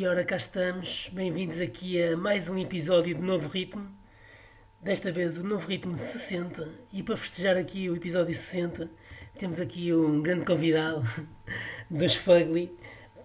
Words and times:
E 0.00 0.06
ora 0.06 0.24
cá 0.24 0.36
estamos, 0.36 1.10
bem-vindos 1.12 1.60
aqui 1.60 2.02
a 2.02 2.16
mais 2.16 2.48
um 2.48 2.56
episódio 2.56 3.14
de 3.14 3.20
Novo 3.20 3.48
Ritmo. 3.48 3.86
Desta 4.80 5.12
vez 5.12 5.36
o 5.36 5.46
Novo 5.46 5.68
Ritmo 5.68 5.94
60. 5.94 6.66
E 6.90 7.02
para 7.02 7.18
festejar 7.18 7.58
aqui 7.58 7.90
o 7.90 7.94
episódio 7.94 8.32
60, 8.32 8.90
temos 9.38 9.60
aqui 9.60 9.92
um 9.92 10.22
grande 10.22 10.46
convidado 10.46 11.04
dos 11.90 12.14
Fugly, 12.14 12.72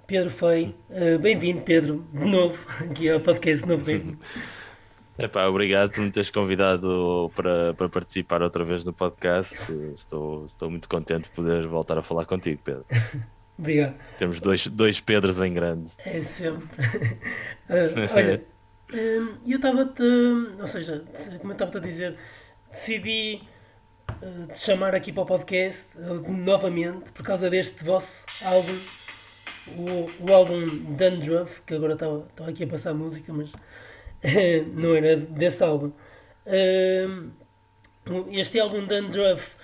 Pedro 0.06 0.30
Feio. 0.30 0.76
Uh, 0.90 1.18
Bem-vindo, 1.18 1.62
Pedro, 1.62 2.06
de 2.12 2.26
novo, 2.26 2.60
aqui 2.84 3.10
ao 3.10 3.22
podcast 3.22 3.66
Novo 3.66 3.86
Ritmo. 3.86 4.20
Epá, 5.18 5.48
obrigado 5.48 5.94
por 5.94 6.02
me 6.02 6.12
teres 6.12 6.30
convidado 6.30 7.32
para, 7.38 7.74
para 7.74 7.88
participar 7.88 8.42
outra 8.42 8.66
vez 8.66 8.84
no 8.84 8.92
podcast. 8.92 9.72
Estou, 9.94 10.44
estou 10.44 10.70
muito 10.70 10.90
contente 10.90 11.30
de 11.30 11.30
poder 11.30 11.68
voltar 11.68 11.98
a 11.98 12.02
falar 12.02 12.26
contigo, 12.26 12.60
Pedro. 12.62 12.86
Obrigado. 13.58 13.96
Temos 14.18 14.42
dois, 14.42 14.68
dois 14.68 15.00
Pedros 15.00 15.40
em 15.40 15.54
grande. 15.54 15.92
É 16.00 16.20
sempre. 16.20 16.84
Uh, 17.70 18.12
olha, 18.14 18.44
uh, 18.92 19.38
eu 19.48 19.56
estava-te. 19.56 20.04
Ou 20.04 20.68
seja, 20.68 21.04
como 21.40 21.52
eu 21.52 21.54
estava-te 21.54 21.78
a 21.78 21.80
dizer, 21.80 22.18
decidi 22.70 23.42
uh, 24.10 24.48
te 24.48 24.58
chamar 24.58 24.94
aqui 24.94 25.14
para 25.14 25.24
o 25.24 25.26
podcast 25.26 25.98
novamente 26.28 27.12
por 27.14 27.24
causa 27.24 27.50
deste 27.50 27.82
vosso 27.84 28.26
álbum, 28.44 28.78
o, 29.70 30.10
o 30.20 30.34
álbum 30.34 30.94
Dandruff, 30.96 31.62
que 31.62 31.76
agora 31.76 31.94
estava, 31.94 32.28
estava 32.30 32.50
aqui 32.50 32.66
a 32.66 32.68
passar 32.68 32.94
música, 32.94 33.32
mas 33.32 33.54
não 34.74 34.94
era 34.94 35.16
desse 35.16 35.64
álbum. 35.64 35.94
este 38.34 38.60
álbum 38.60 38.86
Dandruff 38.86 39.55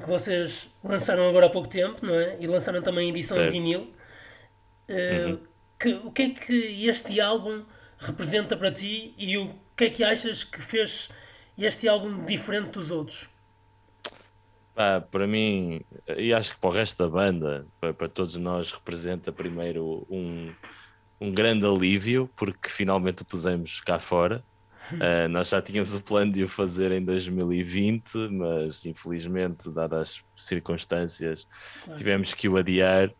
que 0.00 0.08
vocês 0.08 0.68
lançaram 0.82 1.28
agora 1.28 1.46
há 1.46 1.50
pouco 1.50 1.68
tempo, 1.68 2.04
não 2.04 2.14
é? 2.14 2.36
E 2.40 2.46
lançaram 2.46 2.82
também 2.82 3.08
em 3.08 3.10
edição 3.10 3.36
certo. 3.36 3.54
em 3.54 3.62
vinil. 3.62 3.92
Uh, 4.88 5.28
uhum. 5.28 5.40
que, 5.78 5.92
o 5.94 6.10
que 6.10 6.22
é 6.22 6.30
que 6.30 6.86
este 6.88 7.20
álbum 7.20 7.64
representa 7.98 8.56
para 8.56 8.72
ti 8.72 9.14
e 9.16 9.36
o 9.38 9.54
que 9.76 9.84
é 9.84 9.90
que 9.90 10.02
achas 10.02 10.42
que 10.42 10.60
fez 10.60 11.08
este 11.56 11.86
álbum 11.88 12.24
diferente 12.24 12.70
dos 12.70 12.90
outros? 12.90 13.28
Pá, 14.74 15.00
para 15.00 15.26
mim, 15.26 15.82
e 16.16 16.32
acho 16.32 16.54
que 16.54 16.60
para 16.60 16.70
o 16.70 16.72
resto 16.72 17.02
da 17.02 17.08
banda, 17.08 17.66
para, 17.80 17.92
para 17.92 18.08
todos 18.08 18.36
nós, 18.36 18.72
representa 18.72 19.30
primeiro 19.30 20.06
um, 20.08 20.52
um 21.20 21.30
grande 21.30 21.66
alívio, 21.66 22.30
porque 22.34 22.68
finalmente 22.68 23.22
o 23.22 23.24
pusemos 23.24 23.80
cá 23.80 23.98
fora. 23.98 24.42
Uh, 24.92 25.28
nós 25.28 25.48
já 25.48 25.60
tínhamos 25.62 25.94
o 25.94 26.00
plano 26.00 26.32
de 26.32 26.44
o 26.44 26.48
fazer 26.48 26.92
em 26.92 27.04
2020, 27.04 28.14
mas 28.30 28.84
infelizmente, 28.84 29.70
dadas 29.70 30.22
as 30.36 30.44
circunstâncias, 30.46 31.46
tivemos 31.96 32.34
que 32.34 32.48
o 32.48 32.56
adiar. 32.56 33.10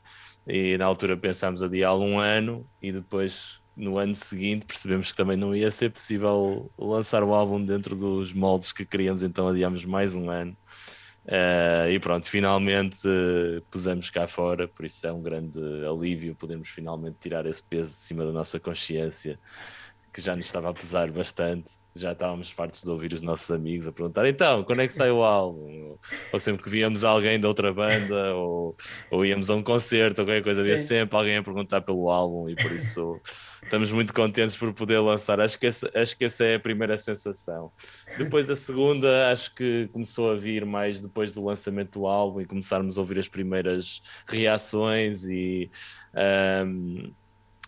E 0.47 0.77
na 0.79 0.87
altura 0.87 1.17
pensámos 1.17 1.63
adiá-lo 1.63 2.03
um 2.03 2.19
ano 2.19 2.67
e 2.83 2.91
depois 2.91 3.61
no 3.77 3.99
ano 3.99 4.15
seguinte 4.15 4.67
percebemos 4.67 5.11
que 5.11 5.17
também 5.17 5.37
não 5.37 5.55
ia 5.55 5.71
ser 5.71 5.91
possível 5.91 6.71
lançar 6.79 7.23
o 7.23 7.33
álbum 7.33 7.65
dentro 7.65 7.95
dos 7.95 8.33
moldes 8.33 8.73
que 8.73 8.85
queríamos, 8.85 9.23
então 9.23 9.49
adiámos 9.49 9.85
mais 9.85 10.17
um 10.17 10.31
ano. 10.31 10.57
Uh, 11.25 11.91
e 11.91 11.99
pronto, 12.01 12.27
finalmente 12.27 13.07
uh, 13.07 13.63
pusemos 13.71 14.09
cá 14.09 14.27
fora, 14.27 14.67
por 14.67 14.85
isso 14.85 15.07
é 15.07 15.13
um 15.13 15.23
grande 15.23 15.61
alívio 15.87 16.35
podermos 16.35 16.69
finalmente 16.69 17.19
tirar 17.21 17.47
esse 17.47 17.63
peso 17.63 17.91
de 17.91 18.01
cima 18.01 18.25
da 18.25 18.33
nossa 18.33 18.59
consciência 18.59 19.39
que 20.13 20.21
já 20.21 20.35
nos 20.35 20.45
estava 20.45 20.71
a 20.71 20.75
pesar 20.75 21.11
bastante. 21.11 21.73
Já 21.95 22.13
estávamos 22.13 22.51
fartos 22.51 22.83
de 22.83 22.91
ouvir 22.91 23.13
os 23.13 23.21
nossos 23.21 23.51
amigos 23.51 23.87
a 23.89 23.93
perguntar 23.93 24.25
então, 24.27 24.63
quando 24.63 24.81
é 24.81 24.87
que 24.87 24.93
sai 24.93 25.11
o 25.11 25.25
álbum? 25.25 25.97
Ou, 26.33 26.39
sempre 26.39 26.63
que 26.63 26.71
víamos 26.71 27.03
alguém 27.03 27.39
da 27.39 27.49
outra 27.49 27.73
banda, 27.73 28.35
ou, 28.35 28.77
ou 29.11 29.25
íamos 29.25 29.51
a 29.51 29.57
um 29.57 29.63
concerto, 29.63 30.23
ou 30.23 30.27
qualquer 30.27 30.43
coisa, 30.43 30.61
havia 30.61 30.79
sempre 30.79 31.17
alguém 31.17 31.37
a 31.37 31.43
perguntar 31.43 31.81
pelo 31.81 32.09
álbum, 32.09 32.49
e 32.49 32.55
por 32.55 32.71
isso 32.71 33.21
estamos 33.63 33.91
muito 33.91 34.15
contentes 34.15 34.57
por 34.57 34.73
poder 34.73 35.01
lançar. 35.01 35.41
Acho 35.41 35.59
que, 35.59 35.67
essa, 35.67 35.91
acho 35.95 36.17
que 36.17 36.25
essa 36.25 36.45
é 36.45 36.55
a 36.55 36.61
primeira 36.61 36.97
sensação. 36.97 37.73
Depois 38.17 38.49
a 38.49 38.57
segunda, 38.57 39.31
acho 39.31 39.53
que 39.55 39.89
começou 39.93 40.31
a 40.31 40.37
vir 40.37 40.65
mais 40.65 41.03
depois 41.03 41.33
do 41.33 41.45
lançamento 41.45 41.99
do 41.99 42.07
álbum 42.07 42.41
e 42.41 42.47
começarmos 42.47 42.99
a 42.99 43.01
ouvir 43.01 43.19
as 43.19 43.29
primeiras 43.29 44.01
reações 44.29 45.25
e. 45.25 45.71
Um, 46.15 47.13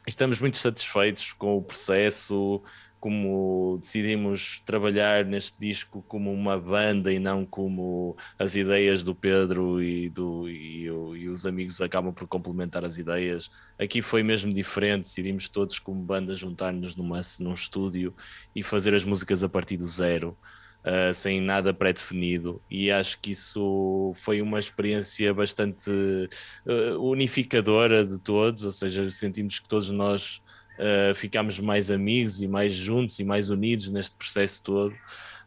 estamos 0.07 0.41
muito 0.41 0.59
satisfeitos 0.59 1.33
com 1.33 1.57
o 1.57 1.63
processo, 1.63 2.63
como 2.99 3.79
decidimos 3.81 4.61
trabalhar 4.61 5.25
neste 5.25 5.59
disco 5.59 6.05
como 6.07 6.33
uma 6.33 6.59
banda 6.59 7.13
e 7.13 7.19
não 7.19 7.45
como 7.45 8.17
as 8.39 8.55
ideias 8.55 9.03
do 9.03 9.15
Pedro 9.15 9.83
e, 9.83 10.09
do, 10.09 10.49
e, 10.49 10.85
e, 10.85 11.29
os 11.29 11.45
amigos 11.47 11.81
acabam 11.81 12.13
por 12.13 12.29
complementar 12.29 12.85
as 12.85 12.99
ideias. 12.99 13.51
Aqui 13.79 14.01
foi 14.03 14.23
mesmo 14.23 14.53
diferente, 14.53 15.03
decidimos 15.03 15.49
todos 15.49 15.79
como 15.79 16.01
banda 16.01 16.35
juntar-nos 16.35 16.95
num 16.95 17.53
estúdio 17.53 18.15
e 18.55 18.63
fazer 18.63 18.95
as 18.95 19.05
músicas 19.05 19.43
a 19.43 19.49
partir 19.49 19.77
do 19.77 19.87
zero 19.87 20.39
uh, 20.85 21.15
sem 21.15 21.41
nada 21.41 21.73
pré-definido, 21.73 22.61
e 22.71 22.91
acho 22.91 23.21
que 23.21 23.33
isso 23.33 24.13
foi 24.17 24.43
uma 24.43 24.59
experiência 24.59 25.33
bastante 25.33 25.91
uh, 25.91 26.99
unificadora 27.01 28.05
de 28.05 28.19
todos, 28.19 28.65
ou 28.65 28.73
seja, 28.73 29.11
sentimos 29.11 29.59
que 29.59 29.69
todos 29.69 29.91
nós 29.91 30.43
uh, 30.79 31.15
ficámos 31.15 31.59
mais 31.61 31.91
amigos 31.91 32.43
e 32.43 32.49
mais 32.49 32.73
juntos 32.73 33.19
e 33.19 33.25
mais 33.25 33.51
unidos 33.51 33.91
neste 33.91 34.15
processo 34.17 34.63
todo. 34.63 34.95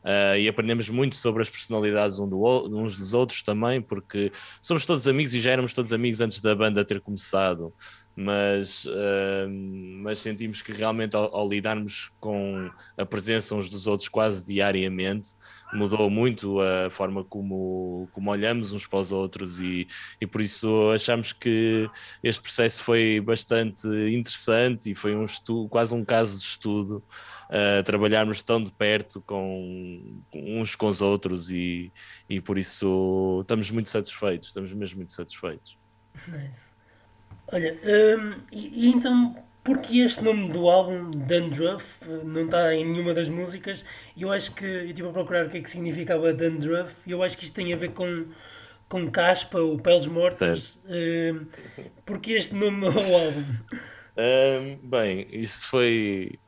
Uh, 0.05 0.37
e 0.37 0.47
aprendemos 0.47 0.87
muito 0.87 1.15
sobre 1.15 1.41
as 1.41 1.49
personalidades 1.49 2.19
um 2.19 2.29
do, 2.29 2.67
uns 2.67 2.95
dos 2.95 3.15
outros 3.15 3.41
também, 3.41 3.81
porque 3.81 4.31
somos 4.61 4.85
todos 4.85 5.07
amigos 5.07 5.33
e 5.33 5.41
já 5.41 5.49
éramos 5.49 5.73
todos 5.73 5.91
amigos 5.91 6.21
antes 6.21 6.41
da 6.41 6.53
banda 6.53 6.85
ter 6.85 7.01
começado 7.01 7.73
mas, 8.15 8.85
uh, 8.85 9.49
mas 10.01 10.19
sentimos 10.19 10.61
que 10.61 10.71
realmente 10.71 11.15
ao, 11.15 11.35
ao, 11.35 11.47
lidarmos 11.47 12.11
com 12.19 12.71
a 12.97 13.05
presença 13.05 13.53
uns 13.55 13.67
dos 13.67 13.87
outros 13.87 14.07
quase 14.07 14.45
diariamente 14.45 15.31
mudou 15.73 16.09
muito 16.09 16.61
a 16.61 16.89
forma 16.89 17.25
como, 17.25 18.07
como 18.13 18.31
olhamos 18.31 18.71
uns 18.71 18.87
para 18.87 18.99
os 18.99 19.11
outros 19.11 19.59
e, 19.59 19.87
e 20.21 20.25
por 20.25 20.39
isso 20.39 20.91
achamos 20.93 21.33
que 21.33 21.89
este 22.23 22.41
processo 22.41 22.81
foi 22.83 23.19
bastante 23.19 23.85
interessante 23.87 24.91
e 24.91 24.95
foi 24.95 25.13
um 25.13 25.25
estudo, 25.25 25.67
quase 25.67 25.93
um 25.93 26.05
caso 26.05 26.39
de 26.39 26.45
estudo 26.45 27.03
uh, 27.49 27.83
trabalharmos 27.83 28.41
tão 28.41 28.63
de 28.63 28.71
perto 28.71 29.21
com, 29.21 30.21
com 30.31 30.61
uns 30.61 30.73
com 30.75 30.87
os 30.87 31.01
outros 31.01 31.51
e, 31.51 31.91
e 32.29 32.39
por 32.39 32.57
isso 32.57 33.39
estamos 33.41 33.69
muito 33.71 33.89
satisfeitos, 33.89 34.49
estamos 34.49 34.71
mesmo 34.71 34.97
muito 34.97 35.11
satisfeitos. 35.11 35.77
Nice. 36.27 36.64
Olha, 37.47 37.77
hum, 37.83 38.33
e, 38.51 38.87
e, 38.87 38.89
então, 38.89 39.35
porque 39.63 39.99
este 39.99 40.23
nome 40.23 40.49
do 40.49 40.69
álbum, 40.69 41.11
Dandruff, 41.11 41.85
não 42.23 42.45
está 42.45 42.73
em 42.75 42.85
nenhuma 42.85 43.13
das 43.13 43.29
músicas? 43.29 43.85
Eu 44.17 44.31
acho 44.31 44.53
que, 44.53 44.65
eu 44.65 44.85
estive 44.85 45.07
a 45.07 45.11
procurar 45.11 45.45
o 45.45 45.49
que 45.49 45.57
é 45.57 45.61
que 45.61 45.69
significava 45.69 46.33
Dandruff, 46.33 46.95
e 47.05 47.11
eu 47.11 47.21
acho 47.21 47.37
que 47.37 47.45
isto 47.45 47.53
tem 47.53 47.73
a 47.73 47.77
ver 47.77 47.91
com, 47.91 48.25
com 48.89 49.09
caspa 49.11 49.59
ou 49.59 49.77
peles 49.77 50.07
mortas. 50.07 50.79
Hum, 50.85 51.45
porque 52.05 52.33
este 52.33 52.55
nome 52.55 52.85
ao 52.87 52.93
álbum? 52.93 53.45
Um, 54.17 54.87
bem, 54.87 55.27
isso 55.31 55.67
foi. 55.67 56.39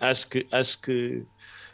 Acho 0.00 0.28
que, 0.28 0.46
acho 0.50 0.78
que 0.80 1.24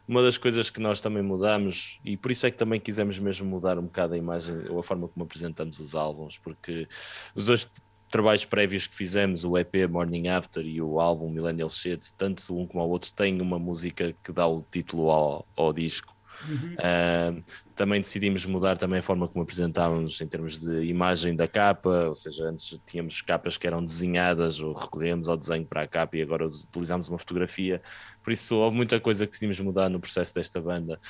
uma 0.07 0.23
das 0.23 0.39
coisas 0.39 0.71
que 0.71 0.81
nós 0.81 1.01
também 1.01 1.23
mudamos, 1.23 2.01
e 2.05 2.17
por 2.17 2.31
isso 2.31 2.47
é 2.47 2.51
que 2.51 2.57
também 2.57 2.81
quisemos 2.81 3.19
mesmo 3.19 3.49
mudar 3.49 3.79
um 3.79 3.83
bocado 3.83 4.15
a 4.15 4.19
imagem 4.19 4.69
ou 4.69 4.79
a 4.79 4.83
forma 4.83 5.09
como 5.09 5.25
apresentamos 5.25 5.79
os 5.79 5.95
álbuns, 5.95 6.39
porque 6.39 6.87
os 7.35 7.47
dois 7.47 7.69
trabalhos 8.13 8.45
prévios 8.45 8.87
que 8.87 8.95
fizemos, 8.95 9.43
o 9.43 9.57
EP 9.57 9.89
Morning 9.89 10.29
After 10.29 10.65
e 10.65 10.83
o 10.83 11.01
álbum 11.01 11.31
Millennial 11.31 11.71
Shit, 11.71 12.13
tanto 12.13 12.57
um 12.57 12.67
como 12.67 12.85
o 12.85 12.89
outro 12.91 13.11
têm 13.11 13.41
uma 13.41 13.59
música 13.59 14.15
que 14.23 14.31
dá 14.31 14.47
o 14.47 14.63
título 14.71 15.11
ao, 15.11 15.47
ao 15.57 15.73
disco. 15.73 16.15
Uhum. 16.47 16.75
Uh, 16.75 17.45
também 17.75 18.01
decidimos 18.01 18.47
mudar 18.47 18.77
também 18.77 19.01
a 19.01 19.03
forma 19.03 19.29
como 19.29 19.43
apresentávamos 19.43 20.21
em 20.21 20.27
termos 20.27 20.61
de 20.61 20.85
imagem 20.85 21.35
da 21.35 21.49
capa, 21.49 22.09
ou 22.09 22.15
seja, 22.15 22.45
antes 22.45 22.79
tínhamos 22.87 23.23
capas 23.23 23.57
que 23.57 23.67
eram 23.67 23.85
desenhadas 23.85 24.61
ou 24.61 24.73
recorremos 24.73 25.29
ao 25.29 25.37
desenho 25.37 25.65
para 25.65 25.83
a 25.83 25.87
capa 25.87 26.17
e 26.17 26.23
agora 26.23 26.47
utilizamos 26.47 27.09
uma 27.09 27.19
fotografia. 27.19 27.81
Por 28.23 28.33
isso 28.33 28.57
houve 28.57 28.77
muita 28.77 29.01
coisa 29.01 29.27
que 29.27 29.31
decidimos 29.31 29.59
mudar 29.61 29.89
no 29.89 29.99
processo 29.99 30.35
desta 30.35 30.61
banda. 30.61 31.01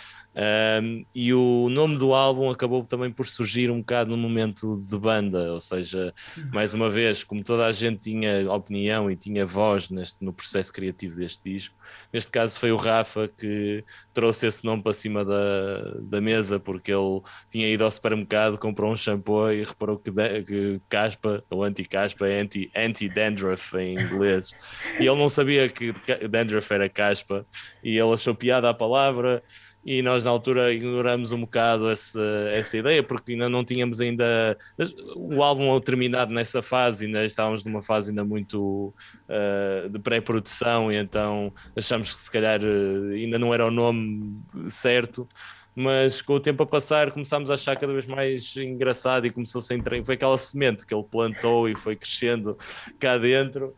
Um, 0.82 1.05
e 1.14 1.35
o 1.35 1.69
nome 1.69 1.99
do 1.99 2.14
álbum 2.14 2.50
acabou 2.50 2.85
também 2.85 3.11
por 3.11 3.26
surgir 3.26 3.70
um 3.70 3.81
bocado 3.81 4.11
no 4.11 4.17
momento 4.17 4.81
de 4.81 4.99
banda, 4.99 5.53
ou 5.53 5.61
seja, 5.61 6.14
mais 6.53 6.73
uma 6.73 6.88
vez, 6.88 7.23
como 7.23 7.43
toda 7.43 7.67
a 7.67 7.73
gente 7.73 8.00
tinha 8.00 8.50
opinião 8.50 9.11
e 9.11 9.17
tinha 9.17 9.44
voz 9.44 9.91
neste, 9.91 10.25
no 10.25 10.32
processo 10.32 10.73
criativo 10.73 11.17
deste 11.17 11.43
disco, 11.44 11.76
neste 12.12 12.31
caso 12.31 12.59
foi 12.59 12.73
o 12.73 12.76
Rafa 12.76 13.29
que 13.29 13.85
trouxe 14.14 14.47
esse 14.47 14.64
nome 14.64 14.82
para 14.82 14.93
cima 14.93 15.25
da, 15.25 15.99
da 16.00 16.20
mesa 16.20 16.51
porque 16.58 16.93
ele 16.93 17.20
tinha 17.49 17.69
ido 17.69 17.84
ao 17.84 17.90
supermercado, 17.90 18.58
comprou 18.58 18.93
um 18.93 18.96
shampoo 18.96 19.50
e 19.50 19.64
reparou 19.64 19.99
que, 19.99 20.10
que 20.43 20.81
caspa, 20.88 21.44
ou 21.50 21.62
anti-caspa, 21.62 22.26
é 22.28 22.40
anti-dandruff 22.76 23.76
anti 23.76 23.84
em 23.84 23.99
inglês. 23.99 24.52
e 24.99 25.06
ele 25.06 25.16
não 25.16 25.28
sabia 25.28 25.69
que 25.69 25.94
dandruff 26.28 26.72
era 26.72 26.88
caspa 26.88 27.46
e 27.82 27.99
ele 27.99 28.12
achou 28.12 28.34
piada 28.34 28.69
a 28.69 28.75
palavra 28.75 29.43
e 29.84 30.00
nós 30.00 30.25
na 30.25 30.31
altura 30.31 30.72
ignoramos 30.72 31.32
um 31.32 31.40
bocado 31.40 31.90
essa, 31.90 32.20
essa 32.52 32.76
ideia 32.76 33.02
porque 33.02 33.32
ainda 33.32 33.49
não 33.49 33.64
tínhamos 33.64 34.00
ainda 34.00 34.56
o 35.16 35.43
álbum 35.43 35.78
terminado 35.81 36.32
nessa 36.32 36.62
fase, 36.62 37.06
ainda 37.06 37.25
estávamos 37.25 37.64
numa 37.64 37.82
fase 37.82 38.10
ainda 38.10 38.25
muito 38.25 38.94
uh, 39.28 39.88
de 39.88 39.99
pré-produção 39.99 40.93
e 40.93 40.96
então 40.96 41.52
achamos 41.76 42.14
que 42.14 42.20
se 42.20 42.31
calhar 42.31 42.60
uh, 42.62 43.12
ainda 43.12 43.38
não 43.38 43.52
era 43.52 43.66
o 43.66 43.70
nome 43.70 44.40
certo 44.69 45.28
mas 45.75 46.21
com 46.21 46.35
o 46.35 46.41
tempo 46.41 46.63
a 46.63 46.67
passar 46.67 47.11
começámos 47.11 47.51
a 47.51 47.55
achar 47.55 47.77
cada 47.77 47.93
vez 47.93 48.07
mais 48.07 48.57
engraçado 48.57 49.27
e 49.27 49.31
começou-se 49.31 49.73
a 49.73 49.77
entrar, 49.77 50.05
foi 50.05 50.15
aquela 50.15 50.37
semente 50.39 50.87
que 50.87 50.95
ele 50.95 51.05
plantou 51.05 51.69
e 51.69 51.75
foi 51.75 51.97
crescendo 51.97 52.57
cá 52.99 53.19
dentro. 53.19 53.75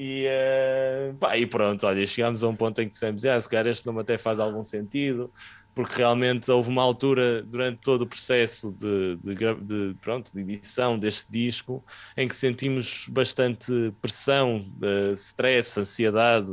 E, 0.00 0.26
uh, 0.28 1.14
pá, 1.16 1.36
e 1.36 1.44
pronto, 1.44 1.84
olha, 1.84 2.06
chegámos 2.06 2.44
a 2.44 2.48
um 2.48 2.54
ponto 2.54 2.80
em 2.80 2.84
que 2.84 2.92
dissemos, 2.92 3.24
ah, 3.24 3.40
se 3.40 3.48
calhar 3.48 3.66
este 3.66 3.84
nome 3.84 4.00
até 4.00 4.16
faz 4.16 4.38
algum 4.38 4.62
sentido, 4.62 5.28
porque 5.74 5.96
realmente 5.96 6.48
houve 6.52 6.68
uma 6.68 6.82
altura 6.82 7.42
durante 7.42 7.80
todo 7.80 8.02
o 8.02 8.06
processo 8.06 8.72
de, 8.72 9.16
de, 9.16 9.34
de, 9.34 9.96
pronto, 10.00 10.30
de 10.32 10.40
edição 10.40 10.96
deste 10.96 11.30
disco 11.30 11.84
em 12.16 12.28
que 12.28 12.36
sentimos 12.36 13.06
bastante 13.08 13.92
pressão, 14.00 14.68
uh, 14.80 15.12
stress, 15.14 15.80
ansiedade, 15.80 16.52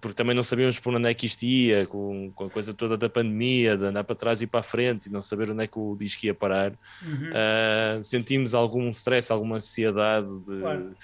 porque 0.00 0.14
também 0.14 0.34
não 0.34 0.42
sabíamos 0.42 0.78
por 0.78 0.94
onde 0.94 1.08
é 1.08 1.14
que 1.14 1.26
isto 1.26 1.42
ia, 1.42 1.86
com, 1.86 2.30
com, 2.34 2.44
a 2.44 2.50
coisa 2.50 2.72
toda 2.72 2.96
da 2.96 3.08
pandemia, 3.08 3.76
de 3.76 3.84
andar 3.86 4.04
para 4.04 4.14
trás 4.14 4.40
e 4.40 4.46
para 4.46 4.60
a 4.60 4.62
frente 4.62 5.06
e 5.06 5.12
não 5.12 5.20
saber 5.20 5.50
onde 5.50 5.64
é 5.64 5.66
que 5.66 5.78
o 5.78 5.96
disco 5.96 6.24
ia 6.24 6.34
parar. 6.34 6.72
Uhum. 7.04 7.30
Uh, 7.30 8.02
sentimos 8.02 8.54
algum 8.54 8.88
stress, 8.90 9.32
alguma 9.32 9.56
ansiedade 9.56 10.28
de, 10.46 10.60
claro. 10.60 10.94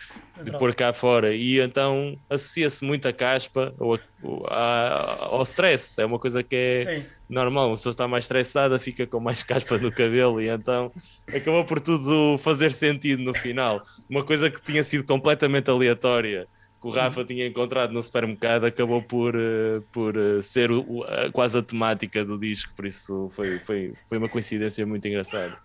de 0.45 0.53
pôr 0.53 0.75
cá 0.75 0.93
fora. 0.93 1.35
E 1.35 1.59
então 1.59 2.17
associa-se 2.31 2.85
muito 2.85 3.09
a 3.09 3.13
caspa 3.13 3.75
ou 3.79 3.99
a, 4.47 4.55
a, 4.55 5.25
ao 5.27 5.43
stress. 5.43 6.01
É 6.01 6.07
uma 6.07 6.19
coisa 6.19 6.43
que 6.43 6.55
é 6.55 7.01
Sim. 7.01 7.07
normal. 7.29 7.69
Uma 7.69 7.77
pessoa 7.77 7.91
está 7.91 8.07
mais 8.07 8.25
estressada, 8.25 8.79
fica 8.79 9.07
com 9.09 9.19
mais 9.19 9.43
caspa 9.43 9.77
no 9.77 9.91
cabelo 9.91 10.41
e 10.41 10.49
então 10.49 10.93
acabou 11.27 11.65
por 11.65 11.81
tudo 11.81 12.39
fazer 12.39 12.73
sentido 12.73 13.23
no 13.23 13.35
final. 13.35 13.83
Uma 14.09 14.23
coisa 14.23 14.49
que 14.49 14.63
tinha 14.63 14.85
sido 14.85 15.05
completamente 15.05 15.69
aleatória 15.69 16.47
que 16.85 16.89
o 16.89 16.91
Rafa 16.91 17.25
tinha 17.25 17.47
encontrado 17.47 17.93
no 17.93 18.03
supermercado 18.03 18.67
acabou 18.67 19.01
por, 19.01 19.35
uh, 19.35 19.81
por 19.91 20.15
uh, 20.19 20.43
ser 20.43 20.71
o, 20.71 20.85
quase 21.33 21.57
a 21.57 21.63
temática 21.63 22.23
do 22.23 22.39
disco, 22.39 22.75
por 22.77 22.85
isso 22.85 23.31
foi, 23.35 23.59
foi, 23.59 23.95
foi 24.07 24.19
uma 24.19 24.29
coincidência 24.29 24.85
muito 24.85 25.09
engraçada. 25.09 25.57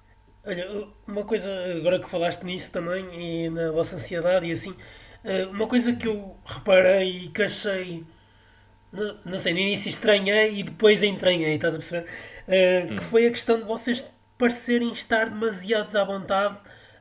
Olha, 0.45 0.87
uma 1.05 1.25
coisa, 1.25 1.49
agora 1.75 1.99
que 1.99 2.09
falaste 2.09 2.43
nisso 2.43 2.71
também 2.71 3.05
e 3.45 3.49
na 3.49 3.69
vossa 3.71 3.97
ansiedade 3.97 4.45
e 4.45 4.53
assim, 4.53 4.73
eh, 5.25 5.45
uma 5.47 5.67
coisa 5.67 5.93
que 5.93 6.07
eu 6.07 6.37
reparei 6.45 7.25
e 7.25 7.27
que 7.27 7.43
achei, 7.43 8.05
não, 8.91 9.17
não 9.25 9.37
sei, 9.37 9.51
no 9.53 9.59
início 9.59 9.89
estranhei 9.89 10.59
e 10.59 10.63
depois 10.63 11.03
entranhei, 11.03 11.55
estás 11.55 11.75
a 11.75 11.77
perceber? 11.77 12.07
Hum. 12.47 12.95
Que 12.95 13.03
foi 13.03 13.27
a 13.27 13.29
questão 13.29 13.59
de 13.59 13.65
vocês 13.65 14.09
parecerem 14.37 14.93
estar 14.93 15.29
demasiados 15.29 15.93
à 15.95 16.03
vontade 16.05 16.57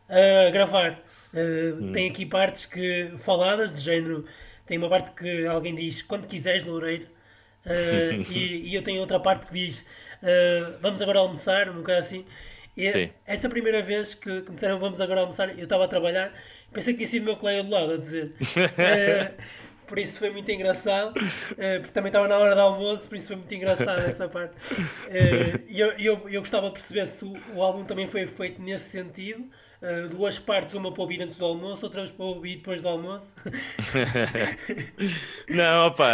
a 0.09 0.51
gravar. 0.51 1.01
Uh, 1.33 1.83
hum. 1.83 1.93
Tem 1.93 2.09
aqui 2.09 2.25
partes 2.25 2.67
que 2.67 3.13
faladas 3.21 3.73
de 3.73 3.81
género. 3.81 4.25
Tem 4.67 4.79
uma 4.79 4.89
parte 4.89 5.11
que 5.13 5.47
alguém 5.47 5.75
diz 5.75 6.03
quando 6.03 6.27
quiseres, 6.27 6.65
Loureiro. 6.65 7.07
Uh, 7.67 8.33
e, 8.33 8.69
e, 8.71 8.75
eu 8.75 8.83
tenho 8.83 9.01
outra 9.01 9.21
parte 9.21 9.47
que 9.47 9.55
diz 9.55 9.81
uh, 10.23 10.79
vamos 10.81 11.03
agora 11.03 11.19
almoçar, 11.19 11.69
um 11.69 11.77
bocado 11.77 11.99
assim. 11.99 12.25
E 12.77 12.89
Sim. 12.89 13.11
essa 13.27 13.49
primeira 13.49 13.83
vez 13.83 14.15
que, 14.15 14.43
que 14.43 14.51
me 14.51 14.55
disseram 14.55 14.79
vamos 14.79 15.01
agora 15.01 15.21
almoçar, 15.21 15.51
eu 15.59 15.65
estava 15.65 15.85
a 15.85 15.89
trabalhar, 15.89 16.33
pensei 16.73 16.95
que 16.95 16.99
tinha 16.99 17.09
sido 17.09 17.23
o 17.23 17.27
meu 17.27 17.37
colega 17.37 17.63
do 17.65 17.71
lado 17.71 17.93
a 17.93 17.97
dizer. 17.97 18.33
por 19.85 19.99
isso 19.99 20.19
foi 20.19 20.31
muito 20.31 20.49
engraçado, 20.51 21.15
porque 21.15 21.93
também 21.93 22.11
estava 22.11 22.29
na 22.29 22.37
hora 22.39 22.55
do 22.55 22.61
almoço, 22.61 23.09
por 23.09 23.17
isso 23.17 23.27
foi 23.27 23.37
muito 23.37 23.53
engraçado 23.53 24.01
essa 24.05 24.29
parte. 24.29 24.55
E 25.69 25.81
eu, 25.81 25.91
eu, 25.99 26.29
eu 26.29 26.41
gostava 26.41 26.69
de 26.69 26.73
perceber 26.73 27.07
se 27.07 27.25
o, 27.25 27.37
o 27.55 27.63
álbum 27.63 27.85
também 27.85 28.07
foi 28.07 28.27
feito 28.27 28.63
nesse 28.63 28.91
sentido 28.91 29.51
uh, 29.83 30.09
duas 30.09 30.39
partes, 30.39 30.75
uma 30.75 30.93
para 30.93 31.03
ouvir 31.03 31.23
antes 31.23 31.37
do 31.37 31.45
almoço, 31.45 31.87
outra 31.87 32.07
para 32.07 32.25
ouvir 32.25 32.57
depois 32.57 32.83
do 32.83 32.89
almoço. 32.89 33.35
Não, 35.49 35.87
opa, 35.87 36.09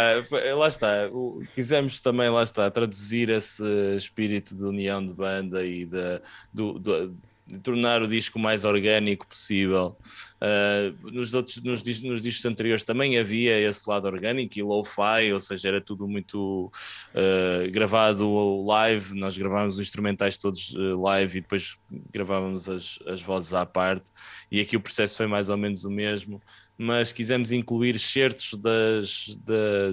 lá 0.55 0.67
está. 0.67 1.09
Quisemos 1.53 1.99
também, 1.99 2.29
lá 2.29 2.43
está, 2.43 2.69
traduzir 2.69 3.29
esse 3.29 3.63
espírito 3.95 4.55
de 4.55 4.63
união 4.63 5.05
de 5.05 5.13
banda 5.13 5.65
e 5.65 5.85
de, 5.85 6.21
do, 6.53 6.79
do 6.79 7.17
tornar 7.61 8.01
o 8.01 8.07
disco 8.07 8.39
mais 8.39 8.65
orgânico 8.65 9.27
possível. 9.27 9.95
Uh, 10.35 11.11
nos, 11.11 11.33
outros, 11.33 11.61
nos, 11.61 11.81
nos, 12.01 12.21
discos 12.21 12.45
anteriores 12.45 12.83
também 12.83 13.17
havia 13.17 13.59
esse 13.59 13.87
lado 13.89 14.05
orgânico 14.05 14.57
e 14.57 14.63
low-fi, 14.63 15.31
ou 15.31 15.39
seja, 15.39 15.67
era 15.67 15.81
tudo 15.81 16.07
muito 16.07 16.71
uh, 17.13 17.71
gravado 17.71 18.63
live. 18.65 19.13
Nós 19.13 19.37
gravávamos 19.37 19.75
os 19.75 19.81
instrumentais 19.81 20.37
todos 20.37 20.73
uh, 20.75 20.99
live 21.01 21.37
e 21.37 21.41
depois 21.41 21.77
gravávamos 22.11 22.67
as, 22.67 22.99
as 23.07 23.21
vozes 23.21 23.53
à 23.53 23.65
parte. 23.65 24.11
E 24.51 24.59
aqui 24.59 24.75
o 24.75 24.81
processo 24.81 25.17
foi 25.17 25.27
mais 25.27 25.49
ou 25.49 25.57
menos 25.57 25.85
o 25.85 25.89
mesmo 25.89 26.41
mas 26.77 27.13
quisemos 27.13 27.51
incluir 27.51 27.97
certos 27.99 28.53
das, 28.53 29.37
da, 29.37 29.91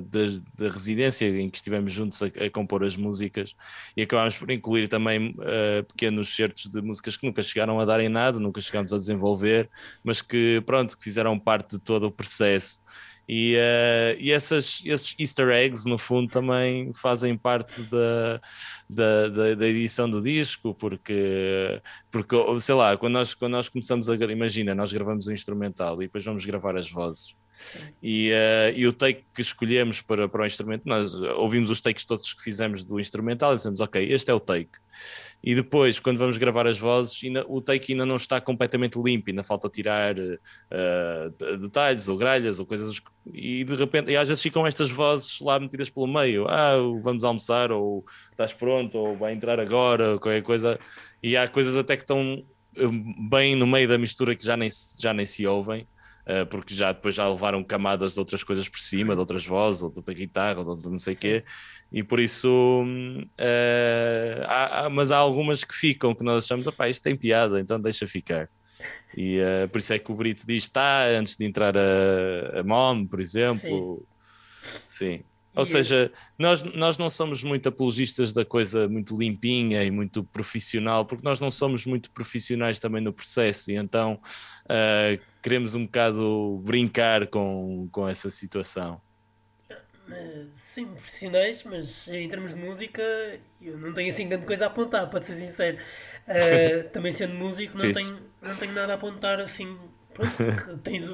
da, 0.57 0.69
residência 0.69 1.29
em 1.29 1.49
que 1.49 1.57
estivemos 1.57 1.93
juntos 1.93 2.21
a, 2.23 2.27
a, 2.27 2.51
compor 2.51 2.85
as 2.85 2.97
músicas 2.97 3.55
e 3.97 4.03
acabámos 4.03 4.37
por 4.37 4.51
incluir 4.51 4.89
também 4.89 5.31
uh, 5.31 5.85
pequenos 5.85 6.35
certos 6.35 6.69
de 6.69 6.83
músicas 6.83 7.17
que 7.17 7.27
nunca 7.27 7.43
chegaram 7.43 7.79
a 7.79 7.85
dar 7.85 8.01
em 8.01 8.09
nada, 8.09 8.39
nunca 8.41 8.61
chegámos 8.61 8.93
a 8.93 8.99
desenvolver, 8.99 9.71
mas 10.03 10.21
que 10.21 10.61
pronto, 10.67 10.97
que 10.97 11.05
fizeram 11.05 11.39
parte 11.39 11.77
de 11.77 11.79
todo 11.79 12.07
o 12.07 12.11
processo. 12.11 12.81
E, 13.35 13.57
uh, 13.57 14.21
e 14.21 14.31
essas, 14.31 14.83
esses 14.85 15.15
easter 15.19 15.49
eggs, 15.49 15.89
no 15.89 15.97
fundo, 15.97 16.31
também 16.31 16.93
fazem 16.93 17.35
parte 17.35 17.81
da, 17.85 18.39
da, 18.87 19.29
da, 19.29 19.55
da, 19.55 19.67
edição 19.67 20.09
do 20.09 20.21
disco, 20.21 20.75
porque, 20.75 21.81
porque, 22.11 22.37
sei 22.61 22.75
lá, 22.75 22.95
quando 22.95 23.15
nós, 23.15 23.33
quando 23.33 23.53
nós 23.53 23.71
começamos 23.71 24.11
a... 24.11 24.15
Imagina, 24.17 24.75
nós 24.75 24.93
gravamos 24.93 25.29
o 25.29 25.33
instrumental 25.33 26.03
e 26.03 26.07
depois 26.07 26.23
vamos 26.23 26.45
gravar 26.45 26.77
as 26.77 26.91
vozes. 26.91 27.35
E, 28.03 28.31
uh, 28.33 28.77
e 28.77 28.87
o 28.87 28.93
take 28.93 29.25
que 29.35 29.41
escolhemos 29.41 30.01
para, 30.01 30.29
para 30.29 30.43
o 30.43 30.47
instrumento, 30.47 30.83
nós 30.85 31.15
ouvimos 31.15 31.71
os 31.71 31.81
takes 31.81 32.05
todos 32.05 32.33
que 32.33 32.43
fizemos 32.43 32.85
do 32.85 32.99
instrumental 32.99 33.53
e 33.53 33.57
dizemos, 33.57 33.81
ok, 33.81 34.13
este 34.13 34.31
é 34.31 34.35
o 34.35 34.41
take. 34.41 34.79
E 35.43 35.55
depois, 35.55 35.99
quando 35.99 36.19
vamos 36.19 36.39
gravar 36.39 36.67
as 36.67 36.79
vozes, 36.79 37.19
ainda, 37.25 37.45
o 37.49 37.61
take 37.61 37.93
ainda 37.93 38.07
não 38.07 38.17
está 38.17 38.41
completamente 38.41 39.01
limpo, 39.01 39.31
ainda 39.31 39.43
falta 39.43 39.69
tirar 39.69 40.15
uh, 40.17 41.59
detalhes 41.59 42.09
ou 42.09 42.17
gralhas 42.17 42.61
ou 42.61 42.67
coisas. 42.67 43.01
E 43.33 43.65
de 43.65 43.75
repente, 43.75 44.13
e 44.13 44.17
às 44.17 44.29
vezes 44.29 44.43
ficam 44.43 44.67
estas 44.67 44.91
vozes 44.91 45.41
lá 45.41 45.59
metidas 45.59 45.91
pelo 45.91 46.07
meio. 46.07 46.47
Ah, 46.49 46.77
vamos 47.03 47.25
almoçar, 47.25 47.73
ou 47.73 48.05
estás 48.31 48.53
pronto, 48.53 48.97
ou 48.97 49.17
vai 49.17 49.33
entrar 49.33 49.59
agora, 49.59 50.13
ou 50.13 50.21
qualquer 50.21 50.43
coisa. 50.43 50.79
E 51.23 51.37
há 51.37 51.49
coisas 51.49 51.77
até 51.77 51.97
que 51.97 52.03
estão 52.03 52.45
eh, 52.77 52.89
bem 53.29 53.55
no 53.55 53.67
meio 53.67 53.89
da 53.89 53.99
mistura 53.99 54.35
que 54.35 54.45
já 54.45 54.57
nem, 54.57 54.69
já 54.99 55.13
nem 55.13 55.27
se 55.27 55.47
ouvem. 55.47 55.87
Uh, 56.25 56.47
porque 56.47 56.73
já 56.73 56.93
depois 56.93 57.17
já 57.17 57.29
levaram 57.29 57.65
camadas 57.65 58.15
de 58.15 58.21
outras 58.21 58.45
coisas 58.45 58.69
por 58.69 58.79
cima, 58.79 59.15
de 59.15 59.19
outras 59.19 59.45
vozes, 59.45 59.83
ou 59.83 59.91
da 59.91 60.13
guitarra, 60.13 60.61
ou 60.61 60.77
de 60.77 60.89
não 60.89 60.99
sei 60.99 61.15
o 61.15 61.17
quê, 61.17 61.45
e 61.91 62.01
por 62.01 62.21
isso 62.21 62.85
uh, 62.85 64.43
há, 64.47 64.89
mas 64.89 65.11
há 65.11 65.17
algumas 65.17 65.65
que 65.65 65.75
ficam 65.75 66.15
que 66.15 66.23
nós 66.23 66.45
achamos, 66.45 66.69
opá, 66.69 66.89
isto 66.89 67.03
tem 67.03 67.17
piada, 67.17 67.59
então 67.59 67.81
deixa 67.81 68.07
ficar. 68.07 68.49
E 69.17 69.41
uh, 69.41 69.69
por 69.69 69.79
isso 69.79 69.93
é 69.93 69.99
que 69.99 70.13
o 70.13 70.15
Brito 70.15 70.47
diz 70.47 70.63
está 70.63 71.07
antes 71.07 71.37
de 71.37 71.45
entrar 71.45 71.77
a, 71.77 72.61
a 72.61 72.63
Mom, 72.63 73.05
por 73.05 73.21
exemplo. 73.21 74.07
Sim. 74.89 75.19
Sim. 75.19 75.25
Ou 75.55 75.65
seja, 75.65 76.11
nós, 76.39 76.63
nós 76.63 76.97
não 76.97 77.11
somos 77.11 77.43
muito 77.43 77.69
apologistas 77.69 78.33
da 78.33 78.45
coisa 78.45 78.89
muito 78.89 79.17
limpinha 79.19 79.85
e 79.85 79.91
muito 79.91 80.25
profissional, 80.25 81.05
porque 81.05 81.25
nós 81.25 81.41
não 81.41 81.51
somos 81.51 81.85
muito 81.85 82.11
profissionais 82.11 82.79
também 82.79 83.03
no 83.03 83.13
processo, 83.13 83.71
e 83.71 83.77
então 83.77 84.19
uh, 84.65 85.21
queremos 85.43 85.75
um 85.75 85.85
bocado 85.85 86.63
brincar 86.65 87.27
com, 87.27 87.89
com 87.93 88.09
essa 88.09 88.31
situação. 88.31 89.01
Sim, 90.57 90.87
profissionais, 90.87 91.63
mas 91.65 92.09
em 92.09 92.29
termos 92.29 92.55
de 92.55 92.61
música 92.61 93.03
eu 93.61 93.77
não 93.79 93.93
tenho 93.93 94.11
assim 94.11 94.29
grande 94.29 94.47
coisa 94.47 94.65
a 94.65 94.69
apontar, 94.69 95.09
para 95.11 95.23
ser 95.23 95.35
sincero. 95.35 95.77
Uh, 96.27 96.89
também 96.93 97.13
sendo 97.13 97.35
músico, 97.35 97.77
não 97.77 97.93
tenho, 97.93 98.19
não 98.41 98.57
tenho 98.57 98.73
nada 98.73 98.93
a 98.93 98.97
apontar 98.97 99.39
assim. 99.41 99.79
Pronto, 100.15 100.79
tens 100.83 101.05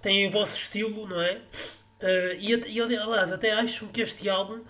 tem 0.00 0.28
o 0.28 0.30
vosso 0.30 0.54
estilo, 0.54 1.06
não 1.08 1.20
é? 1.20 1.40
Uh, 2.00 2.34
e, 2.38 2.76
e 2.76 2.80
aliás, 2.80 3.32
até 3.32 3.52
acho 3.52 3.88
que 3.88 4.00
este 4.00 4.28
álbum 4.28 4.60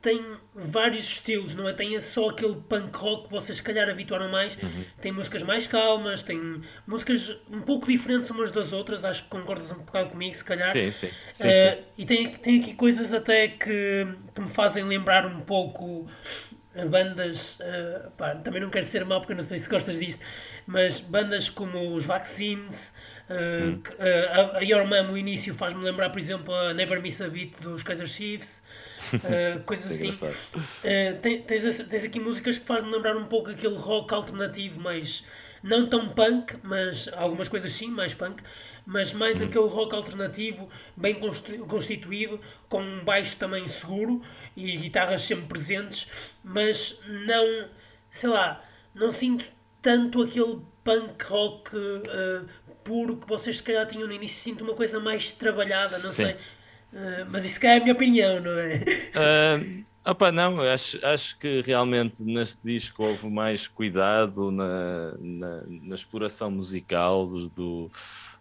tem 0.00 0.20
vários 0.54 1.04
estilos, 1.04 1.54
não 1.54 1.68
é? 1.68 1.72
Tem 1.72 1.98
só 2.00 2.30
aquele 2.30 2.56
punk 2.56 2.96
rock 2.96 3.24
que 3.24 3.30
vocês 3.30 3.58
se 3.58 3.62
calhar 3.62 3.88
habituaram 3.88 4.28
mais. 4.28 4.56
Uhum. 4.60 4.84
Tem 5.00 5.12
músicas 5.12 5.42
mais 5.44 5.66
calmas, 5.66 6.22
tem 6.22 6.62
músicas 6.86 7.36
um 7.48 7.60
pouco 7.60 7.86
diferentes 7.86 8.28
umas 8.30 8.50
das 8.50 8.72
outras, 8.72 9.04
acho 9.04 9.24
que 9.24 9.28
concordas 9.28 9.70
um 9.70 9.78
bocado 9.78 10.10
comigo, 10.10 10.34
se 10.34 10.44
calhar. 10.44 10.72
Sim, 10.72 10.90
sim. 10.90 11.10
sim, 11.32 11.48
uh, 11.48 11.52
sim. 11.52 11.84
E 11.98 12.04
tem, 12.04 12.32
tem 12.32 12.60
aqui 12.60 12.74
coisas 12.74 13.12
até 13.12 13.48
que, 13.48 14.06
que 14.34 14.40
me 14.40 14.48
fazem 14.50 14.84
lembrar 14.84 15.24
um 15.24 15.40
pouco 15.40 16.08
bandas. 16.90 17.60
Uh, 17.60 18.10
pá, 18.16 18.34
também 18.34 18.60
não 18.60 18.70
quero 18.70 18.84
ser 18.84 19.04
mau 19.04 19.20
porque 19.20 19.32
eu 19.32 19.36
não 19.36 19.44
sei 19.44 19.58
se 19.58 19.68
gostas 19.68 20.00
disto, 20.00 20.22
mas 20.66 20.98
bandas 20.98 21.48
como 21.48 21.94
os 21.94 22.04
Vaccines. 22.04 22.94
Uh, 23.32 23.70
hum. 23.70 23.82
uh, 23.98 24.56
a, 24.56 24.60
Your 24.60 24.86
Mom, 24.86 25.12
o 25.12 25.16
início, 25.16 25.54
faz-me 25.54 25.82
lembrar, 25.82 26.10
por 26.10 26.18
exemplo, 26.18 26.54
a 26.54 26.74
Never 26.74 27.00
Miss 27.00 27.20
a 27.20 27.28
Beat 27.28 27.60
dos 27.60 27.82
Kaiser 27.82 28.06
Chiefs, 28.06 28.62
uh, 29.14 29.62
coisas 29.64 29.90
assim. 29.90 30.26
Uh, 30.26 31.18
tens, 31.20 31.78
tens 31.88 32.04
aqui 32.04 32.20
músicas 32.20 32.58
que 32.58 32.66
faz-me 32.66 32.90
lembrar 32.90 33.16
um 33.16 33.24
pouco 33.26 33.50
aquele 33.50 33.76
rock 33.76 34.12
alternativo, 34.12 34.80
mas 34.80 35.24
não 35.62 35.88
tão 35.88 36.08
punk, 36.10 36.56
mas 36.62 37.08
algumas 37.14 37.48
coisas 37.48 37.72
sim, 37.72 37.88
mais 37.88 38.12
punk, 38.12 38.42
mas 38.84 39.12
mais 39.12 39.40
hum. 39.40 39.44
aquele 39.44 39.68
rock 39.68 39.94
alternativo, 39.94 40.68
bem 40.96 41.16
constituído, 41.68 42.40
com 42.68 42.82
um 42.82 43.04
baixo 43.04 43.36
também 43.36 43.66
seguro 43.68 44.20
e 44.56 44.76
guitarras 44.76 45.22
sempre 45.22 45.46
presentes, 45.46 46.10
mas 46.42 47.00
não, 47.06 47.68
sei 48.10 48.28
lá, 48.28 48.62
não 48.94 49.12
sinto 49.12 49.44
tanto 49.80 50.22
aquele 50.22 50.60
punk 50.84 51.24
rock 51.24 51.76
uh, 51.76 52.46
puro 52.84 53.16
que 53.16 53.28
vocês 53.28 53.56
se 53.56 53.62
calhar 53.62 53.86
tinham 53.86 54.06
no 54.06 54.12
início, 54.12 54.38
sinto 54.38 54.64
uma 54.64 54.74
coisa 54.74 55.00
mais 55.00 55.32
trabalhada, 55.32 55.98
não 55.98 56.10
Sim. 56.10 56.24
sei. 56.24 56.32
Uh, 56.92 57.26
mas 57.30 57.44
isso 57.46 57.64
é 57.64 57.76
a 57.78 57.80
minha 57.80 57.94
opinião, 57.94 58.40
não 58.40 58.58
é? 58.58 58.76
Uh, 58.76 59.84
opa, 60.04 60.30
não, 60.30 60.60
acho, 60.60 61.04
acho 61.04 61.38
que 61.38 61.62
realmente 61.62 62.22
neste 62.22 62.60
disco 62.62 63.02
houve 63.02 63.30
mais 63.30 63.66
cuidado 63.66 64.50
na, 64.50 65.14
na, 65.18 65.62
na 65.66 65.94
exploração 65.94 66.50
musical 66.50 67.26
do, 67.26 67.48
do 67.48 67.90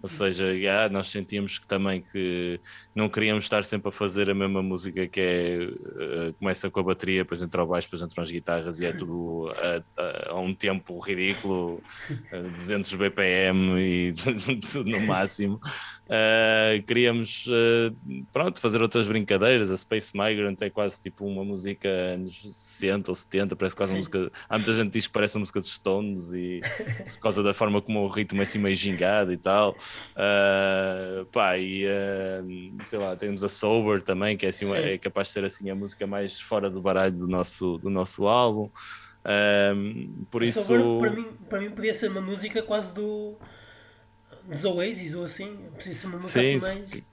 ou 0.01 0.09
seja, 0.09 0.45
yeah, 0.53 0.91
nós 0.91 1.07
sentíamos 1.07 1.59
que 1.59 1.67
também 1.67 2.01
que 2.01 2.59
não 2.95 3.07
queríamos 3.07 3.45
estar 3.45 3.63
sempre 3.63 3.89
a 3.89 3.91
fazer 3.91 4.29
a 4.29 4.33
mesma 4.33 4.63
música 4.63 5.07
que 5.07 5.19
é 5.19 6.29
uh, 6.29 6.33
começa 6.33 6.69
com 6.69 6.79
a 6.79 6.83
bateria, 6.83 7.23
depois 7.23 7.41
entra 7.41 7.63
o 7.63 7.67
baixo, 7.67 7.87
depois 7.87 8.01
entram 8.01 8.23
as 8.23 8.31
guitarras 8.31 8.79
e 8.79 8.85
é 8.85 8.91
tudo 8.91 9.51
a, 9.51 10.01
a, 10.01 10.31
a 10.31 10.39
um 10.39 10.53
tempo 10.53 10.99
ridículo, 10.99 11.83
200 12.31 12.93
BPM 12.95 13.79
e 13.79 14.13
tudo 14.71 14.89
no 14.89 14.99
máximo. 15.01 15.59
Uh, 16.11 16.83
queríamos 16.83 17.47
uh, 17.47 17.95
pronto, 18.33 18.59
fazer 18.59 18.81
outras 18.81 19.07
brincadeiras. 19.07 19.71
A 19.71 19.77
Space 19.77 20.11
Migrant 20.13 20.61
é 20.61 20.69
quase 20.69 21.01
tipo 21.01 21.25
uma 21.25 21.45
música 21.45 21.87
anos 21.87 22.41
60 22.51 23.11
ou 23.11 23.15
70, 23.15 23.55
parece 23.55 23.73
quase 23.73 23.91
Sim. 23.91 23.95
uma 23.95 23.99
música. 23.99 24.31
Há 24.49 24.57
muita 24.57 24.73
gente 24.73 24.87
que 24.87 24.97
diz 24.97 25.07
que 25.07 25.13
parece 25.13 25.37
uma 25.37 25.39
música 25.39 25.61
de 25.61 25.67
Stones 25.67 26.33
e 26.33 26.59
por 27.13 27.19
causa 27.21 27.41
da 27.41 27.53
forma 27.53 27.81
como 27.81 28.01
o 28.01 28.09
ritmo 28.09 28.41
é 28.41 28.43
assim 28.43 28.59
meio 28.59 28.75
gingado 28.75 29.31
e 29.31 29.37
tal. 29.37 29.71
Uh, 29.71 31.25
pá, 31.27 31.57
e 31.57 31.85
sei 32.81 32.99
lá, 32.99 33.15
temos 33.15 33.41
a 33.41 33.47
Sober 33.47 34.01
também, 34.01 34.35
que 34.35 34.45
é, 34.45 34.49
assim, 34.49 34.69
é 34.75 34.97
capaz 34.97 35.29
de 35.29 35.33
ser 35.33 35.45
assim 35.45 35.69
a 35.69 35.75
música 35.75 36.05
mais 36.05 36.41
fora 36.41 36.69
do 36.69 36.81
baralho 36.81 37.13
do 37.13 37.27
nosso, 37.27 37.77
do 37.77 37.89
nosso 37.89 38.27
álbum. 38.27 38.69
por 40.29 40.43
isso. 40.43 40.61
Sober, 40.61 41.09
para, 41.09 41.21
mim, 41.21 41.27
para 41.47 41.61
mim 41.61 41.69
podia 41.69 41.93
ser 41.93 42.11
uma 42.11 42.21
música 42.21 42.61
quase 42.61 42.93
do 42.93 43.37
dos 44.51 44.65
Oasis 44.65 45.15
ou 45.15 45.23
assim, 45.23 45.57
preciso 45.75 46.07
uma 46.07 46.17
música 46.17 46.41
Sim, 46.41 46.55
assim 46.57 46.79
mais. 46.79 47.03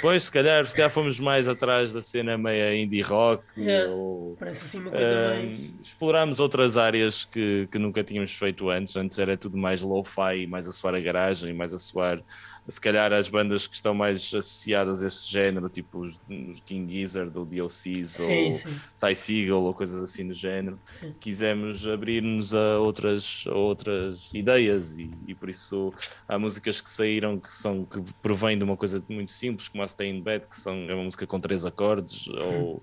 Pois, 0.00 0.24
se 0.24 0.32
calhar, 0.32 0.64
se 0.64 0.74
calhar 0.74 0.90
fomos 0.90 1.20
mais 1.20 1.48
atrás 1.48 1.92
da 1.92 2.00
cena 2.00 2.38
meia 2.38 2.74
indie 2.74 3.02
rock. 3.02 3.44
Yeah, 3.56 3.92
ou, 3.92 4.36
parece 4.38 4.64
assim 4.64 4.80
uma 4.80 4.90
coisa 4.90 5.10
uh, 5.10 5.28
mais. 5.28 5.60
Explorámos 5.82 6.40
outras 6.40 6.76
áreas 6.76 7.24
que, 7.24 7.68
que 7.70 7.78
nunca 7.78 8.02
tínhamos 8.02 8.32
feito 8.32 8.70
antes. 8.70 8.96
Antes 8.96 9.18
era 9.18 9.36
tudo 9.36 9.58
mais 9.58 9.82
lo-fi, 9.82 10.46
mais 10.46 10.66
a 10.66 10.72
soar 10.72 10.94
a 10.94 11.00
garagem, 11.00 11.52
mais 11.52 11.74
a 11.74 11.78
soar 11.78 12.22
se 12.68 12.80
calhar 12.80 13.12
as 13.12 13.28
bandas 13.28 13.66
que 13.66 13.74
estão 13.74 13.92
mais 13.92 14.20
associadas 14.34 15.02
a 15.02 15.08
esse 15.08 15.30
género, 15.30 15.68
tipo 15.68 15.98
os, 15.98 16.20
os 16.28 16.60
King 16.60 16.92
Gizzard 16.92 17.36
ou 17.36 17.44
DLCs 17.44 18.10
sim, 18.10 18.46
ou 18.46 18.52
sim. 18.52 18.80
Ty 18.98 19.16
Seagal 19.16 19.62
ou 19.62 19.74
coisas 19.74 20.00
assim 20.00 20.28
do 20.28 20.34
género, 20.34 20.78
sim. 20.92 21.14
quisemos 21.18 21.86
abrir-nos 21.88 22.54
a 22.54 22.78
outras, 22.78 23.44
a 23.48 23.54
outras 23.54 24.32
ideias 24.32 24.96
e, 24.98 25.10
e, 25.26 25.34
por 25.34 25.48
isso 25.48 25.92
há 26.28 26.38
músicas 26.38 26.80
que 26.80 26.90
saíram 26.90 27.38
que 27.38 27.52
são 27.52 27.84
que 27.84 28.00
provêm 28.22 28.56
de 28.56 28.64
uma 28.64 28.76
coisa 28.76 29.02
muito 29.08 29.32
simples, 29.32 29.68
como 29.68 29.82
a 29.82 29.88
Stay 29.88 30.08
in 30.08 30.22
Bed, 30.22 30.46
que 30.46 30.58
são, 30.58 30.74
é 30.88 30.94
uma 30.94 31.04
música 31.04 31.26
com 31.26 31.40
três 31.40 31.64
acordes, 31.64 32.28
ou 32.28 32.82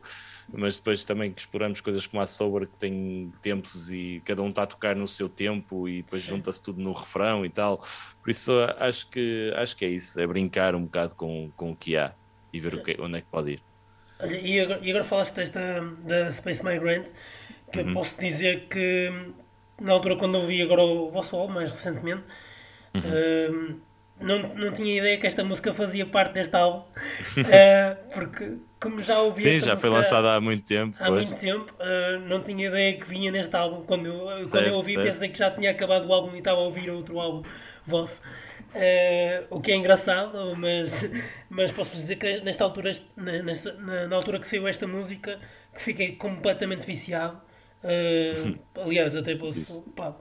mas 0.52 0.78
depois 0.78 1.06
também 1.06 1.32
que 1.32 1.42
exploramos 1.42 1.80
coisas 1.80 2.08
como 2.08 2.22
a 2.22 2.28
Sober 2.28 2.68
que 2.68 2.76
tem 2.78 3.32
tempos 3.42 3.92
e 3.92 4.22
cada 4.26 4.42
um 4.42 4.50
está 4.50 4.64
a 4.64 4.68
tocar 4.68 4.96
no 4.96 5.08
seu 5.08 5.30
tempo 5.30 5.88
e 5.88 6.02
depois 6.02 6.24
junta-se 6.24 6.62
tudo 6.62 6.82
no 6.82 6.92
refrão 6.92 7.46
e 7.46 7.50
tal. 7.50 7.84
Por 8.22 8.32
isso 8.32 8.52
acho 8.78 9.10
que 9.10 9.54
acho 9.56 9.69
que 9.76 9.86
é 9.86 9.90
isso, 9.90 10.20
é 10.20 10.28
brincar 10.28 10.76
um 10.76 10.84
bocado 10.84 11.16
com, 11.16 11.52
com 11.56 11.72
o 11.72 11.76
que 11.76 11.98
há 11.98 12.14
e 12.52 12.60
ver 12.60 12.76
o 12.76 12.84
que, 12.84 12.98
onde 13.00 13.18
é 13.18 13.22
que 13.22 13.28
pode 13.28 13.52
ir. 13.52 13.62
E 14.42 14.60
agora, 14.60 14.80
e 14.82 14.90
agora 14.90 15.06
falaste 15.06 15.36
desta 15.36 15.60
da 16.04 16.32
Space 16.32 16.64
Migrant, 16.64 17.08
que 17.72 17.80
uhum. 17.80 17.88
eu 17.88 17.94
posso 17.94 18.20
dizer 18.20 18.68
que 18.70 19.12
na 19.80 19.94
altura 19.94 20.18
quando 20.18 20.38
eu 20.38 20.48
vi 20.48 20.62
agora 20.62 20.82
o 20.82 21.10
vosso 21.10 21.36
álbum, 21.36 21.54
mais 21.54 21.72
recentemente, 21.72 22.24
uhum. 22.94 23.02
uh, 23.02 23.80
não, 24.20 24.40
não 24.56 24.74
tinha 24.74 24.98
ideia 24.98 25.18
que 25.18 25.26
esta 25.26 25.44
música 25.44 25.74
fazia 25.74 26.06
parte 26.06 26.34
deste 26.34 26.56
álbum, 26.56 26.80
uh, 26.80 28.12
porque 28.14 28.58
como 28.80 29.02
já 29.02 29.20
ouvi 29.20 29.42
Sim, 29.42 29.66
já 29.66 29.78
foi 29.78 29.90
lançada 29.90 30.36
há 30.36 30.42
muito 30.42 30.66
tempo. 30.66 30.96
Há 31.00 31.08
pois. 31.08 31.30
muito 31.30 31.40
tempo, 31.40 31.74
uh, 31.74 32.20
não 32.28 32.42
tinha 32.42 32.68
ideia 32.68 32.98
que 32.98 33.08
vinha 33.08 33.32
neste 33.32 33.56
álbum. 33.56 33.84
Quando 33.84 34.08
eu, 34.08 34.46
certo, 34.46 34.52
quando 34.52 34.68
eu 34.68 34.74
ouvi, 34.76 34.94
certo. 34.94 35.06
pensei 35.06 35.30
que 35.30 35.38
já 35.38 35.52
tinha 35.52 35.72
acabado 35.72 36.08
o 36.08 36.14
álbum 36.14 36.34
e 36.36 36.40
estava 36.40 36.58
a 36.58 36.64
ouvir 36.64 36.90
outro 36.90 37.20
álbum 37.20 37.44
vosso. 37.86 38.22
Uh, 38.70 39.48
o 39.50 39.62
que 39.62 39.72
é 39.72 39.76
engraçado, 39.76 40.56
mas, 40.56 41.12
mas 41.50 41.72
posso 41.72 41.92
dizer 41.92 42.18
que 42.18 42.42
nesta 42.42 42.64
altura, 42.64 42.92
nesta, 43.18 43.74
na, 43.74 44.08
na, 44.08 44.16
altura 44.16 44.40
que 44.40 44.46
saiu 44.46 44.68
esta 44.68 44.86
música, 44.86 45.40
que 45.74 45.82
fiquei 45.82 46.16
completamente 46.16 46.86
viciado. 46.86 47.42
Uh, 47.84 48.60
aliás, 48.82 49.16
até 49.16 49.36
posso. 49.36 49.82
Pá, 49.96 50.16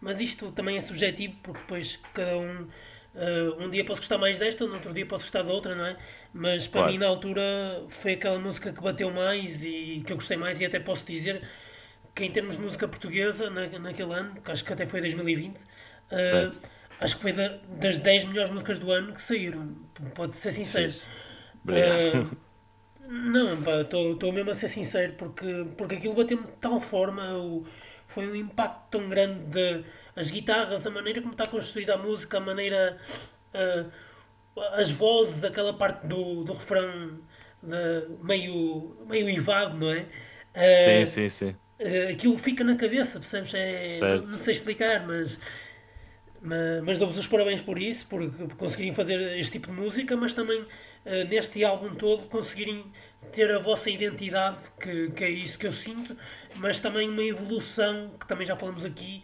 mas 0.00 0.20
isto 0.20 0.52
também 0.52 0.78
é 0.78 0.82
subjetivo, 0.82 1.36
porque 1.42 1.60
depois 1.60 1.98
cada 2.14 2.38
um 2.38 2.68
Uh, 3.12 3.60
um 3.60 3.68
dia 3.68 3.84
posso 3.84 4.00
gostar 4.00 4.18
mais 4.18 4.38
desta, 4.38 4.64
no 4.66 4.74
outro 4.74 4.94
dia 4.94 5.04
posso 5.04 5.24
gostar 5.24 5.42
da 5.42 5.52
outra, 5.52 5.74
não 5.74 5.84
é? 5.84 5.96
Mas 6.32 6.68
para 6.68 6.82
claro. 6.82 6.92
mim, 6.92 6.98
na 6.98 7.06
altura, 7.08 7.84
foi 7.88 8.12
aquela 8.12 8.38
música 8.38 8.72
que 8.72 8.80
bateu 8.80 9.10
mais 9.10 9.64
e 9.64 10.02
que 10.06 10.12
eu 10.12 10.16
gostei 10.16 10.36
mais, 10.36 10.60
e 10.60 10.64
até 10.64 10.78
posso 10.78 11.04
dizer 11.04 11.42
que, 12.14 12.24
em 12.24 12.30
termos 12.30 12.56
de 12.56 12.62
música 12.62 12.86
portuguesa, 12.86 13.50
na, 13.50 13.66
naquele 13.80 14.12
ano, 14.12 14.40
que 14.40 14.50
acho 14.52 14.64
que 14.64 14.72
até 14.72 14.86
foi 14.86 15.00
2020, 15.00 15.58
uh, 15.58 15.64
ah, 16.12 16.50
acho 17.00 17.16
que 17.16 17.22
foi 17.22 17.32
da, 17.32 17.58
das 17.80 17.98
10 17.98 18.26
melhores 18.26 18.50
músicas 18.50 18.78
do 18.78 18.90
ano 18.92 19.12
que 19.12 19.20
saíram. 19.20 19.74
Pode 20.14 20.36
ser 20.36 20.52
sincero. 20.52 20.92
Uh, 21.66 22.36
não, 23.08 23.54
estou 23.82 24.32
mesmo 24.32 24.50
a 24.50 24.54
ser 24.54 24.68
sincero, 24.68 25.14
porque, 25.14 25.66
porque 25.76 25.96
aquilo 25.96 26.14
bateu-me 26.14 26.44
de 26.44 26.52
tal 26.60 26.80
forma, 26.80 27.36
o, 27.36 27.66
foi 28.06 28.26
um 28.28 28.34
impacto 28.34 28.90
tão 28.90 29.08
grande 29.08 29.40
de 29.46 29.84
as 30.14 30.30
guitarras, 30.30 30.86
a 30.86 30.90
maneira 30.90 31.20
como 31.20 31.32
está 31.32 31.46
construída 31.46 31.94
a 31.94 31.98
música, 31.98 32.36
a 32.36 32.40
maneira. 32.40 32.98
Uh, 33.54 33.90
as 34.74 34.90
vozes, 34.90 35.44
aquela 35.44 35.72
parte 35.72 36.06
do, 36.06 36.44
do 36.44 36.52
refrão 36.52 37.18
uh, 37.62 38.24
meio, 38.24 38.96
meio 39.08 39.28
ivado, 39.30 39.76
não 39.76 39.90
é? 39.90 40.00
Uh, 40.54 41.06
sim, 41.06 41.06
sim, 41.06 41.28
sim. 41.28 41.56
Uh, 41.78 42.12
aquilo 42.12 42.36
fica 42.38 42.64
na 42.64 42.76
cabeça, 42.76 43.18
percebes? 43.18 43.54
É, 43.54 43.98
não 44.00 44.38
sei 44.38 44.54
explicar, 44.54 45.06
mas. 45.06 45.38
Mas, 46.42 46.82
mas 46.82 46.98
dou-vos 46.98 47.18
os 47.18 47.26
parabéns 47.26 47.60
por 47.60 47.78
isso, 47.78 48.06
por, 48.06 48.30
conseguirem 48.56 48.94
fazer 48.94 49.38
este 49.38 49.52
tipo 49.52 49.68
de 49.68 49.74
música, 49.74 50.16
mas 50.16 50.34
também 50.34 50.64
neste 51.28 51.64
álbum 51.64 51.94
todo 51.94 52.28
conseguirem 52.28 52.84
ter 53.32 53.50
a 53.50 53.58
vossa 53.58 53.90
identidade, 53.90 54.58
que, 54.80 55.10
que 55.10 55.24
é 55.24 55.30
isso 55.30 55.58
que 55.58 55.66
eu 55.66 55.72
sinto, 55.72 56.16
mas 56.56 56.80
também 56.80 57.08
uma 57.08 57.22
evolução, 57.22 58.12
que 58.18 58.26
também 58.26 58.46
já 58.46 58.56
falamos 58.56 58.84
aqui, 58.84 59.22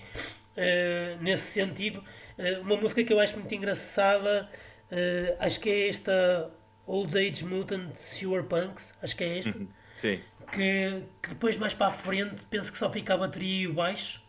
uh, 0.57 1.23
nesse 1.23 1.53
sentido. 1.53 2.03
Uh, 2.39 2.61
uma 2.61 2.77
música 2.77 3.03
que 3.03 3.13
eu 3.13 3.21
acho 3.21 3.37
muito 3.37 3.53
engraçada, 3.55 4.49
uh, 4.91 5.37
acho 5.41 5.59
que 5.61 5.69
é 5.69 5.89
esta 5.89 6.51
Old 6.87 7.17
Age 7.17 7.45
Mutant 7.45 7.95
Sewer 7.97 8.45
Punks, 8.45 8.95
acho 9.03 9.17
que 9.17 9.25
é 9.25 9.39
esta. 9.39 9.59
Uhum. 9.59 9.69
Sim. 9.93 10.21
Que, 10.53 11.03
que, 11.23 11.31
depois 11.31 11.57
mais 11.57 11.75
para 11.75 11.89
a 11.89 11.93
frente 11.93 12.45
penso 12.49 12.71
que 12.71 12.79
só 12.79 12.91
fica 12.91 13.15
a 13.15 13.17
bateria 13.17 13.63
e 13.63 13.67
o 13.67 13.75
baixo. 13.75 14.23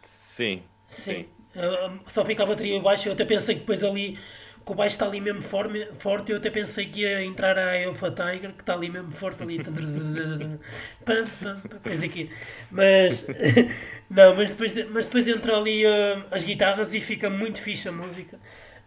sim. 0.00 0.62
Sim. 0.92 1.26
sim. 1.52 2.00
só 2.06 2.24
fica 2.24 2.42
a 2.42 2.46
bateria 2.46 2.76
o 2.76 2.82
baixo. 2.82 3.08
Eu 3.08 3.12
até 3.12 3.24
pensei 3.24 3.54
que 3.54 3.62
depois 3.62 3.82
ali 3.82 4.18
que 4.64 4.72
o 4.72 4.74
baixo 4.74 4.94
está 4.94 5.06
ali 5.06 5.20
mesmo 5.20 5.42
forte, 5.42 5.88
forte, 5.98 6.30
eu 6.30 6.38
até 6.38 6.50
pensei 6.50 6.86
que 6.86 7.00
ia 7.00 7.24
entrar 7.24 7.58
a 7.58 7.84
Alpha 7.84 8.10
Tiger, 8.10 8.52
que 8.52 8.62
está 8.62 8.74
ali 8.74 8.88
mesmo 8.88 9.10
forte 9.10 9.42
ali. 9.42 9.58
Coisa 11.82 12.06
aqui. 12.06 12.30
Mas, 12.70 13.26
não, 14.08 14.36
mas 14.36 14.52
depois, 14.52 14.90
mas 14.90 15.06
depois 15.06 15.26
entra 15.26 15.56
ali 15.56 15.84
uh, 15.84 16.24
as 16.30 16.44
guitarras 16.44 16.94
e 16.94 17.00
fica 17.00 17.28
muito 17.28 17.60
fixe 17.60 17.88
a 17.88 17.92
música. 17.92 18.38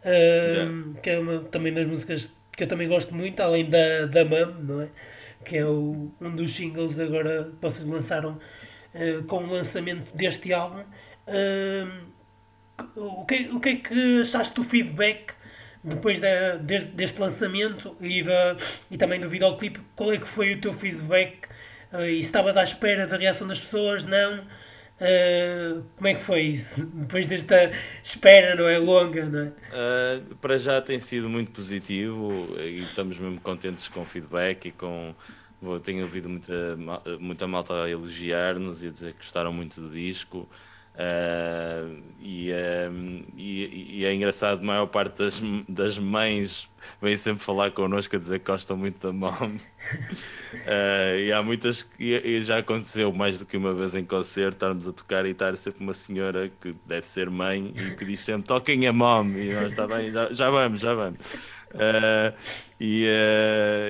Uh, 0.04 0.08
yeah. 0.08 0.72
Que 1.02 1.10
é 1.10 1.20
uma 1.20 1.40
também 1.40 1.74
das 1.74 1.86
músicas 1.86 2.34
que 2.56 2.64
eu 2.64 2.68
também 2.68 2.88
gosto 2.88 3.14
muito, 3.14 3.40
além 3.42 3.70
da, 3.70 4.06
da 4.06 4.24
Mum, 4.24 4.54
não 4.60 4.82
é? 4.82 4.90
Que 5.44 5.58
é 5.58 5.66
o, 5.66 6.12
um 6.22 6.36
dos 6.36 6.56
singles 6.56 7.00
agora 7.00 7.52
que 7.52 7.62
vocês 7.62 7.86
lançaram 7.86 8.40
uh, 8.94 9.24
com 9.26 9.44
o 9.44 9.52
lançamento 9.52 10.16
deste 10.16 10.54
álbum. 10.54 10.84
O, 12.96 13.26
que, 13.26 13.50
o 13.50 13.60
que 13.60 13.70
é 13.70 13.76
que 13.76 14.22
achaste 14.22 14.56
do 14.56 14.64
feedback 14.64 15.34
depois 15.86 16.20
da, 16.20 16.56
deste, 16.56 16.90
deste, 16.90 17.22
lançamento 17.22 17.96
e, 18.02 18.24
da, 18.24 18.58
e 18.90 18.98
também 18.98 19.20
do 19.20 19.30
videoclipe, 19.30 19.80
qual 19.96 20.12
é 20.12 20.18
que 20.18 20.28
foi 20.28 20.54
o 20.54 20.60
teu 20.60 20.74
feedback? 20.74 21.48
Uh, 21.94 22.06
e 22.06 22.16
se 22.16 22.22
estavas 22.22 22.58
à 22.58 22.64
espera 22.64 23.06
da 23.06 23.16
reação 23.16 23.48
das 23.48 23.60
pessoas? 23.60 24.04
Não? 24.04 24.40
Uh, 24.40 25.84
como 25.96 26.08
é 26.08 26.16
que 26.16 26.24
foi 26.24 26.42
isso? 26.42 26.86
Depois 26.90 27.28
desta 27.28 27.72
espera, 28.04 28.56
não 28.56 28.68
é? 28.68 28.80
Longa, 28.80 29.26
não 29.26 29.40
é? 29.40 29.48
Uh, 29.48 30.36
para 30.38 30.58
já 30.58 30.82
tem 30.82 30.98
sido 31.00 31.30
muito 31.30 31.52
positivo 31.52 32.56
e 32.60 32.80
estamos 32.80 33.20
mesmo 33.20 33.40
contentes 33.40 33.88
com 33.88 34.02
o 34.02 34.06
feedback 34.06 34.66
e 34.66 34.72
com. 34.72 35.14
Tenho 35.84 36.04
ouvido 36.04 36.30
muita, 36.30 36.78
muita 37.20 37.48
malta 37.48 37.86
a 37.86 37.90
elogiar-nos 37.90 38.84
e 38.84 38.88
a 38.88 38.92
dizer 38.92 39.14
que 39.14 39.20
gostaram 39.20 39.52
muito 39.52 39.82
do 39.82 39.90
disco. 39.90 40.48
Uh, 40.96 42.02
e, 42.22 42.52
uh, 42.52 43.24
e, 43.36 44.00
e, 44.00 44.06
é 44.06 44.14
engraçado, 44.14 44.62
a 44.62 44.66
maior 44.66 44.86
parte 44.88 45.18
das, 45.18 45.42
das 45.68 46.00
mães 46.00 46.70
vem 47.02 47.18
sempre 47.18 47.44
falar 47.44 47.70
connosco 47.72 48.16
a 48.16 48.20
dizer 48.20 48.40
que 48.40 48.46
gostam 48.50 48.78
muito 48.78 49.06
da 49.06 49.12
mom. 49.12 49.50
Uh, 50.54 51.20
e 51.20 51.34
há 51.34 51.44
muitas, 51.44 51.88
e, 52.00 52.14
e, 52.14 52.42
já 52.42 52.60
aconteceu 52.60 53.12
mais 53.12 53.38
do 53.40 53.46
que 53.46 53.58
uma 53.58 53.74
vez 53.74 53.94
em 53.94 54.06
concerto, 54.06 54.56
estarmos 54.56 54.88
a 54.88 54.94
tocar 54.94 55.26
e 55.26 55.32
estar 55.32 55.56
sempre 55.58 55.84
uma 55.84 55.94
senhora 55.94 56.50
que 56.62 56.74
deve 56.86 57.08
ser 57.08 57.30
mãe 57.30 57.74
e 57.76 57.96
que 57.96 58.06
diz 58.06 58.22
sempre 58.22 58.48
toquem 58.48 58.88
a 58.88 58.94
mom. 58.94 59.28
E 59.32 59.54
nós 59.54 59.74
está 59.74 59.86
bem, 59.86 60.12
já, 60.12 60.32
já 60.32 60.50
vamos, 60.50 60.80
já 60.80 60.94
vamos. 60.94 61.20
E, 62.80 63.06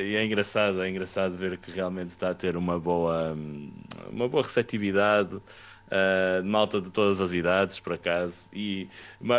e, 0.03 0.15
é 0.15 0.25
engraçado, 0.25 0.81
é 0.81 0.89
engraçado 0.89 1.35
ver 1.35 1.57
que 1.57 1.69
realmente 1.69 2.09
está 2.09 2.31
a 2.31 2.35
ter 2.35 2.57
uma 2.57 2.79
boa, 2.79 3.37
uma 4.11 4.27
boa 4.27 4.41
receptividade 4.41 5.39
uh, 5.87 6.43
malta 6.43 6.81
de 6.81 6.89
todas 6.89 7.21
as 7.21 7.33
idades, 7.33 7.79
por 7.79 7.93
acaso. 7.93 8.49
E 8.53 8.87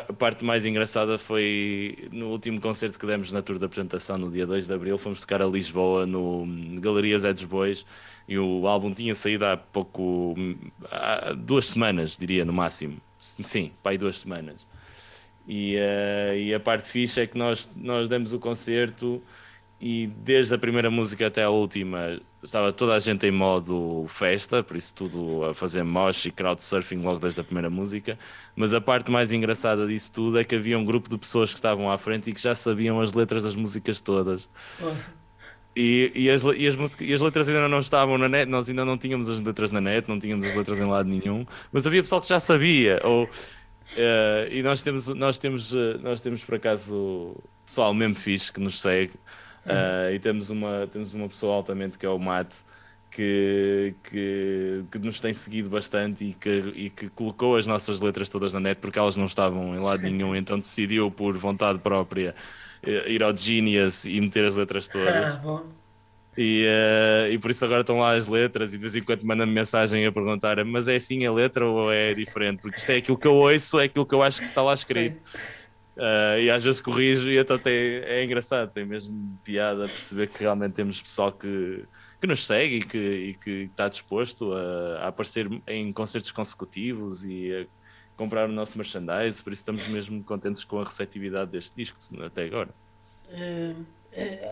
a 0.09 0.13
parte 0.13 0.45
mais 0.45 0.65
engraçada 0.65 1.19
foi 1.19 2.09
no 2.13 2.29
último 2.29 2.61
concerto 2.61 2.99
que 2.99 3.07
demos 3.07 3.33
na 3.33 3.43
tour 3.43 3.59
de 3.59 3.65
apresentação, 3.65 4.19
no 4.19 4.31
dia 4.31 4.47
2 4.47 4.67
de 4.67 4.73
abril, 4.73 4.99
fomos 4.99 5.21
tocar 5.21 5.43
a 5.43 5.47
Lisboa, 5.47 6.07
no 6.07 6.47
Galerias 6.81 7.25
Edes 7.25 7.45
Bois, 7.45 7.85
e 8.29 8.39
o 8.39 8.67
álbum 8.67 8.93
tinha 8.93 9.15
saído 9.15 9.45
há 9.45 9.57
pouco, 9.57 10.35
há 10.91 11.33
duas 11.33 11.67
semanas, 11.67 12.17
diria, 12.17 12.45
no 12.45 12.53
máximo. 12.53 12.99
Sim, 13.21 13.73
pai, 13.83 13.99
duas 13.99 14.19
semanas. 14.19 14.67
E, 15.47 15.77
uh, 15.77 16.37
e 16.37 16.55
a 16.55 16.61
parte 16.61 16.89
fixa 16.89 17.23
é 17.23 17.27
que 17.27 17.39
nós, 17.39 17.71
nós 17.77 18.09
demos 18.09 18.33
o 18.33 18.39
concerto 18.39 19.23
e 19.81 20.07
desde 20.07 20.55
a 20.55 20.59
primeira 20.59 20.91
música 20.91 21.27
até 21.27 21.45
a 21.45 21.51
última 21.51 22.21
estava 22.47 22.73
toda 22.73 22.95
a 22.95 22.99
gente 22.99 23.27
em 23.27 23.31
modo 23.31 24.07
festa, 24.09 24.63
por 24.63 24.77
isso 24.77 24.95
tudo 24.95 25.45
a 25.45 25.55
fazer 25.55 25.83
mosh 25.83 26.27
e 26.27 26.31
crowdsurfing 26.31 26.97
logo 26.97 27.19
desde 27.19 27.41
a 27.41 27.45
primeira 27.45 27.69
música. 27.69 28.19
Mas 28.55 28.73
a 28.73 28.81
parte 28.81 29.11
mais 29.11 29.33
engraçada 29.33 29.87
disso 29.87 30.13
tudo 30.13 30.39
é 30.39 30.45
que 30.45 30.55
havia 30.55 30.79
um 30.79 30.85
grupo 30.85 31.11
de 31.11 31.19
pessoas 31.19 31.51
que 31.51 31.57
estavam 31.57 31.91
à 31.91 31.99
frente 31.99 32.31
e 32.31 32.33
que 32.33 32.41
já 32.41 32.55
sabiam 32.55 33.01
as 33.01 33.13
letras 33.13 33.43
das 33.43 33.55
músicas 33.55 34.01
todas. 34.01 34.49
E, 35.75 36.11
e, 36.15 36.31
as, 36.31 36.43
e, 36.43 36.67
as 36.67 37.01
e 37.01 37.13
as 37.13 37.21
letras 37.21 37.49
ainda 37.49 37.69
não 37.69 37.81
estavam 37.81 38.17
na 38.17 38.29
net, 38.29 38.51
nós 38.51 38.69
ainda 38.69 38.85
não 38.85 38.97
tínhamos 38.97 39.29
as 39.29 39.41
letras 39.41 39.71
na 39.71 39.81
net, 39.81 40.09
não 40.09 40.19
tínhamos 40.19 40.47
as 40.47 40.55
letras 40.55 40.81
em 40.81 40.87
lado 40.87 41.07
nenhum, 41.07 41.45
mas 41.71 41.87
havia 41.87 42.03
pessoal 42.03 42.21
que 42.21 42.29
já 42.29 42.41
sabia. 42.41 42.99
Ou, 43.05 43.25
uh, 43.25 43.29
e 44.51 44.63
nós 44.63 44.83
temos, 44.83 45.09
nós, 45.09 45.37
temos, 45.37 45.75
uh, 45.75 45.99
nós 46.01 46.23
temos 46.23 46.43
por 46.43 46.55
acaso 46.55 47.37
pessoal 47.67 47.93
mesmo 47.93 48.15
fixe 48.15 48.51
que 48.51 48.61
nos 48.61 48.81
segue 48.81 49.13
Uh, 49.67 50.15
e 50.15 50.19
temos 50.21 50.49
uma, 50.49 50.87
temos 50.87 51.13
uma 51.13 51.29
pessoa 51.29 51.57
altamente 51.57 51.99
que 51.99 52.07
é 52.07 52.09
o 52.09 52.19
Mate, 52.19 52.59
que, 53.11 53.95
que, 54.05 54.85
que, 54.93 54.99
nos 54.99 55.19
tem 55.21 55.33
seguido 55.33 55.69
bastante 55.69 56.25
e 56.25 56.35
que, 56.35 56.73
e 56.77 56.91
que 56.91 57.09
colocou 57.09 57.57
as 57.57 57.67
nossas 57.67 57.99
letras 57.99 58.29
todas 58.29 58.53
na 58.53 58.61
net 58.61 58.79
porque 58.79 58.99
elas 58.99 59.17
não 59.17 59.25
estavam 59.25 59.75
em 59.75 59.79
lado 59.79 60.03
nenhum, 60.03 60.35
então 60.37 60.59
decidiu 60.59 61.11
por 61.11 61.37
vontade 61.37 61.79
própria 61.79 62.35
eh, 62.83 63.11
ir 63.11 63.23
ao 63.23 63.35
Genius 63.35 64.05
e 64.05 64.21
meter 64.21 64.45
as 64.45 64.55
letras 64.55 64.87
todas. 64.87 65.35
Ah, 65.35 65.63
e, 66.37 66.67
uh, 66.67 67.33
e 67.33 67.39
por 67.39 67.51
isso 67.51 67.65
agora 67.65 67.81
estão 67.81 67.99
lá 67.99 68.15
as 68.15 68.27
letras 68.27 68.75
e 68.75 68.77
de 68.77 68.83
vez 68.83 68.95
em 68.95 69.03
quando 69.03 69.23
manda-me 69.23 69.51
mensagem 69.51 70.05
a 70.05 70.13
perguntar 70.13 70.63
mas 70.67 70.87
é 70.87 70.97
assim 70.97 71.25
a 71.25 71.33
letra 71.33 71.67
ou 71.67 71.91
é 71.91 72.13
diferente? 72.13 72.61
Porque 72.61 72.77
isto 72.77 72.91
é 72.91 72.97
aquilo 72.97 73.17
que 73.17 73.27
eu 73.27 73.35
ouço, 73.35 73.81
é 73.81 73.85
aquilo 73.85 74.05
que 74.05 74.15
eu 74.15 74.23
acho 74.23 74.41
que 74.41 74.47
está 74.47 74.63
lá 74.63 74.75
escrito. 74.75 75.19
Sim. 75.25 75.39
Uh, 75.97 76.39
e 76.39 76.51
às 76.51 76.63
vezes 76.63 76.79
corrijo 76.83 77.31
e 77.31 77.39
então 77.39 77.59
tem, 77.59 77.73
é 77.73 78.23
engraçado, 78.23 78.71
tem 78.71 78.85
mesmo 78.85 79.39
piada 79.43 79.89
perceber 79.89 80.29
que 80.29 80.41
realmente 80.41 80.75
temos 80.75 81.01
pessoal 81.01 81.33
que, 81.33 81.87
que 82.21 82.27
nos 82.27 82.47
segue 82.47 82.77
e 82.77 82.83
que, 82.83 82.99
e 82.99 83.35
que 83.35 83.51
está 83.71 83.89
disposto 83.89 84.53
a, 84.53 84.99
a, 84.99 85.09
aparecer 85.09 85.49
em 85.67 85.91
concertos 85.95 86.31
consecutivos 86.31 87.25
e 87.25 87.51
a 87.51 87.67
comprar 88.15 88.47
o 88.47 88.53
nosso 88.53 88.77
merchandise, 88.77 89.43
por 89.43 89.55
isso 89.55 89.63
estamos 89.63 89.89
mesmo 89.89 90.23
contentes 90.23 90.65
com 90.65 90.79
a 90.79 90.85
receptividade 90.85 91.51
deste 91.51 91.75
disco 91.75 91.97
até 92.23 92.45
agora. 92.45 92.69
Uh, 93.31 93.83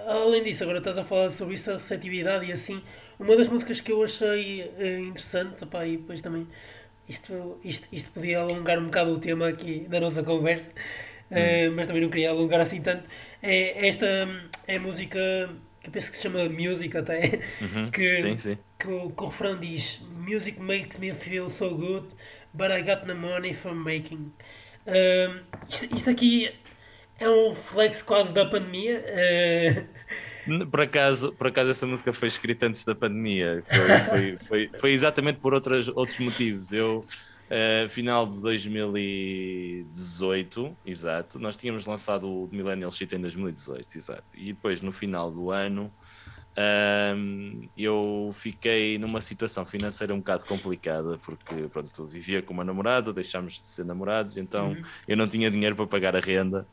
além 0.08 0.42
disso, 0.44 0.62
agora 0.62 0.78
estás 0.78 0.96
a 0.96 1.04
falar 1.04 1.28
sobre 1.28 1.56
isso, 1.56 1.70
a 1.70 1.74
receptividade 1.74 2.46
e 2.46 2.52
assim, 2.52 2.82
uma 3.20 3.36
das 3.36 3.48
músicas 3.48 3.82
que 3.82 3.92
eu 3.92 4.02
achei 4.02 4.62
interessante, 5.06 5.62
opa, 5.62 5.86
e 5.86 5.98
depois 5.98 6.22
também 6.22 6.46
isto, 7.06 7.60
isto, 7.62 7.86
isto 7.92 8.10
podia 8.12 8.40
alongar 8.40 8.78
um 8.78 8.86
bocado 8.86 9.12
o 9.12 9.18
tema 9.18 9.46
aqui 9.46 9.80
da 9.90 10.00
nossa 10.00 10.22
conversa 10.22 10.70
uh, 11.34 11.72
mas 11.74 11.86
também 11.86 12.02
não 12.02 12.08
queria 12.08 12.30
alongar 12.30 12.60
assim 12.60 12.80
tanto. 12.80 13.04
É, 13.42 13.88
esta 13.88 14.06
é 14.66 14.76
a 14.76 14.80
música 14.80 15.50
que 15.80 15.88
eu 15.88 15.92
penso 15.92 16.10
que 16.10 16.16
se 16.16 16.22
chama 16.22 16.48
Music 16.48 16.96
até, 16.96 17.40
uhum. 17.60 17.86
que, 17.86 18.16
sim, 18.16 18.38
sim. 18.38 18.58
Que, 18.78 18.88
o, 18.88 19.10
que 19.10 19.22
o 19.22 19.28
refrão 19.28 19.58
diz 19.58 20.00
Music 20.16 20.58
makes 20.58 20.98
me 20.98 21.10
feel 21.12 21.50
so 21.50 21.70
good, 21.70 22.08
but 22.54 22.70
I 22.70 22.82
got 22.82 23.06
no 23.06 23.14
money 23.14 23.52
for 23.54 23.74
making. 23.74 24.32
Uh, 24.86 25.40
isto, 25.68 25.94
isto, 25.94 26.10
aqui 26.10 26.50
é 27.20 27.28
um 27.28 27.52
reflexo 27.52 28.04
quase 28.04 28.32
da 28.32 28.46
pandemia. 28.46 29.04
Uh... 30.46 30.66
Por 30.70 30.82
acaso, 30.82 31.32
por 31.32 31.46
acaso 31.46 31.70
essa 31.70 31.86
música 31.86 32.12
foi 32.12 32.28
escrita 32.28 32.66
antes 32.66 32.84
da 32.84 32.94
pandemia. 32.94 33.62
Foi, 33.66 33.98
foi, 34.02 34.38
foi, 34.38 34.70
foi 34.78 34.90
exatamente 34.92 35.38
por 35.38 35.54
outras, 35.54 35.88
outros 35.88 36.18
motivos. 36.18 36.70
Eu 36.70 37.02
Uh, 37.44 37.86
final 37.90 38.26
de 38.26 38.40
2018, 38.40 40.74
exato. 40.84 41.38
Nós 41.38 41.56
tínhamos 41.56 41.84
lançado 41.84 42.26
o 42.26 42.48
Millennial 42.50 42.90
Shit 42.90 43.14
em 43.14 43.20
2018, 43.20 43.96
exato. 43.96 44.34
E 44.36 44.54
depois, 44.54 44.80
no 44.80 44.90
final 44.90 45.30
do 45.30 45.50
ano, 45.50 45.92
ehm, 46.56 47.68
eu 47.76 48.34
fiquei 48.34 48.96
numa 48.98 49.20
situação 49.20 49.66
financeira 49.66 50.14
um 50.14 50.18
bocado 50.18 50.46
complicada, 50.46 51.18
porque 51.18 51.68
pronto, 51.70 52.06
vivia 52.06 52.40
com 52.40 52.54
uma 52.54 52.64
namorada, 52.64 53.12
deixámos 53.12 53.60
de 53.60 53.68
ser 53.68 53.84
namorados, 53.84 54.38
então 54.38 54.70
uhum. 54.70 54.82
eu 55.06 55.16
não 55.16 55.28
tinha 55.28 55.50
dinheiro 55.50 55.76
para 55.76 55.86
pagar 55.86 56.16
a 56.16 56.20
renda, 56.20 56.66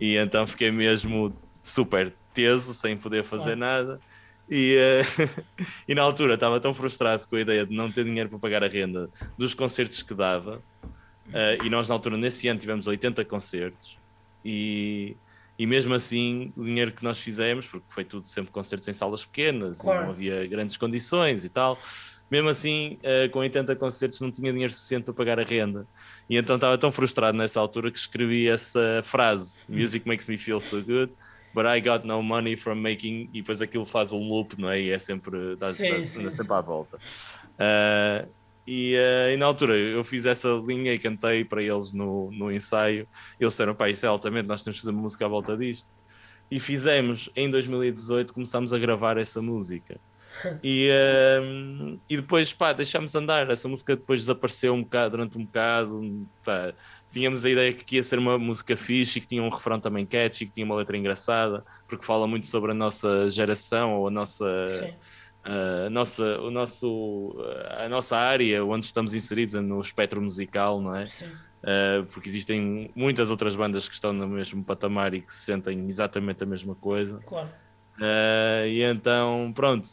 e 0.00 0.16
então 0.16 0.46
fiquei 0.46 0.70
mesmo 0.70 1.36
super 1.62 2.14
teso, 2.32 2.72
sem 2.72 2.96
poder 2.96 3.24
fazer 3.24 3.52
uhum. 3.52 3.58
nada. 3.58 4.00
E, 4.50 4.76
uh, 4.76 5.44
e 5.88 5.94
na 5.94 6.02
altura 6.02 6.34
estava 6.34 6.60
tão 6.60 6.74
frustrado 6.74 7.26
com 7.28 7.36
a 7.36 7.40
ideia 7.40 7.66
de 7.66 7.74
não 7.74 7.90
ter 7.90 8.04
dinheiro 8.04 8.28
para 8.28 8.38
pagar 8.38 8.64
a 8.64 8.68
renda 8.68 9.08
dos 9.36 9.54
concertos 9.54 10.02
que 10.02 10.14
dava. 10.14 10.62
Uh, 11.28 11.64
e 11.64 11.70
nós, 11.70 11.88
na 11.88 11.94
altura, 11.94 12.16
nesse 12.16 12.48
ano, 12.48 12.60
tivemos 12.60 12.86
80 12.86 13.24
concertos. 13.24 13.98
E, 14.44 15.16
e 15.58 15.66
mesmo 15.66 15.94
assim, 15.94 16.52
o 16.56 16.64
dinheiro 16.64 16.92
que 16.92 17.02
nós 17.02 17.18
fizemos, 17.18 17.66
porque 17.66 17.86
foi 17.88 18.04
tudo 18.04 18.26
sempre 18.26 18.52
concertos 18.52 18.86
em 18.88 18.92
salas 18.92 19.24
pequenas 19.24 19.80
claro. 19.80 20.00
e 20.00 20.04
não 20.04 20.10
havia 20.10 20.46
grandes 20.46 20.76
condições 20.76 21.44
e 21.44 21.48
tal, 21.48 21.78
mesmo 22.30 22.48
assim, 22.48 22.98
uh, 23.02 23.30
com 23.30 23.38
80 23.38 23.74
concertos, 23.76 24.20
não 24.20 24.30
tinha 24.30 24.52
dinheiro 24.52 24.72
suficiente 24.72 25.04
para 25.04 25.14
pagar 25.14 25.40
a 25.40 25.44
renda. 25.44 25.86
E 26.28 26.36
então 26.36 26.56
estava 26.56 26.76
tão 26.76 26.92
frustrado 26.92 27.36
nessa 27.38 27.60
altura 27.60 27.90
que 27.90 27.98
escrevi 27.98 28.48
essa 28.48 29.02
frase: 29.04 29.64
Music 29.68 30.06
makes 30.06 30.26
me 30.26 30.36
feel 30.36 30.60
so 30.60 30.82
good 30.82 31.12
but 31.54 31.64
I 31.66 31.80
got 31.80 32.04
no 32.04 32.22
money 32.22 32.56
from 32.56 32.76
making, 32.76 33.30
e 33.32 33.40
depois 33.40 33.62
aquilo 33.62 33.86
faz 33.86 34.12
um 34.12 34.28
loop, 34.28 34.60
não 34.60 34.68
é? 34.68 34.80
E 34.80 34.90
é 34.90 34.98
sempre, 34.98 35.54
dá, 35.56 35.72
sim, 35.72 35.90
dá, 35.90 36.02
sim, 36.02 36.30
sempre 36.30 36.30
sim. 36.30 36.52
à 36.52 36.60
volta. 36.60 36.96
Uh, 36.96 38.28
e, 38.66 38.96
uh, 38.96 39.32
e, 39.32 39.36
na 39.36 39.46
altura 39.46 39.76
eu 39.76 40.02
fiz 40.02 40.26
essa 40.26 40.48
linha 40.66 40.92
e 40.92 40.98
cantei 40.98 41.44
para 41.44 41.62
eles 41.62 41.92
no, 41.92 42.30
no 42.32 42.50
ensaio. 42.50 43.06
Eles 43.38 43.52
disseram: 43.52 43.74
pá, 43.74 43.88
isso 43.88 44.04
é 44.04 44.08
altamente, 44.08 44.48
nós 44.48 44.62
temos 44.62 44.76
que 44.76 44.82
fazer 44.82 44.92
uma 44.92 45.02
música 45.02 45.24
à 45.24 45.28
volta 45.28 45.56
disto. 45.56 45.88
E 46.50 46.58
fizemos 46.58 47.30
em 47.36 47.50
2018, 47.50 48.34
começámos 48.34 48.72
a 48.72 48.78
gravar 48.78 49.16
essa 49.16 49.40
música. 49.40 49.98
E, 50.62 50.90
uh, 50.90 51.98
e 52.10 52.16
depois, 52.16 52.52
pá, 52.52 52.72
deixámos 52.72 53.14
andar. 53.14 53.48
Essa 53.48 53.68
música 53.68 53.96
depois 53.96 54.20
desapareceu 54.20 54.74
um 54.74 54.82
bocado, 54.82 55.12
durante 55.12 55.38
um 55.38 55.44
bocado. 55.44 56.26
Pá, 56.44 56.74
tínhamos 57.14 57.44
a 57.44 57.50
ideia 57.50 57.72
que 57.72 57.96
ia 57.96 58.02
ser 58.02 58.18
uma 58.18 58.36
música 58.38 58.76
fixe 58.76 59.18
e 59.18 59.20
que 59.22 59.28
tinha 59.28 59.42
um 59.42 59.48
refrão 59.48 59.80
também 59.80 60.04
catchy, 60.04 60.46
que 60.46 60.52
tinha 60.52 60.66
uma 60.66 60.74
letra 60.74 60.96
engraçada, 60.96 61.64
porque 61.88 62.04
fala 62.04 62.26
muito 62.26 62.46
sobre 62.46 62.72
a 62.72 62.74
nossa 62.74 63.30
geração 63.30 63.94
ou 63.94 64.08
a 64.08 64.10
nossa. 64.10 64.44
Uh, 65.46 65.86
a 65.86 65.90
nossa, 65.90 66.40
o 66.40 66.50
nosso, 66.50 67.36
a 67.78 67.86
nossa 67.86 68.16
área 68.16 68.64
onde 68.64 68.86
estamos 68.86 69.12
inseridos 69.12 69.52
no 69.52 69.78
espectro 69.78 70.20
musical, 70.22 70.80
não 70.80 70.96
é? 70.96 71.04
Uh, 71.04 72.04
porque 72.06 72.30
existem 72.30 72.90
muitas 72.96 73.30
outras 73.30 73.54
bandas 73.54 73.86
que 73.86 73.94
estão 73.94 74.10
no 74.10 74.26
mesmo 74.26 74.64
patamar 74.64 75.12
e 75.12 75.20
que 75.20 75.32
se 75.32 75.44
sentem 75.44 75.86
exatamente 75.86 76.42
a 76.42 76.46
mesma 76.46 76.74
coisa. 76.74 77.20
Claro. 77.26 77.48
Uh, 77.98 78.66
e 78.66 78.82
então, 78.82 79.52
pronto, 79.54 79.86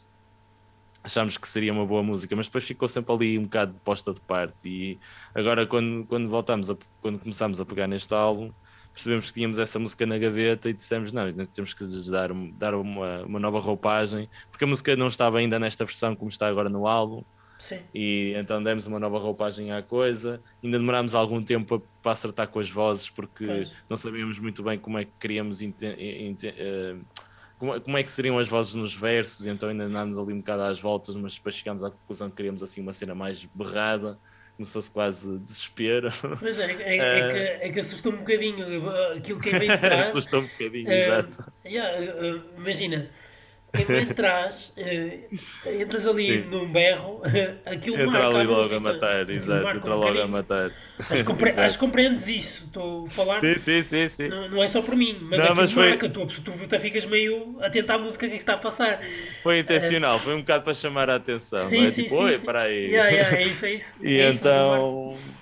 achámos 1.02 1.36
que 1.36 1.48
seria 1.48 1.72
uma 1.72 1.84
boa 1.84 2.02
música, 2.02 2.34
mas 2.36 2.46
depois 2.46 2.64
ficou 2.64 2.88
sempre 2.88 3.12
ali 3.12 3.38
um 3.38 3.42
bocado 3.42 3.72
de 3.72 3.80
posta 3.80 4.12
de 4.12 4.20
parte. 4.20 4.68
E 4.68 4.98
agora, 5.34 5.66
quando, 5.66 6.04
quando 6.06 6.28
voltamos, 6.28 6.70
a, 6.70 6.76
quando 7.00 7.18
começámos 7.18 7.60
a 7.60 7.64
pegar 7.64 7.86
neste 7.86 8.12
álbum, 8.14 8.52
percebemos 8.92 9.28
que 9.28 9.34
tínhamos 9.34 9.58
essa 9.58 9.78
música 9.78 10.06
na 10.06 10.18
gaveta 10.18 10.68
e 10.68 10.72
dissemos: 10.72 11.12
não, 11.12 11.32
temos 11.46 11.74
que 11.74 11.84
lhes 11.84 12.08
dar, 12.08 12.30
dar 12.54 12.74
uma, 12.74 13.22
uma 13.22 13.40
nova 13.40 13.58
roupagem, 13.58 14.28
porque 14.50 14.64
a 14.64 14.66
música 14.66 14.94
não 14.96 15.08
estava 15.08 15.38
ainda 15.38 15.58
nesta 15.58 15.84
versão 15.84 16.14
como 16.14 16.30
está 16.30 16.46
agora 16.46 16.68
no 16.68 16.86
álbum. 16.86 17.24
Sim. 17.58 17.78
E 17.94 18.34
então 18.36 18.60
demos 18.60 18.86
uma 18.86 18.98
nova 18.98 19.18
roupagem 19.18 19.70
à 19.70 19.80
coisa. 19.80 20.42
Ainda 20.62 20.78
demorámos 20.78 21.14
algum 21.14 21.40
tempo 21.40 21.80
para 22.02 22.10
acertar 22.10 22.48
com 22.48 22.58
as 22.58 22.68
vozes, 22.68 23.08
porque 23.08 23.46
pois. 23.46 23.70
não 23.88 23.96
sabíamos 23.96 24.40
muito 24.40 24.64
bem 24.64 24.76
como 24.78 24.98
é 24.98 25.04
que 25.04 25.12
queríamos. 25.20 25.60
Como, 27.62 27.80
como, 27.80 27.96
é 27.96 28.02
que 28.02 28.10
seriam 28.10 28.40
as 28.40 28.48
vozes 28.48 28.74
nos 28.74 28.92
versos, 28.92 29.46
então 29.46 29.68
ainda 29.68 29.84
andámos 29.84 30.18
ali 30.18 30.32
um 30.32 30.38
bocado 30.38 30.62
às 30.62 30.80
voltas, 30.80 31.14
mas 31.14 31.36
depois 31.36 31.54
chegámos 31.54 31.84
à 31.84 31.92
conclusão 31.92 32.28
que 32.28 32.34
queríamos 32.34 32.60
assim 32.60 32.80
uma 32.80 32.92
cena 32.92 33.14
mais 33.14 33.44
berrada 33.54 34.18
começou-se 34.56 34.90
quase 34.90 35.38
desespero. 35.38 36.12
Pois 36.38 36.58
é, 36.58 36.72
é, 36.72 36.96
é, 36.96 37.18
é, 37.18 37.32
que, 37.60 37.66
é 37.66 37.72
que 37.72 37.80
assustou 37.80 38.12
um 38.12 38.16
bocadinho 38.16 38.90
aquilo 39.16 39.38
que 39.38 39.50
é 39.50 39.58
bem 39.60 39.70
assustou 40.00 40.40
um 40.40 40.48
bocadinho, 40.48 40.88
uh, 40.88 40.92
exato. 40.92 41.52
Yeah, 41.64 42.12
uh, 42.12 42.42
imagina, 42.56 43.08
quando 43.72 43.90
entras, 43.96 44.74
uh, 44.76 45.72
entras 45.80 46.06
ali 46.06 46.42
Sim. 46.42 46.48
num 46.50 46.70
berro, 46.70 47.22
aquilo 47.64 47.98
Entra 48.00 48.28
ali 48.28 48.46
logo 48.46 48.74
a 48.74 48.80
matar, 48.80 49.30
exato, 49.30 49.76
entra 49.76 49.94
um 49.96 49.98
logo 49.98 50.20
a 50.20 50.28
matar. 50.28 50.70
Acho, 51.08 51.24
compre 51.24 51.50
acho 51.58 51.78
que 51.78 51.84
compreendes 51.84 52.28
isso, 52.28 52.64
estou 52.66 53.06
a 53.06 53.10
falar. 53.10 53.40
Sim, 53.40 53.54
sim, 53.54 53.82
sim. 53.82 54.08
sim. 54.08 54.28
Não, 54.28 54.48
não 54.50 54.62
é 54.62 54.68
só 54.68 54.82
por 54.82 54.94
mim, 54.94 55.18
mas 55.22 55.42
não, 55.42 55.54
mas 55.54 55.72
foi... 55.72 55.88
marca, 55.88 56.08
tu, 56.08 56.26
tu, 56.26 56.42
tu 56.42 56.80
ficas 56.80 57.06
meio 57.06 57.56
atento 57.60 57.90
à 57.92 57.98
música 57.98 58.26
que, 58.26 58.34
é 58.34 58.36
que 58.36 58.42
está 58.42 58.54
a 58.54 58.58
passar. 58.58 59.00
Foi 59.42 59.58
intencional, 59.58 60.16
uh, 60.16 60.20
foi 60.20 60.34
um 60.34 60.40
bocado 60.40 60.64
para 60.64 60.74
chamar 60.74 61.08
a 61.08 61.14
atenção, 61.14 61.60
sim, 61.60 61.84
é? 61.84 61.90
Sim, 61.90 62.02
tipo, 62.02 62.16
sim, 62.16 62.22
oi, 62.22 62.38
para 62.38 62.62
aí. 62.62 62.90
Yeah, 62.90 63.10
yeah, 63.10 63.36
é 63.38 63.42
isso, 63.44 63.64
é 63.64 63.72
isso. 63.72 63.86
e 64.02 64.20
é 64.20 64.30
então. 64.30 65.16
Isso, 65.16 65.41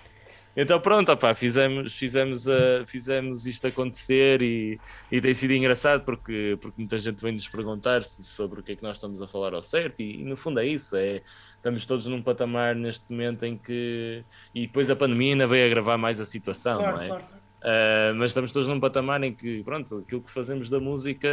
então 0.56 0.80
pronto, 0.80 1.10
opá, 1.12 1.34
fizemos, 1.34 1.96
fizemos, 1.96 2.46
uh, 2.46 2.84
fizemos 2.86 3.46
isto 3.46 3.66
acontecer 3.66 4.42
e, 4.42 4.80
e 5.10 5.20
tem 5.20 5.32
sido 5.32 5.52
engraçado 5.52 6.04
porque, 6.04 6.58
porque 6.60 6.80
muita 6.80 6.98
gente 6.98 7.22
vem 7.22 7.32
nos 7.32 7.48
perguntar 7.48 8.02
sobre 8.02 8.60
o 8.60 8.62
que 8.62 8.72
é 8.72 8.76
que 8.76 8.82
nós 8.82 8.96
estamos 8.96 9.22
a 9.22 9.28
falar 9.28 9.54
ao 9.54 9.62
certo 9.62 10.00
e, 10.00 10.20
e, 10.20 10.24
no 10.24 10.36
fundo 10.36 10.60
é 10.60 10.66
isso, 10.66 10.96
é, 10.96 11.22
estamos 11.56 11.86
todos 11.86 12.06
num 12.06 12.22
patamar 12.22 12.74
neste 12.74 13.10
momento 13.10 13.44
em 13.44 13.56
que 13.56 14.24
e 14.54 14.66
depois 14.66 14.90
a 14.90 14.96
pandemia 14.96 15.34
ainda 15.34 15.46
veio 15.46 15.66
agravar 15.66 15.98
mais 15.98 16.20
a 16.20 16.24
situação, 16.24 16.78
claro, 16.78 16.96
não 16.96 17.02
é? 17.02 17.08
Claro. 17.08 17.39
Uh, 17.60 18.14
mas 18.16 18.30
estamos 18.30 18.52
todos 18.52 18.66
num 18.66 18.80
patamar 18.80 19.22
em 19.22 19.34
que, 19.34 19.62
pronto, 19.62 19.98
aquilo 19.98 20.22
que 20.22 20.30
fazemos 20.30 20.70
da 20.70 20.80
música 20.80 21.28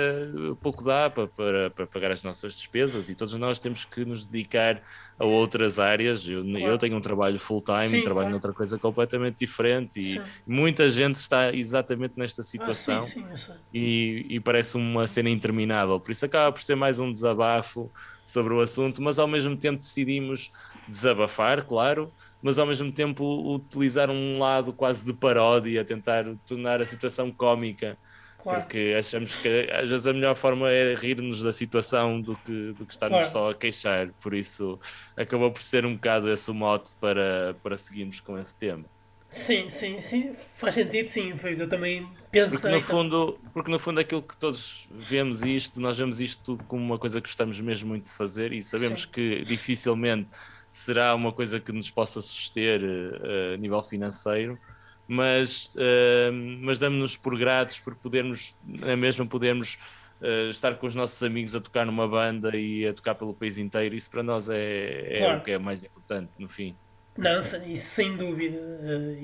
pouco 0.59 0.83
dá 0.83 1.09
para, 1.09 1.27
para, 1.27 1.69
para, 1.69 1.87
pagar 1.87 2.11
as 2.11 2.21
nossas 2.21 2.53
despesas 2.53 3.09
e 3.09 3.15
todos 3.15 3.33
nós 3.35 3.59
temos 3.59 3.85
que 3.85 4.03
nos 4.03 4.27
dedicar 4.27 4.81
a 5.17 5.23
outras 5.23 5.79
áreas. 5.79 6.27
Eu, 6.27 6.43
claro. 6.43 6.65
eu 6.65 6.77
tenho 6.77 6.97
um 6.97 7.01
trabalho 7.01 7.39
full-time, 7.39 8.03
trabalho 8.03 8.25
claro. 8.25 8.29
noutra 8.29 8.51
coisa 8.51 8.77
completamente 8.77 9.37
diferente 9.39 10.01
e 10.01 10.13
sim. 10.15 10.21
muita 10.45 10.89
gente 10.89 11.15
está 11.15 11.53
exatamente 11.53 12.15
nesta 12.17 12.43
situação 12.43 12.99
ah, 12.99 13.03
sim, 13.03 13.25
sim, 13.37 13.53
e, 13.73 14.25
e 14.29 14.39
parece 14.41 14.75
uma 14.75 15.07
cena 15.07 15.29
interminável. 15.29 15.97
Por 15.97 16.11
isso 16.11 16.25
acaba 16.25 16.51
por 16.51 16.61
ser 16.61 16.75
mais 16.75 16.99
um 16.99 17.09
desabafo 17.09 17.89
sobre 18.25 18.53
o 18.53 18.59
assunto, 18.59 19.01
mas 19.01 19.17
ao 19.17 19.27
mesmo 19.27 19.55
tempo 19.55 19.77
decidimos 19.77 20.51
desabafar, 20.89 21.63
claro 21.63 22.11
mas 22.41 22.59
ao 22.59 22.65
mesmo 22.65 22.91
tempo 22.91 23.23
utilizar 23.53 24.09
um 24.09 24.39
lado 24.39 24.71
quase 24.73 25.05
de 25.05 25.13
paródia, 25.13 25.83
tentar 25.83 26.25
tornar 26.45 26.81
a 26.81 26.85
situação 26.85 27.31
cómica. 27.31 27.97
Claro. 28.41 28.61
Porque 28.61 28.95
achamos 28.97 29.35
que 29.35 29.69
às 29.71 29.89
vezes 29.89 30.07
a 30.07 30.13
melhor 30.13 30.35
forma 30.35 30.69
é 30.69 30.93
rir-nos 30.95 31.41
da 31.41 31.51
situação 31.51 32.21
do 32.21 32.35
que, 32.37 32.71
do 32.73 32.85
que 32.85 32.93
estarmos 32.93 33.17
claro. 33.17 33.31
só 33.31 33.49
a 33.49 33.53
queixar. 33.53 34.09
Por 34.21 34.33
isso 34.33 34.79
acabou 35.17 35.51
por 35.51 35.61
ser 35.61 35.85
um 35.85 35.95
bocado 35.95 36.31
esse 36.31 36.49
o 36.49 36.53
mote 36.53 36.95
para, 37.01 37.55
para 37.61 37.75
seguirmos 37.75 38.19
com 38.19 38.37
esse 38.37 38.55
tema. 38.55 38.85
Sim, 39.29 39.69
sim, 39.69 40.01
sim, 40.01 40.35
faz 40.55 40.73
sentido, 40.73 41.09
sim, 41.09 41.37
foi 41.37 41.53
o 41.53 41.55
que 41.57 41.61
eu 41.63 41.69
também 41.69 42.07
pensei. 42.31 42.57
Porque 42.57 42.69
no, 42.69 42.81
fundo, 42.81 43.39
porque 43.53 43.71
no 43.71 43.77
fundo 43.77 43.99
aquilo 43.99 44.23
que 44.23 44.37
todos 44.37 44.87
vemos 44.89 45.43
isto, 45.43 45.81
nós 45.81 45.97
vemos 45.97 46.21
isto 46.21 46.43
tudo 46.43 46.63
como 46.63 46.81
uma 46.81 46.97
coisa 46.97 47.19
que 47.19 47.27
gostamos 47.27 47.59
mesmo 47.59 47.89
muito 47.89 48.05
de 48.05 48.13
fazer 48.13 48.53
e 48.53 48.61
sabemos 48.61 49.01
sim. 49.01 49.09
que 49.11 49.43
dificilmente 49.43 50.29
será 50.77 51.15
uma 51.15 51.31
coisa 51.33 51.59
que 51.59 51.71
nos 51.71 51.89
possa 51.89 52.21
suster 52.21 52.81
uh, 52.83 53.55
a 53.55 53.57
nível 53.57 53.81
financeiro, 53.81 54.59
mas, 55.07 55.73
uh, 55.75 56.31
mas 56.61 56.77
damos-nos 56.77 57.17
por 57.17 57.37
gratos 57.37 57.79
por 57.79 57.95
podermos, 57.95 58.55
é 58.83 58.95
mesmo 58.95 59.27
podermos 59.27 59.79
uh, 60.21 60.49
estar 60.49 60.75
com 60.75 60.85
os 60.85 60.93
nossos 60.93 61.21
amigos 61.23 61.55
a 61.55 61.59
tocar 61.59 61.83
numa 61.83 62.07
banda 62.07 62.55
e 62.55 62.85
a 62.85 62.93
tocar 62.93 63.15
pelo 63.15 63.33
país 63.33 63.57
inteiro. 63.57 63.95
Isso 63.95 64.09
para 64.11 64.21
nós 64.21 64.49
é, 64.49 65.15
é 65.15 65.17
claro. 65.17 65.39
o 65.39 65.43
que 65.43 65.51
é 65.51 65.57
mais 65.57 65.83
importante, 65.83 66.29
no 66.37 66.47
fim. 66.47 66.75
Não, 67.17 67.39
isso 67.39 67.59
sem 67.77 68.15
dúvida. 68.15 68.57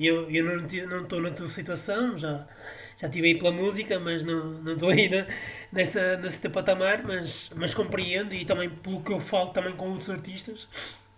Eu, 0.00 0.28
eu 0.28 0.44
não 0.88 1.02
estou 1.02 1.20
na 1.20 1.30
tua 1.30 1.48
situação, 1.48 2.18
já, 2.18 2.48
já 2.96 3.06
estive 3.06 3.28
aí 3.28 3.38
pela 3.38 3.52
música, 3.52 4.00
mas 4.00 4.24
não 4.24 4.72
estou 4.72 4.88
aí 4.88 5.08
na, 5.08 5.24
nessa, 5.70 6.16
nesse 6.16 6.48
patamar, 6.48 7.04
mas, 7.04 7.52
mas 7.54 7.72
compreendo 7.72 8.34
e 8.34 8.44
também 8.44 8.68
pelo 8.68 9.00
que 9.00 9.12
eu 9.12 9.20
falo 9.20 9.50
também 9.50 9.76
com 9.76 9.90
outros 9.90 10.10
artistas, 10.10 10.68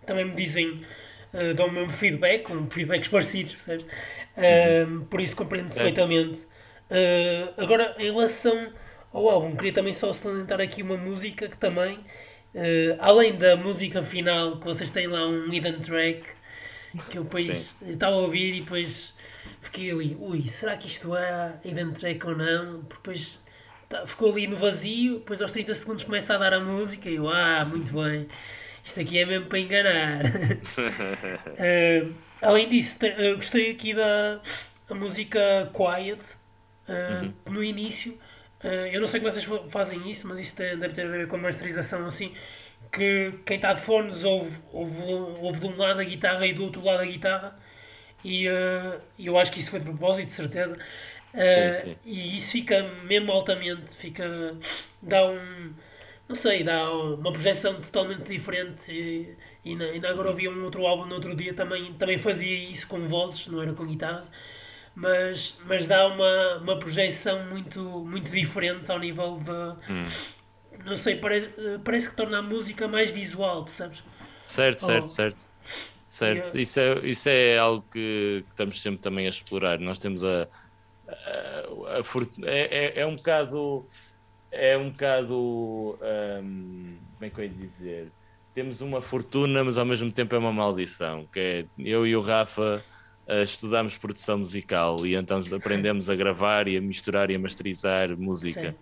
também 0.07 0.25
me 0.25 0.35
dizem, 0.35 0.85
uh, 1.33 1.55
dão 1.55 1.67
o 1.67 1.73
mesmo 1.73 1.93
feedback, 1.93 2.45
com 2.45 2.69
feedbacks 2.71 3.09
parecidos, 3.09 3.53
percebes? 3.53 3.87
Uh. 4.37 5.05
Por 5.07 5.21
isso 5.21 5.37
compreendo 5.37 5.73
perfeitamente. 5.73 6.41
Uh, 6.91 7.53
agora, 7.57 7.95
em 7.99 8.11
relação 8.11 8.73
ao 9.13 9.29
álbum, 9.29 9.57
queria 9.57 9.73
também 9.73 9.93
só 9.93 10.13
salientar 10.13 10.61
aqui 10.61 10.83
uma 10.83 10.97
música 10.97 11.49
que 11.49 11.57
também, 11.57 11.99
além 12.99 13.35
da 13.35 13.57
música 13.57 14.03
final, 14.03 14.59
que 14.59 14.65
vocês 14.65 14.91
têm 14.91 15.07
lá 15.07 15.27
um 15.27 15.51
hidden 15.51 15.81
track, 15.81 16.23
que 17.11 17.17
eu 17.17 17.25
depois 17.25 17.77
estava 17.83 18.15
a 18.15 18.19
ouvir 18.19 18.55
e 18.55 18.61
depois 18.61 19.15
fiquei 19.63 19.91
ali, 19.91 20.17
ui, 20.21 20.49
será 20.49 20.77
que 20.77 20.89
isto 20.89 21.17
é 21.17 21.55
hidden 21.65 21.93
track 21.93 22.27
ou 22.27 22.37
não? 22.37 22.83
Porque 22.85 22.97
depois 22.97 23.45
tá, 23.89 24.07
ficou 24.07 24.33
ali 24.33 24.47
no 24.47 24.57
vazio, 24.57 25.19
depois 25.19 25.41
aos 25.41 25.53
30 25.53 25.75
segundos 25.75 26.05
começa 26.05 26.35
a 26.35 26.39
dar 26.39 26.55
a 26.55 26.61
música 26.61 27.09
e 27.09 27.17
eu, 27.17 27.29
ah, 27.29 27.65
muito 27.65 27.93
bem. 27.93 28.29
Isto 28.87 29.01
aqui 29.01 29.19
é 29.19 29.27
mesmo 29.27 29.47
para 29.47 29.59
enganar. 29.59 30.25
uh, 30.25 32.15
além 32.41 32.69
disso, 32.69 33.01
te, 33.01 33.09
uh, 33.09 33.35
gostei 33.35 33.73
aqui 33.73 33.93
da 33.93 34.41
música 34.91 35.71
Quiet 35.75 36.37
uh, 36.89 37.25
uhum. 37.25 37.35
no 37.47 37.65
início. 37.65 38.17
eu 38.93 39.01
não 39.01 39.09
sei 39.09 39.21
como 39.21 39.33
vocês 39.33 39.45
fazem 39.71 40.09
isso, 40.09 40.29
mas 40.29 40.39
isto 40.39 40.57
deve 40.57 40.91
ter 40.91 41.05
a 41.05 41.09
ver 41.09 41.27
com 41.27 41.35
a 41.35 41.41
masterização 41.41 42.07
assim. 42.07 42.33
Que 42.93 43.33
quem 43.45 43.57
está 43.57 43.73
de 43.73 43.81
fones 43.83 44.23
ouve, 44.23 44.57
ouve, 44.73 45.03
ouve 45.41 45.59
de 45.61 45.67
um 45.67 45.77
lado 45.77 46.01
a 46.01 46.05
guitarra 46.05 46.47
e 46.47 46.53
do 46.53 46.63
outro 46.63 46.85
lado 46.85 47.01
a 47.01 47.07
guitarra. 47.07 47.59
E 48.25 48.45
eu 49.19 49.37
acho 49.37 49.51
que 49.53 49.59
isso 49.59 49.71
foi 49.71 49.81
de 49.81 49.87
propósito, 49.87 50.27
de 50.27 50.33
certeza. 50.33 50.79
Sim, 51.35 51.73
sim. 51.73 51.97
E 52.05 52.37
isso 52.37 52.53
fica 52.53 52.83
mesmo 53.05 53.33
altamente, 53.33 53.95
fica, 53.97 54.57
dá 55.03 55.27
um, 55.27 55.75
não 56.29 56.35
sei, 56.35 56.65
dá 56.65 56.91
uma 56.91 57.33
projeção 57.33 57.81
totalmente 57.81 58.25
diferente. 58.29 58.91
E, 58.91 59.37
e, 59.65 59.75
na, 59.77 60.09
agora 60.09 60.31
ouvi 60.31 60.49
um 60.49 60.65
outro 60.65 60.85
álbum 60.87 61.07
no 61.07 61.15
outro 61.15 61.35
dia, 61.37 61.55
também, 61.55 61.93
também 61.95 62.19
fazia 62.19 62.71
isso 62.71 62.87
com 62.89 63.07
vozes, 63.07 63.47
não 63.47 63.63
era 63.63 63.73
com 63.73 63.87
guitarra, 63.87 64.27
mas, 64.95 65.59
mas 65.67 65.87
dá 65.87 66.07
uma, 66.09 66.57
uma 66.57 66.79
projeção 66.79 67.47
muito, 67.47 67.81
muito 67.81 68.31
diferente 68.31 68.91
ao 68.91 68.99
nível 68.99 69.39
de. 69.39 69.93
Hum. 69.93 70.07
Não 70.85 70.97
sei, 70.97 71.17
parece, 71.17 71.51
parece 71.85 72.11
que 72.11 72.17
torna 72.17 72.39
a 72.39 72.43
música 72.43 72.87
mais 72.87 73.09
visual, 73.09 73.65
percebes? 73.65 74.03
Certo, 74.45 74.81
certo, 74.81 75.05
oh. 75.05 75.09
certo. 75.09 75.57
Certo, 76.09 76.57
isso, 76.57 76.81
é, 76.81 76.99
isso 77.01 77.29
é 77.29 77.59
algo 77.59 77.85
que, 77.93 78.45
que, 78.47 78.51
estamos 78.51 78.81
sempre 78.81 79.01
também 79.01 79.27
a 79.27 79.29
explorar. 79.29 79.79
Nós 79.81 79.99
temos 79.99 80.25
a. 80.25 80.49
a, 81.09 81.11
a, 81.11 81.99
a 81.99 82.49
é, 82.49 83.01
é, 83.01 83.01
é 83.01 83.07
um 83.07 83.17
bocado 83.17 83.87
é 84.59 84.77
um 84.77 84.91
bocado. 84.91 85.99
Um, 86.43 86.97
como 87.15 87.25
é 87.25 87.31
que 87.31 87.41
eu 87.41 87.45
ia 87.45 87.51
dizer? 87.51 88.13
Temos 88.55 88.81
uma 88.81 89.01
fortuna, 89.01 89.63
mas 89.63 89.77
ao 89.79 89.85
mesmo 89.85 90.11
tempo 90.11 90.35
é 90.35 90.39
uma 90.39 90.53
maldição. 90.53 91.27
Que 91.33 91.41
é 91.41 91.65
eu 91.79 92.07
e 92.07 92.17
o 92.17 92.21
Rafa 92.21 92.83
uh, 93.27 93.43
estudamos 93.43 93.97
produção 93.99 94.39
musical 94.39 94.97
e 95.05 95.15
então 95.15 95.43
aprendemos 95.55 96.09
a 96.09 96.15
gravar 96.15 96.69
e 96.69 96.77
a 96.77 96.81
misturar 96.81 97.31
e 97.31 97.35
a 97.35 97.39
masterizar 97.39 98.17
música. 98.17 98.75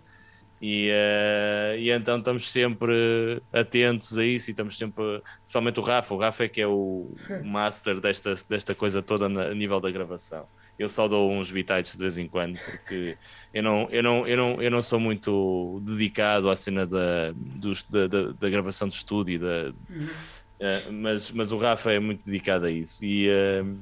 E, 0.61 0.89
uh, 0.89 1.77
e 1.77 1.91
então 1.91 2.17
estamos 2.17 2.49
sempre 2.49 3.41
atentos 3.51 4.17
a 4.17 4.25
isso 4.25 4.49
e 4.49 4.51
estamos 4.51 4.77
sempre, 4.77 5.21
principalmente 5.41 5.79
o 5.79 5.83
Rafa, 5.83 6.13
o 6.13 6.17
Rafa 6.17 6.45
é 6.45 6.47
que 6.47 6.61
é 6.61 6.67
o 6.67 7.13
master 7.43 7.99
desta, 7.99 8.33
desta 8.47 8.73
coisa 8.73 9.01
toda 9.01 9.27
na, 9.27 9.47
a 9.47 9.53
nível 9.53 9.79
da 9.81 9.91
gravação 9.91 10.47
eu 10.77 10.89
só 10.89 11.07
dou 11.07 11.31
uns 11.31 11.51
bitites 11.51 11.93
de 11.93 11.97
vez 11.99 12.17
em 12.17 12.27
quando, 12.27 12.59
porque 12.59 13.17
eu 13.53 13.63
não, 13.63 13.87
eu 13.89 14.03
não, 14.03 14.27
eu 14.27 14.37
não, 14.37 14.61
eu 14.61 14.71
não 14.71 14.81
sou 14.81 14.99
muito 14.99 15.81
dedicado 15.83 16.49
à 16.49 16.55
cena 16.55 16.85
da, 16.85 17.31
dos, 17.35 17.83
da, 17.83 18.07
da, 18.07 18.31
da 18.33 18.49
gravação 18.49 18.87
de 18.87 18.95
estúdio, 18.95 19.39
da, 19.39 19.73
uhum. 19.89 20.05
uh, 20.05 20.93
mas, 20.93 21.31
mas 21.31 21.51
o 21.51 21.57
Rafa 21.57 21.91
é 21.91 21.99
muito 21.99 22.25
dedicado 22.25 22.65
a 22.65 22.71
isso. 22.71 23.05
E, 23.05 23.29
uh, 23.29 23.77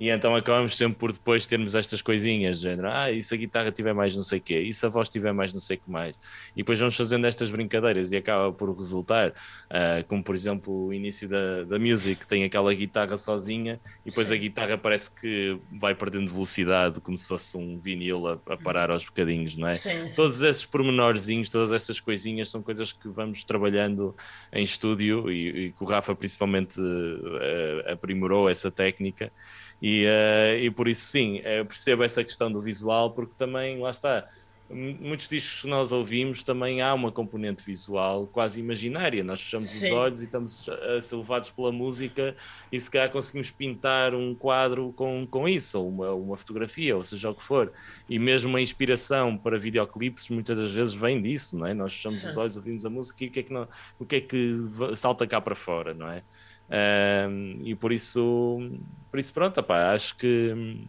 E 0.00 0.10
então 0.10 0.34
acabamos 0.36 0.76
sempre 0.76 0.96
por 0.98 1.12
depois 1.12 1.44
termos 1.44 1.74
estas 1.74 2.00
coisinhas, 2.00 2.60
género, 2.60 2.88
ah, 2.90 3.10
e 3.10 3.22
se 3.22 3.34
a 3.34 3.36
guitarra 3.36 3.72
tiver 3.72 3.92
mais 3.92 4.14
não 4.14 4.22
sei 4.22 4.38
o 4.38 4.42
quê, 4.42 4.60
e 4.60 4.72
se 4.72 4.86
a 4.86 4.88
voz 4.88 5.08
tiver 5.08 5.32
mais 5.32 5.52
não 5.52 5.60
sei 5.60 5.76
o 5.76 5.80
que 5.80 5.90
mais. 5.90 6.14
E 6.54 6.58
depois 6.58 6.78
vamos 6.78 6.96
fazendo 6.96 7.26
estas 7.26 7.50
brincadeiras 7.50 8.12
e 8.12 8.16
acaba 8.16 8.52
por 8.52 8.70
resultar, 8.76 9.30
uh, 9.30 10.06
como 10.06 10.22
por 10.22 10.34
exemplo 10.34 10.86
o 10.86 10.92
início 10.92 11.28
da, 11.28 11.64
da 11.64 11.78
music, 11.78 12.26
tem 12.26 12.44
aquela 12.44 12.72
guitarra 12.72 13.16
sozinha 13.16 13.80
e 14.06 14.10
depois 14.10 14.30
a 14.30 14.36
guitarra 14.36 14.78
parece 14.78 15.10
que 15.10 15.58
vai 15.72 15.94
perdendo 15.94 16.30
velocidade, 16.30 17.00
como 17.00 17.18
se 17.18 17.26
fosse 17.26 17.56
um 17.56 17.78
vinil 17.78 18.28
a, 18.28 18.38
a 18.52 18.56
parar 18.56 18.90
aos 18.90 19.04
bocadinhos, 19.04 19.56
não 19.56 19.66
é? 19.66 19.74
Sim, 19.74 20.08
sim. 20.08 20.14
Todos 20.14 20.40
esses 20.40 20.64
pormenorzinhos, 20.64 21.48
todas 21.48 21.72
essas 21.72 21.98
coisinhas 21.98 22.50
são 22.50 22.62
coisas 22.62 22.92
que 22.92 23.08
vamos 23.08 23.42
trabalhando 23.42 24.14
em 24.52 24.62
estúdio 24.62 25.30
e, 25.30 25.66
e 25.66 25.72
que 25.72 25.82
o 25.82 25.86
Rafa 25.86 26.14
principalmente 26.14 26.80
uh, 26.80 27.92
aprimorou 27.92 28.48
essa 28.48 28.70
técnica. 28.70 29.32
E, 29.80 30.06
uh, 30.06 30.58
e 30.60 30.70
por 30.70 30.88
isso, 30.88 31.06
sim, 31.06 31.38
uh, 31.38 31.64
percebo 31.64 32.02
essa 32.02 32.24
questão 32.24 32.50
do 32.50 32.60
visual, 32.60 33.12
porque 33.12 33.32
também, 33.36 33.78
lá 33.78 33.90
está, 33.90 34.28
muitos 34.70 35.28
discos 35.28 35.62
que 35.62 35.68
nós 35.68 35.92
ouvimos 35.92 36.42
também 36.42 36.82
há 36.82 36.92
uma 36.92 37.10
componente 37.10 37.64
visual 37.64 38.26
quase 38.26 38.60
imaginária. 38.60 39.24
Nós 39.24 39.40
fechamos 39.40 39.70
Sim. 39.70 39.86
os 39.86 39.90
olhos 39.92 40.20
e 40.20 40.24
estamos 40.24 40.68
a 40.68 41.00
ser 41.00 41.16
levados 41.16 41.50
pela 41.50 41.72
música 41.72 42.36
e 42.70 42.80
se 42.80 42.90
calhar 42.90 43.10
conseguimos 43.10 43.50
pintar 43.50 44.14
um 44.14 44.34
quadro 44.34 44.92
com, 44.92 45.26
com 45.26 45.48
isso, 45.48 45.78
ou 45.78 45.88
uma, 45.88 46.12
uma 46.12 46.36
fotografia, 46.36 46.96
ou 46.96 47.02
seja 47.02 47.30
o 47.30 47.34
que 47.34 47.42
for. 47.42 47.72
E 48.08 48.18
mesmo 48.18 48.56
a 48.56 48.60
inspiração 48.60 49.36
para 49.36 49.58
videoclipes 49.58 50.28
muitas 50.28 50.58
das 50.58 50.72
vezes 50.72 50.94
vem 50.94 51.20
disso, 51.20 51.56
não 51.56 51.66
é? 51.66 51.72
Nós 51.72 51.92
fechamos 51.94 52.20
Sim. 52.20 52.28
os 52.28 52.36
olhos, 52.36 52.56
ouvimos 52.56 52.84
a 52.84 52.90
música 52.90 53.24
e 53.24 53.28
o 53.28 53.30
que 53.30 53.40
é 53.40 53.42
que, 53.42 53.52
não, 53.52 53.68
o 53.98 54.04
que, 54.04 54.16
é 54.16 54.20
que 54.20 54.54
salta 54.94 55.26
cá 55.26 55.40
para 55.40 55.54
fora, 55.54 55.94
não 55.94 56.08
é? 56.10 56.22
Um, 56.70 57.60
e 57.64 57.74
por 57.74 57.92
isso, 57.92 58.70
por 59.10 59.18
isso 59.18 59.32
pronto, 59.32 59.58
opá, 59.58 59.92
acho 59.92 60.14
que 60.16 60.86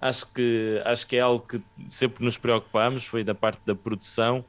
acho 0.00 0.26
que 0.32 0.82
acho 0.84 1.06
que 1.06 1.16
é 1.16 1.20
algo 1.20 1.46
que 1.46 1.62
sempre 1.88 2.24
nos 2.24 2.36
preocupamos, 2.36 3.04
foi 3.04 3.24
da 3.24 3.34
parte 3.34 3.60
da 3.64 3.74
produção 3.74 4.44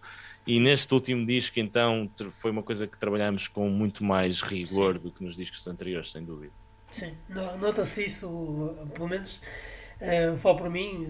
e 0.45 0.60
neste 0.60 0.93
último 0.93 1.26
disco 1.26 1.60
então 1.60 2.10
foi 2.39 2.52
uma 2.52 2.63
coisa 2.63 2.88
que 2.88 2.97
trabalhamos 2.97 3.47
com 3.47 3.69
muito 3.69 4.04
mais 4.04 4.41
rigor 4.41 4.95
Sim. 4.95 5.02
do 5.02 5.12
que 5.12 5.24
nos 5.24 5.36
discos 5.36 5.65
anteriores, 5.67 6.12
sem 6.12 6.24
dúvida. 6.24 6.54
Sim, 6.91 7.15
nota-se 7.30 8.06
isso, 8.06 8.76
pelo 8.93 9.08
menos 9.08 9.41
uh, 10.02 10.38
falo 10.39 10.58
por 10.58 10.69
mim, 10.69 11.08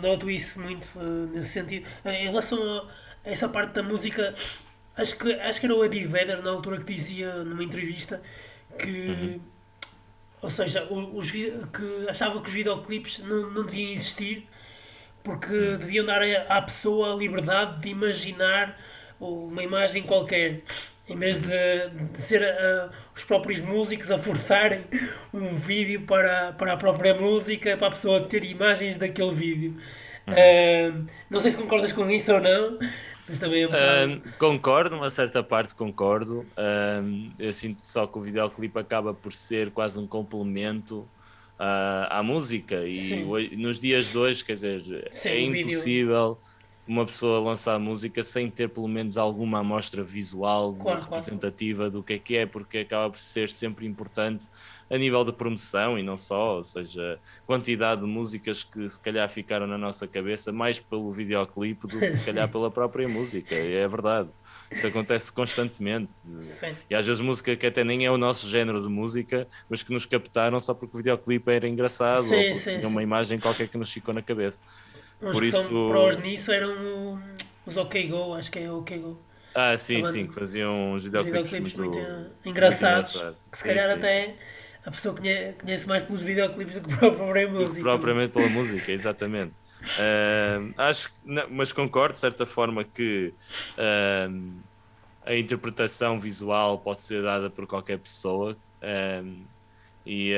noto 0.00 0.30
isso 0.30 0.60
muito 0.60 0.86
uh, 0.96 1.26
nesse 1.26 1.50
sentido. 1.50 1.86
Em 2.06 2.24
relação 2.24 2.58
a 3.22 3.30
essa 3.30 3.48
parte 3.48 3.74
da 3.74 3.82
música, 3.82 4.34
Acho 5.00 5.16
que, 5.16 5.32
acho 5.32 5.60
que 5.60 5.66
era 5.66 5.74
o 5.74 5.84
Eddie 5.84 6.06
Vedder 6.06 6.42
na 6.42 6.50
altura 6.50 6.78
que 6.78 6.94
dizia 6.94 7.42
numa 7.44 7.64
entrevista 7.64 8.20
que. 8.78 9.08
Uhum. 9.08 9.40
Ou 10.42 10.48
seja, 10.48 10.84
os, 10.90 11.30
que 11.30 12.08
achava 12.08 12.40
que 12.40 12.48
os 12.48 12.54
videoclipes 12.54 13.18
não, 13.18 13.50
não 13.50 13.66
deviam 13.66 13.90
existir 13.90 14.46
porque 15.22 15.52
uhum. 15.52 15.76
deviam 15.76 16.06
dar 16.06 16.22
à 16.48 16.62
pessoa 16.62 17.12
a 17.12 17.16
liberdade 17.16 17.80
de 17.80 17.88
imaginar 17.90 18.78
uma 19.20 19.62
imagem 19.62 20.02
qualquer 20.02 20.62
em 21.08 21.16
vez 21.16 21.40
de, 21.40 21.48
de 22.12 22.22
ser 22.22 22.40
uh, 22.40 22.90
os 23.14 23.24
próprios 23.24 23.60
músicos 23.60 24.10
a 24.10 24.18
forçarem 24.18 24.84
um 25.34 25.56
vídeo 25.56 26.02
para, 26.02 26.52
para 26.52 26.74
a 26.74 26.76
própria 26.76 27.14
música, 27.14 27.76
para 27.76 27.88
a 27.88 27.90
pessoa 27.90 28.22
ter 28.22 28.44
imagens 28.44 28.96
daquele 28.96 29.34
vídeo. 29.34 29.76
Uhum. 30.26 30.34
Uh, 30.34 31.06
não 31.28 31.40
sei 31.40 31.50
se 31.50 31.56
concordas 31.56 31.92
com 31.92 32.08
isso 32.08 32.32
ou 32.32 32.40
não, 32.40 32.78
mas 33.30 33.38
também 33.38 33.62
é 33.62 34.06
um, 34.06 34.20
Concordo, 34.38 34.96
uma 34.96 35.08
certa 35.08 35.40
parte 35.40 35.72
concordo. 35.72 36.44
Um, 36.58 37.30
eu 37.38 37.52
sinto 37.52 37.86
só 37.86 38.08
que 38.08 38.18
o 38.18 38.20
videoclipe 38.20 38.76
acaba 38.76 39.14
por 39.14 39.32
ser 39.32 39.70
quase 39.70 40.00
um 40.00 40.06
complemento 40.06 41.08
uh, 41.60 42.10
à 42.10 42.22
música. 42.24 42.84
E 42.84 43.22
hoje, 43.22 43.54
nos 43.54 43.78
dias 43.78 44.10
de 44.10 44.18
hoje, 44.18 44.44
quer 44.44 44.54
dizer, 44.54 45.08
Sim, 45.12 45.28
é 45.28 45.40
impossível. 45.40 46.38
Uma 46.88 47.06
pessoa 47.06 47.38
lançar 47.38 47.78
música 47.78 48.24
sem 48.24 48.50
ter 48.50 48.68
pelo 48.68 48.88
menos 48.88 49.16
alguma 49.16 49.60
amostra 49.60 50.02
visual 50.02 50.74
claro, 50.74 51.00
representativa 51.02 51.84
claro. 51.84 51.90
do 51.92 52.02
que 52.02 52.14
é 52.14 52.18
que 52.18 52.36
é, 52.36 52.46
porque 52.46 52.78
acaba 52.78 53.10
por 53.10 53.20
ser 53.20 53.48
sempre 53.48 53.86
importante 53.86 54.48
a 54.90 54.98
nível 54.98 55.24
de 55.24 55.32
promoção 55.32 55.96
e 55.96 56.02
não 56.02 56.18
só, 56.18 56.56
ou 56.56 56.64
seja, 56.64 57.18
quantidade 57.46 58.00
de 58.00 58.06
músicas 58.08 58.64
que 58.64 58.88
se 58.88 58.98
calhar 58.98 59.28
ficaram 59.30 59.66
na 59.66 59.78
nossa 59.78 60.06
cabeça 60.06 60.50
mais 60.50 60.80
pelo 60.80 61.12
videoclipe 61.12 61.86
do 61.86 61.98
que 62.00 62.12
se 62.12 62.24
calhar 62.24 62.48
pela 62.50 62.70
própria 62.70 63.08
música, 63.08 63.54
é 63.54 63.86
verdade. 63.86 64.28
Isso 64.70 64.86
acontece 64.86 65.32
constantemente. 65.32 66.14
Sim. 66.42 66.76
E 66.88 66.94
às 66.94 67.06
vezes 67.06 67.20
música 67.20 67.56
que 67.56 67.66
até 67.66 67.82
nem 67.82 68.04
é 68.04 68.10
o 68.10 68.18
nosso 68.18 68.48
género 68.48 68.80
de 68.80 68.88
música, 68.88 69.46
mas 69.68 69.82
que 69.82 69.92
nos 69.92 70.06
captaram 70.06 70.60
só 70.60 70.74
porque 70.74 70.96
o 70.96 70.98
videoclipe 70.98 71.50
era 71.50 71.68
engraçado 71.68 72.24
sim, 72.24 72.34
ou 72.34 72.42
porque 72.42 72.58
sim, 72.58 72.78
tinha 72.78 72.88
uma 72.88 73.02
imagem 73.02 73.38
qualquer 73.38 73.68
que 73.68 73.78
nos 73.78 73.92
ficou 73.92 74.12
na 74.12 74.22
cabeça. 74.22 74.60
Os 75.20 75.32
Por 75.32 75.44
isso... 75.44 75.88
prós 75.90 76.18
nisso 76.18 76.50
eram 76.50 77.20
os 77.66 77.76
OK 77.76 78.08
Go, 78.08 78.34
acho 78.34 78.50
que 78.50 78.58
é 78.58 78.70
OK 78.70 78.98
Go. 78.98 79.20
Ah, 79.54 79.76
sim, 79.76 80.04
sim, 80.04 80.26
que 80.26 80.34
faziam 80.34 80.92
uns 80.92 81.04
videoclipes, 81.04 81.50
videoclipes 81.50 81.78
muito, 81.78 82.00
muito, 82.00 82.30
engraçados, 82.44 83.14
muito 83.16 83.36
que 83.50 83.58
se 83.58 83.64
calhar 83.64 83.90
até. 83.90 84.36
A 84.84 84.90
pessoa 84.90 85.14
conhece, 85.14 85.86
mais 85.86 86.02
pelos 86.02 86.22
videoclipes 86.22 86.76
do 86.76 86.88
que 86.88 86.96
pela 86.96 87.14
própria 87.14 87.48
música. 87.48 87.82
Propriamente 87.82 88.32
pela 88.32 88.48
música, 88.48 88.90
exatamente. 88.90 89.52
Uh, 89.82 90.74
acho 90.76 91.10
não, 91.24 91.48
mas 91.50 91.72
concordo 91.72 92.12
de 92.12 92.18
certa 92.18 92.44
forma 92.44 92.84
que 92.84 93.32
uh, 93.78 94.52
a 95.24 95.34
interpretação 95.34 96.20
visual 96.20 96.78
pode 96.78 97.02
ser 97.02 97.22
dada 97.22 97.48
por 97.48 97.66
qualquer 97.66 97.98
pessoa 97.98 98.56
uh, 98.82 99.36
e, 100.04 100.34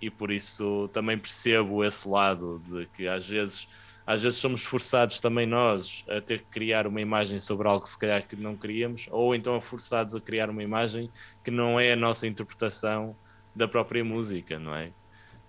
e 0.00 0.10
por 0.10 0.32
isso 0.32 0.88
também 0.92 1.16
percebo 1.16 1.84
esse 1.84 2.08
lado 2.08 2.60
de 2.66 2.86
que 2.86 3.06
às 3.06 3.28
vezes 3.28 3.68
às 4.04 4.22
vezes 4.22 4.38
somos 4.38 4.64
forçados 4.64 5.20
também 5.20 5.46
nós 5.46 6.04
a 6.08 6.20
ter 6.20 6.40
que 6.40 6.46
criar 6.46 6.86
uma 6.86 7.00
imagem 7.00 7.38
sobre 7.38 7.68
algo 7.68 7.84
que 7.84 7.88
se 7.90 7.98
calhar 7.98 8.26
que 8.26 8.34
não 8.34 8.56
queríamos, 8.56 9.06
ou 9.10 9.32
então 9.32 9.60
forçados 9.60 10.14
a 10.14 10.20
criar 10.20 10.50
uma 10.50 10.62
imagem 10.62 11.08
que 11.44 11.50
não 11.50 11.78
é 11.78 11.92
a 11.92 11.96
nossa 11.96 12.26
interpretação 12.26 13.14
da 13.54 13.68
própria 13.68 14.04
música, 14.04 14.58
não 14.58 14.74
é? 14.74 14.90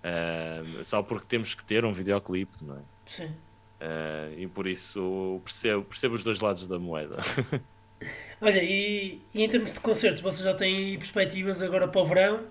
Uh, 0.04 0.84
só 0.84 1.02
porque 1.02 1.26
temos 1.26 1.54
que 1.54 1.64
ter 1.64 1.84
um 1.84 1.92
videoclipe, 1.92 2.58
não 2.62 2.76
é? 2.76 2.82
Sim. 3.06 3.26
Uh, 3.26 4.38
e 4.38 4.46
por 4.46 4.66
isso 4.66 5.40
percebo, 5.44 5.84
percebo 5.84 6.14
os 6.14 6.24
dois 6.24 6.40
lados 6.40 6.68
da 6.68 6.78
moeda. 6.78 7.16
Olha, 8.40 8.62
e, 8.62 9.20
e, 9.32 9.42
em 9.42 9.48
termos 9.48 9.72
de 9.72 9.80
concertos, 9.80 10.22
vocês 10.22 10.44
já 10.44 10.54
têm 10.54 10.98
perspectivas 10.98 11.62
agora 11.62 11.88
para 11.88 12.00
o 12.00 12.06
verão? 12.06 12.46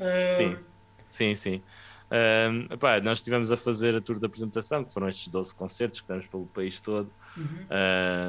Uh... 0.00 0.30
Sim, 0.30 0.56
sim, 1.10 1.34
sim. 1.34 1.62
Um, 2.10 2.72
epá, 2.72 3.00
nós 3.00 3.18
estivemos 3.18 3.50
a 3.50 3.56
fazer 3.56 3.96
a 3.96 4.00
tour 4.00 4.18
de 4.18 4.26
apresentação, 4.26 4.84
que 4.84 4.92
foram 4.92 5.08
estes 5.08 5.28
12 5.28 5.54
concertos 5.54 6.00
que 6.00 6.08
damos 6.08 6.26
pelo 6.26 6.46
país 6.46 6.80
todo. 6.80 7.10
Uhum. 7.36 7.66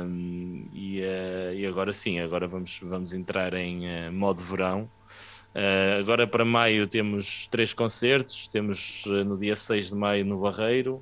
Um, 0.07 0.67
e, 0.73 1.01
uh, 1.01 1.53
e, 1.53 1.65
agora 1.67 1.93
sim, 1.93 2.19
agora 2.19 2.47
vamos, 2.47 2.79
vamos 2.81 3.13
entrar 3.13 3.53
em 3.53 3.85
uh, 3.85 4.11
modo 4.11 4.41
verão. 4.41 4.89
Uh, 5.55 5.99
agora 5.99 6.27
para 6.27 6.43
maio 6.43 6.85
temos 6.85 7.47
três 7.47 7.73
concertos. 7.73 8.47
Temos 8.49 9.03
no 9.25 9.37
dia 9.37 9.55
6 9.55 9.89
de 9.89 9.95
maio 9.95 10.25
no 10.25 10.41
Barreiro, 10.41 11.01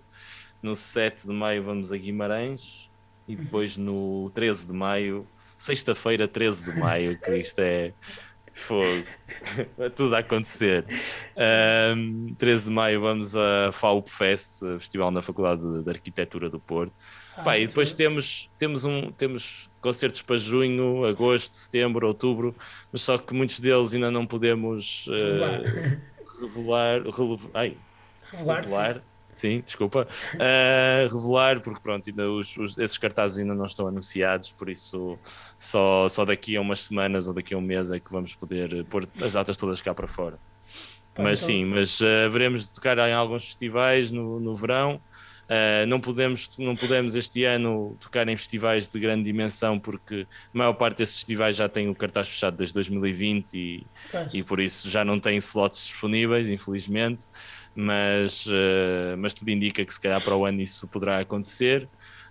no 0.61 0.75
7 0.75 1.27
de 1.27 1.33
maio 1.33 1.63
vamos 1.63 1.91
a 1.91 1.97
Guimarães 1.97 2.89
e 3.27 3.35
depois 3.35 3.77
no 3.77 4.29
13 4.35 4.67
de 4.67 4.73
maio, 4.73 5.27
sexta-feira, 5.57 6.27
13 6.27 6.71
de 6.71 6.79
maio, 6.79 7.17
que 7.19 7.35
isto 7.37 7.59
é 7.59 7.93
Fogo. 8.53 9.05
Tudo 9.95 10.15
a 10.15 10.19
acontecer. 10.19 10.85
Um, 11.95 12.35
13 12.35 12.65
de 12.65 12.71
maio 12.71 13.01
vamos 13.01 13.35
a 13.35 13.71
FAUP 13.73 14.07
Fest, 14.07 14.59
Festival 14.77 15.09
na 15.09 15.23
Faculdade 15.23 15.81
de 15.81 15.89
Arquitetura 15.89 16.49
do 16.49 16.59
Porto. 16.59 16.93
Ah, 17.35 17.41
Pá, 17.41 17.57
e 17.57 17.65
depois 17.65 17.93
temos, 17.93 18.51
temos, 18.57 18.85
um, 18.85 19.11
temos 19.11 19.71
concertos 19.83 20.21
para 20.21 20.37
junho, 20.37 21.05
agosto, 21.05 21.53
setembro, 21.53 22.07
outubro, 22.07 22.55
mas 22.91 23.01
só 23.01 23.17
que 23.17 23.33
muitos 23.33 23.59
deles 23.59 23.93
ainda 23.93 24.09
não 24.09 24.25
podemos 24.25 25.05
uh, 25.07 25.11
revelar. 26.41 27.03
Revelar, 27.03 27.39
ai, 27.53 27.77
revelar, 28.31 28.61
revelar 28.61 29.03
sim, 29.35 29.61
desculpa, 29.61 30.07
uh, 30.35 31.13
revelar, 31.13 31.59
porque 31.61 31.81
pronto, 31.81 32.09
ainda 32.09 32.29
os, 32.31 32.55
os, 32.57 32.77
esses 32.77 32.97
cartazes 32.97 33.39
ainda 33.39 33.53
não 33.53 33.65
estão 33.65 33.87
anunciados, 33.87 34.51
por 34.51 34.69
isso 34.69 35.17
só, 35.57 36.07
só 36.07 36.23
daqui 36.25 36.55
a 36.55 36.61
umas 36.61 36.81
semanas 36.81 37.27
ou 37.27 37.33
daqui 37.33 37.53
a 37.53 37.57
um 37.57 37.61
mês 37.61 37.91
é 37.91 37.99
que 37.99 38.11
vamos 38.11 38.33
poder 38.33 38.85
pôr 38.85 39.07
as 39.21 39.33
datas 39.33 39.57
todas 39.57 39.81
cá 39.81 39.93
para 39.93 40.07
fora. 40.07 40.39
mas 41.17 41.43
então... 41.43 41.55
sim, 41.55 41.65
mas 41.65 41.99
uh, 41.99 42.29
veremos 42.31 42.67
tocar 42.67 42.97
em 42.99 43.13
alguns 43.13 43.45
festivais 43.45 44.11
no, 44.11 44.39
no 44.39 44.55
verão. 44.55 45.01
Uh, 45.43 45.85
não, 45.87 45.99
podemos, 45.99 46.49
não 46.57 46.75
podemos 46.75 47.15
este 47.15 47.43
ano 47.43 47.97
tocar 47.99 48.27
em 48.29 48.37
festivais 48.37 48.87
de 48.87 48.97
grande 48.97 49.23
dimensão 49.23 49.77
porque 49.77 50.25
a 50.53 50.57
maior 50.57 50.73
parte 50.73 50.99
desses 50.99 51.15
festivais 51.17 51.55
já 51.57 51.67
tem 51.67 51.89
o 51.89 51.95
cartaz 51.95 52.29
fechado 52.29 52.55
desde 52.55 52.73
2020 52.73 53.53
e, 53.53 53.87
e 54.31 54.41
por 54.41 54.61
isso 54.61 54.89
já 54.89 55.03
não 55.03 55.19
tem 55.19 55.37
slots 55.37 55.87
disponíveis, 55.87 56.47
infelizmente 56.47 57.27
mas, 57.75 58.45
uh, 58.45 59.17
mas 59.17 59.33
tudo 59.33 59.49
indica 59.49 59.83
que 59.83 59.93
se 59.93 59.99
calhar 59.99 60.21
para 60.21 60.35
o 60.35 60.45
ano 60.45 60.61
isso 60.61 60.87
poderá 60.87 61.19
acontecer. 61.19 61.89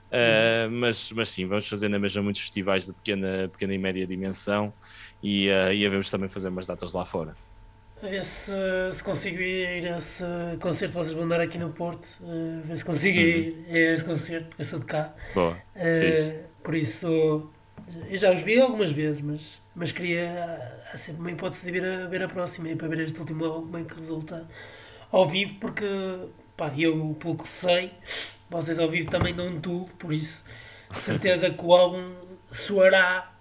Uh, 0.09 0.71
mas, 0.71 1.11
mas 1.13 1.31
sim, 1.31 1.47
vamos 1.47 1.67
fazer 1.67 1.89
na 1.89 1.99
mesma 1.99 2.23
muitos 2.23 2.43
festivais 2.43 2.87
de 2.87 2.93
pequena, 2.93 3.49
pequena 3.51 3.75
e 3.75 3.79
média 3.79 4.07
dimensão 4.07 4.73
e, 5.23 5.49
uh, 5.49 5.73
e 5.73 5.87
havemos 5.87 6.11
também 6.11 6.29
fazer 6.29 6.49
umas 6.49 6.67
datas 6.67 6.93
lá 6.93 7.05
fora. 7.05 7.35
A 8.03 8.09
ver 8.09 8.23
se, 8.23 8.53
se 8.91 9.05
consigo 9.05 9.41
ir 9.41 9.87
a 9.87 9.97
esse 9.97 10.25
concerto 10.61 10.95
vocês 10.95 11.17
vão 11.17 11.29
dar 11.29 11.41
aqui 11.41 11.57
no 11.57 11.71
Porto. 11.71 12.07
Uh, 12.21 12.61
a 12.65 12.67
ver 12.67 12.77
se 12.77 12.85
consigo 12.85 13.19
uhum. 13.19 13.25
ir 13.25 13.67
a 13.71 13.95
esse 13.95 14.05
concerto, 14.05 14.49
porque 14.49 14.63
eu 14.63 14.67
sou 14.67 14.81
de 14.81 14.87
cá. 14.87 15.15
Boa. 15.33 15.57
Uh, 15.77 16.45
por 16.65 16.75
isso, 16.75 17.49
eu 18.11 18.19
já 18.19 18.33
os 18.33 18.41
vi 18.41 18.61
algumas 18.61 18.91
vezes, 18.91 19.23
mas, 19.23 19.63
mas 19.75 19.93
queria 19.93 20.83
sempre 20.97 21.21
uma 21.21 21.31
hipótese 21.31 21.65
de 21.65 21.71
vir 21.71 21.85
a 21.85 22.07
ver 22.07 22.23
a 22.23 22.29
próxima 22.29 22.71
e 22.71 22.77
para 22.77 22.89
ver 22.89 23.01
este 23.01 23.19
último 23.21 23.45
álbum 23.45 23.67
como 23.67 23.79
é 23.79 23.85
que 23.85 23.95
resulta 23.95 24.49
ao 25.13 25.29
vivo, 25.29 25.55
porque 25.61 25.87
pá, 26.57 26.73
eu, 26.77 27.17
pelo 27.21 27.37
que 27.37 27.49
sei, 27.49 27.93
vocês 28.51 28.81
ao 28.81 28.89
vivo 28.89 29.11
também 29.11 29.35
dão 29.35 29.61
tudo, 29.61 29.91
por 29.99 30.13
isso, 30.13 30.45
certeza 30.93 31.51
que 31.51 31.65
o 31.65 31.73
álbum 31.73 32.15
soará 32.51 33.33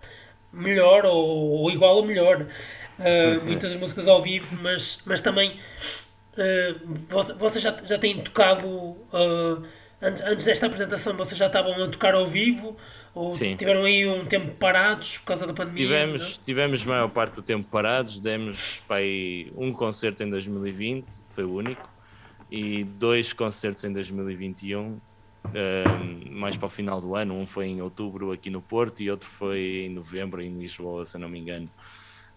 melhor 0.53 1.05
ou, 1.05 1.61
ou 1.61 1.71
igual 1.71 1.95
ou 1.97 2.05
melhor 2.05 2.45
uh, 2.99 3.45
muitas 3.45 3.75
músicas 3.75 4.07
ao 4.07 4.21
vivo, 4.21 4.57
mas, 4.61 5.01
mas 5.05 5.21
também 5.21 5.59
uh, 6.33 7.35
vocês 7.37 7.63
já, 7.63 7.75
já 7.83 7.97
têm 7.97 8.19
tocado 8.21 8.67
uh, 8.67 9.63
antes, 10.01 10.23
antes 10.23 10.45
desta 10.45 10.65
apresentação, 10.65 11.15
vocês 11.15 11.37
já 11.37 11.47
estavam 11.47 11.73
a 11.83 11.87
tocar 11.87 12.13
ao 12.13 12.27
vivo 12.27 12.77
ou 13.13 13.33
Sim. 13.33 13.55
tiveram 13.55 13.83
aí 13.83 14.07
um 14.07 14.25
tempo 14.25 14.51
parados 14.55 15.17
por 15.17 15.25
causa 15.25 15.45
da 15.45 15.53
pandemia? 15.53 15.85
Tivemos, 15.85 16.37
não? 16.37 16.43
tivemos 16.45 16.85
maior 16.85 17.09
parte 17.09 17.35
do 17.35 17.41
tempo 17.41 17.67
parados, 17.69 18.19
demos 18.19 18.81
para 18.87 19.03
um 19.55 19.73
concerto 19.73 20.23
em 20.23 20.29
2020, 20.29 21.05
foi 21.35 21.43
o 21.43 21.53
único, 21.53 21.89
e 22.49 22.83
dois 22.83 23.33
concertos 23.33 23.83
em 23.83 23.91
2021. 23.91 24.99
mais 26.29 26.55
para 26.55 26.67
o 26.67 26.69
final 26.69 27.01
do 27.01 27.15
ano, 27.15 27.33
um 27.33 27.45
foi 27.45 27.67
em 27.67 27.81
outubro 27.81 28.31
aqui 28.31 28.49
no 28.49 28.61
Porto 28.61 29.01
e 29.01 29.11
outro 29.11 29.27
foi 29.27 29.85
em 29.87 29.89
novembro 29.89 30.41
em 30.41 30.57
Lisboa, 30.57 31.05
se 31.05 31.17
não 31.17 31.27
me 31.27 31.39
engano. 31.39 31.67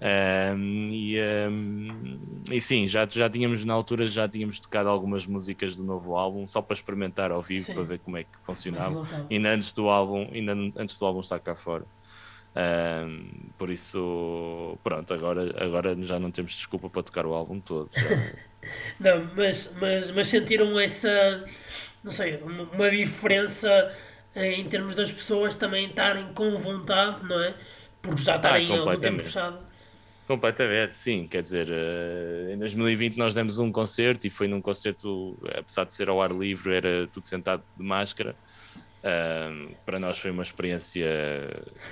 Um, 0.05 0.89
e, 0.91 1.19
um, 1.49 2.19
e 2.51 2.61
sim, 2.61 2.87
já, 2.87 3.09
já 3.11 3.31
tínhamos 3.31 3.65
na 3.65 3.73
altura 3.73 4.07
já 4.07 4.29
tínhamos 4.29 4.61
tocado 4.61 4.91
algumas 4.91 5.27
músicas 5.27 5.77
do 5.77 5.83
novo 5.83 6.15
álbum 6.15 6.47
só 6.47 6.61
para 6.61 6.75
experimentar 6.75 7.33
ao 7.33 7.41
vivo 7.41 7.65
sim. 7.65 7.73
para 7.73 7.83
ver 7.85 7.99
como 8.01 8.19
é 8.19 8.25
que 8.25 8.39
funcionava. 8.43 9.07
Ainda 9.31 9.49
antes 9.49 9.73
do 9.73 9.89
álbum, 9.89 10.29
ainda 10.31 10.53
antes 10.77 10.99
do 10.99 11.07
álbum 11.07 11.21
estar 11.21 11.39
cá 11.39 11.57
fora. 11.57 11.87
Um, 12.55 13.49
por 13.57 13.71
isso, 13.71 14.79
pronto, 14.85 15.15
agora, 15.15 15.55
agora 15.65 15.97
já 16.03 16.21
não 16.21 16.31
temos 16.31 16.53
desculpa 16.53 16.91
para 16.91 17.03
tocar 17.03 17.25
o 17.25 17.33
álbum 17.33 17.59
todo. 17.59 17.89
não, 19.01 19.31
mas, 19.35 19.75
mas, 19.81 20.11
mas 20.11 20.29
sentiram 20.29 20.79
essa, 20.79 21.45
não 22.03 22.13
sei, 22.13 22.37
uma 22.37 22.91
diferença 22.91 23.91
em 24.37 24.69
termos 24.69 24.95
das 24.95 25.11
pessoas 25.11 25.57
também 25.57 25.89
estarem 25.89 26.31
com 26.35 26.59
vontade, 26.59 27.27
não 27.27 27.43
é? 27.43 27.55
Porque 28.03 28.23
já 28.23 28.37
estarem 28.37 28.71
ah, 28.71 28.81
algum 28.81 28.99
tempo 28.99 29.23
fechado. 29.23 29.64
Completamente, 30.27 30.97
sim. 30.97 31.27
Quer 31.27 31.43
dizer, 31.43 31.69
uh, 31.69 32.53
em 32.53 32.59
2020 32.59 33.17
nós 33.17 33.35
demos 33.35 33.59
um 33.59 33.71
concerto 33.71 34.27
e 34.27 34.31
foi 34.31 34.49
num 34.49 34.61
concerto, 34.61 35.37
apesar 35.55 35.85
de 35.85 35.93
ser 35.93 36.09
ao 36.09 36.23
ar 36.23 36.33
livre, 36.33 36.75
era 36.75 37.07
tudo 37.09 37.27
sentado 37.27 37.63
de 37.77 37.85
máscara. 37.85 38.35
Uh, 39.05 39.75
para 39.85 39.99
nós 39.99 40.19
foi 40.19 40.31
uma 40.31 40.43
experiência 40.43 41.07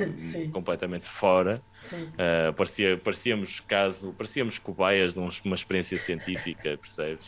completamente 0.50 1.06
fora. 1.06 1.60
Uh, 1.92 2.54
parecia, 2.54 2.96
parecíamos 2.96 3.60
caso, 3.60 4.14
parecíamos 4.14 4.58
cobaias 4.58 5.12
de 5.12 5.20
uma 5.20 5.54
experiência 5.54 5.98
científica, 5.98 6.74
percebes? 6.80 7.26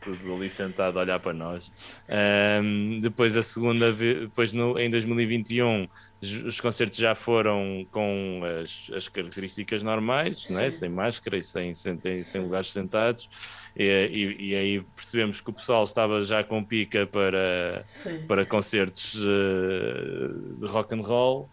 Tudo 0.00 0.34
ali 0.34 0.50
sentado 0.50 0.98
a 0.98 1.02
olhar 1.02 1.20
para 1.20 1.32
nós. 1.32 1.68
Uh, 2.08 3.00
depois 3.00 3.36
a 3.36 3.44
segunda 3.44 3.92
vez, 3.92 4.22
depois 4.22 4.52
no, 4.52 4.76
em 4.76 4.90
2021 4.90 5.86
os 6.22 6.60
concertos 6.60 6.98
já 6.98 7.16
foram 7.16 7.84
com 7.90 8.42
as, 8.62 8.90
as 8.94 9.08
características 9.08 9.82
normais, 9.82 10.48
né? 10.50 10.70
sem 10.70 10.88
máscara 10.88 11.36
e 11.36 11.42
sem, 11.42 11.74
sem, 11.74 11.98
sem 12.22 12.40
lugares 12.40 12.68
sentados, 12.68 13.28
e, 13.76 13.84
e, 13.84 14.50
e, 14.50 14.54
aí 14.54 14.80
percebemos 14.94 15.40
que 15.40 15.50
o 15.50 15.52
pessoal 15.52 15.82
estava 15.82 16.22
já 16.22 16.44
com 16.44 16.62
pica 16.62 17.06
para, 17.06 17.84
para 18.28 18.46
concertos 18.46 19.14
uh, 19.16 20.58
de 20.60 20.66
rock 20.66 20.94
and 20.94 21.02
roll. 21.02 21.50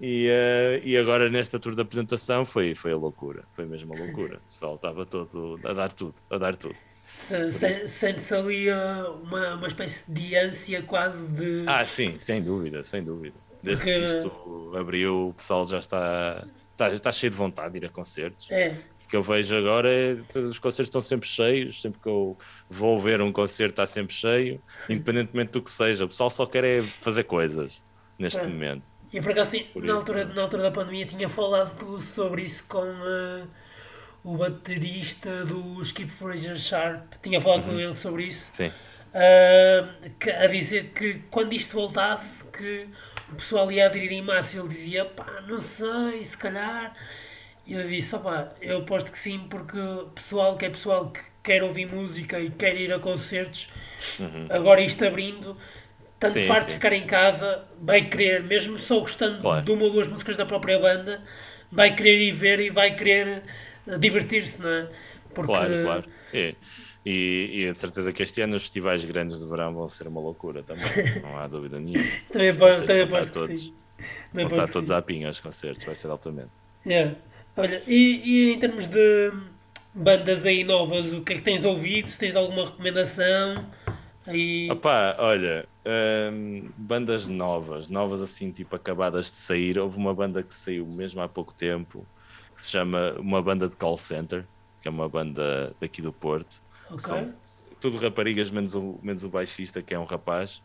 E, 0.00 0.28
uh, 0.28 0.86
e 0.86 0.96
agora 0.96 1.30
nesta 1.30 1.58
tour 1.58 1.74
de 1.74 1.80
apresentação 1.80 2.44
foi, 2.44 2.74
foi 2.74 2.92
a 2.92 2.96
loucura, 2.96 3.44
foi 3.52 3.64
mesmo 3.64 3.94
a 3.94 3.98
loucura. 3.98 4.36
O 4.36 4.48
pessoal 4.48 4.76
estava 4.76 5.04
todo 5.06 5.58
a 5.64 5.72
dar 5.72 5.92
tudo, 5.92 6.14
a 6.30 6.38
dar 6.38 6.56
tudo. 6.56 6.76
Sente-se 7.50 8.34
ali 8.34 8.70
uma, 8.70 9.54
uma 9.54 9.66
espécie 9.66 10.10
de 10.10 10.36
ânsia 10.36 10.82
quase 10.82 11.26
de. 11.28 11.64
Ah, 11.66 11.84
sim, 11.84 12.18
sem 12.18 12.42
dúvida, 12.42 12.84
sem 12.84 13.02
dúvida. 13.02 13.45
Desde 13.66 13.84
que 13.84 13.98
isto 13.98 14.72
abriu, 14.76 15.28
o 15.28 15.34
pessoal 15.34 15.64
já 15.64 15.78
está, 15.78 16.46
está, 16.72 16.88
está 16.90 17.12
cheio 17.12 17.30
de 17.30 17.36
vontade 17.36 17.72
de 17.72 17.84
ir 17.84 17.86
a 17.86 17.88
concertos. 17.88 18.48
É. 18.50 18.76
O 19.04 19.08
que 19.08 19.16
eu 19.16 19.22
vejo 19.22 19.56
agora 19.56 19.92
é 19.92 20.16
que 20.28 20.38
os 20.38 20.58
concertos 20.58 20.88
estão 20.88 21.02
sempre 21.02 21.28
cheios, 21.28 21.80
sempre 21.80 22.00
que 22.00 22.08
eu 22.08 22.36
vou 22.68 23.00
ver 23.00 23.20
um 23.20 23.32
concerto 23.32 23.72
está 23.72 23.86
sempre 23.86 24.14
cheio, 24.14 24.60
independentemente 24.88 25.52
do 25.52 25.62
que 25.62 25.70
seja. 25.70 26.04
O 26.04 26.08
pessoal 26.08 26.30
só 26.30 26.46
quer 26.46 26.64
é 26.64 26.82
fazer 27.00 27.24
coisas 27.24 27.82
neste 28.18 28.40
é. 28.40 28.46
momento. 28.46 28.82
E 29.12 29.20
por 29.20 29.30
acaso, 29.30 29.50
por 29.72 29.82
na, 29.82 29.94
altura, 29.94 30.24
na 30.24 30.42
altura 30.42 30.62
da 30.64 30.70
pandemia, 30.70 31.06
tinha 31.06 31.28
falado 31.28 32.00
sobre 32.00 32.42
isso 32.42 32.66
com 32.68 32.82
uh, 32.82 33.46
o 34.24 34.36
baterista 34.36 35.44
do 35.44 35.80
Skip 35.82 36.10
Fraser 36.12 36.58
Sharp. 36.58 37.14
Tinha 37.22 37.40
falado 37.40 37.60
uhum. 37.66 37.74
com 37.74 37.80
ele 37.80 37.94
sobre 37.94 38.24
isso. 38.24 38.50
Sim. 38.52 38.68
Uh, 38.68 40.10
que, 40.18 40.30
a 40.30 40.46
dizer 40.48 40.90
que 40.90 41.22
quando 41.30 41.52
isto 41.52 41.74
voltasse, 41.74 42.44
que 42.50 42.88
o 43.30 43.34
pessoal 43.34 43.70
ia 43.70 43.86
aderir 43.86 44.12
em 44.12 44.22
massa, 44.22 44.58
ele 44.58 44.68
dizia, 44.68 45.04
pá, 45.04 45.42
não 45.46 45.60
sei, 45.60 46.24
se 46.24 46.36
calhar. 46.36 46.94
E 47.66 47.72
eu 47.72 47.88
disse, 47.88 48.14
opá, 48.14 48.52
eu 48.60 48.78
aposto 48.78 49.10
que 49.10 49.18
sim, 49.18 49.46
porque 49.50 49.78
pessoal 50.14 50.56
que 50.56 50.66
é 50.66 50.70
pessoal 50.70 51.10
que 51.10 51.20
quer 51.42 51.62
ouvir 51.62 51.86
música 51.86 52.38
e 52.40 52.50
quer 52.50 52.76
ir 52.76 52.92
a 52.92 52.98
concertos, 52.98 53.70
uhum. 54.18 54.46
agora 54.50 54.80
isto 54.80 55.04
abrindo, 55.04 55.56
tanto 56.18 56.34
sim, 56.34 56.46
farto 56.46 56.68
de 56.68 56.74
ficar 56.74 56.92
em 56.92 57.06
casa, 57.06 57.64
vai 57.80 58.08
querer, 58.08 58.42
mesmo 58.42 58.78
só 58.78 59.00
gostando 59.00 59.40
claro. 59.40 59.64
de 59.64 59.70
uma 59.70 59.84
ou 59.84 59.92
duas 59.92 60.08
músicas 60.08 60.36
da 60.36 60.46
própria 60.46 60.78
banda, 60.78 61.22
vai 61.70 61.94
querer 61.94 62.20
ir 62.20 62.32
ver 62.32 62.60
e 62.60 62.70
vai 62.70 62.94
querer 62.94 63.42
divertir-se, 63.98 64.60
não 64.62 64.70
é? 64.70 64.88
Porque... 65.34 65.52
Claro, 65.52 65.82
claro. 65.82 66.04
É. 66.32 66.54
E, 67.08 67.62
e 67.68 67.72
de 67.72 67.78
certeza 67.78 68.12
que 68.12 68.20
este 68.20 68.42
ano 68.42 68.56
os 68.56 68.62
festivais 68.62 69.04
grandes 69.04 69.38
de 69.38 69.46
verão 69.46 69.72
vão 69.72 69.86
ser 69.86 70.08
uma 70.08 70.20
loucura 70.20 70.64
também, 70.64 70.84
não 71.22 71.38
há 71.38 71.46
dúvida 71.46 71.78
nenhuma. 71.78 72.04
também 72.32 72.48
aposto, 72.48 72.84
também 72.84 73.06
que 73.06 73.30
todos, 73.30 73.60
sim. 73.60 73.74
Vão 74.34 74.48
estar 74.48 74.68
todos 74.68 74.90
à 74.90 75.00
pinha 75.00 75.30
os 75.30 75.38
concertos, 75.38 75.84
vai 75.84 75.94
ser 75.94 76.10
altamente. 76.10 76.50
Yeah. 76.84 77.16
Olha, 77.56 77.80
e, 77.86 78.22
e 78.24 78.52
em 78.52 78.58
termos 78.58 78.88
de 78.88 79.32
bandas 79.94 80.44
aí 80.44 80.64
novas, 80.64 81.12
o 81.12 81.22
que 81.22 81.34
é 81.34 81.36
que 81.36 81.42
tens 81.42 81.64
ouvido? 81.64 82.08
Se 82.08 82.18
tens 82.18 82.34
alguma 82.34 82.66
recomendação? 82.66 83.64
Aí... 84.26 84.68
Opa, 84.68 85.14
olha, 85.20 85.64
hum, 86.32 86.68
bandas 86.76 87.28
novas, 87.28 87.88
novas 87.88 88.20
assim, 88.20 88.50
tipo 88.50 88.74
acabadas 88.74 89.30
de 89.30 89.38
sair. 89.38 89.78
Houve 89.78 89.96
uma 89.96 90.12
banda 90.12 90.42
que 90.42 90.52
saiu 90.52 90.84
mesmo 90.84 91.22
há 91.22 91.28
pouco 91.28 91.54
tempo, 91.54 92.04
que 92.54 92.60
se 92.60 92.70
chama 92.70 93.14
uma 93.18 93.40
banda 93.40 93.68
de 93.68 93.76
call 93.76 93.96
center, 93.96 94.44
que 94.82 94.88
é 94.88 94.90
uma 94.90 95.08
banda 95.08 95.72
daqui 95.80 96.02
do 96.02 96.12
Porto, 96.12 96.60
Okay. 96.86 96.98
São 96.98 97.34
tudo 97.80 97.96
raparigas, 97.98 98.50
menos 98.50 98.74
o, 98.74 98.98
menos 99.02 99.22
o 99.22 99.28
baixista, 99.28 99.82
que 99.82 99.94
é 99.94 99.98
um 99.98 100.04
rapaz. 100.04 100.62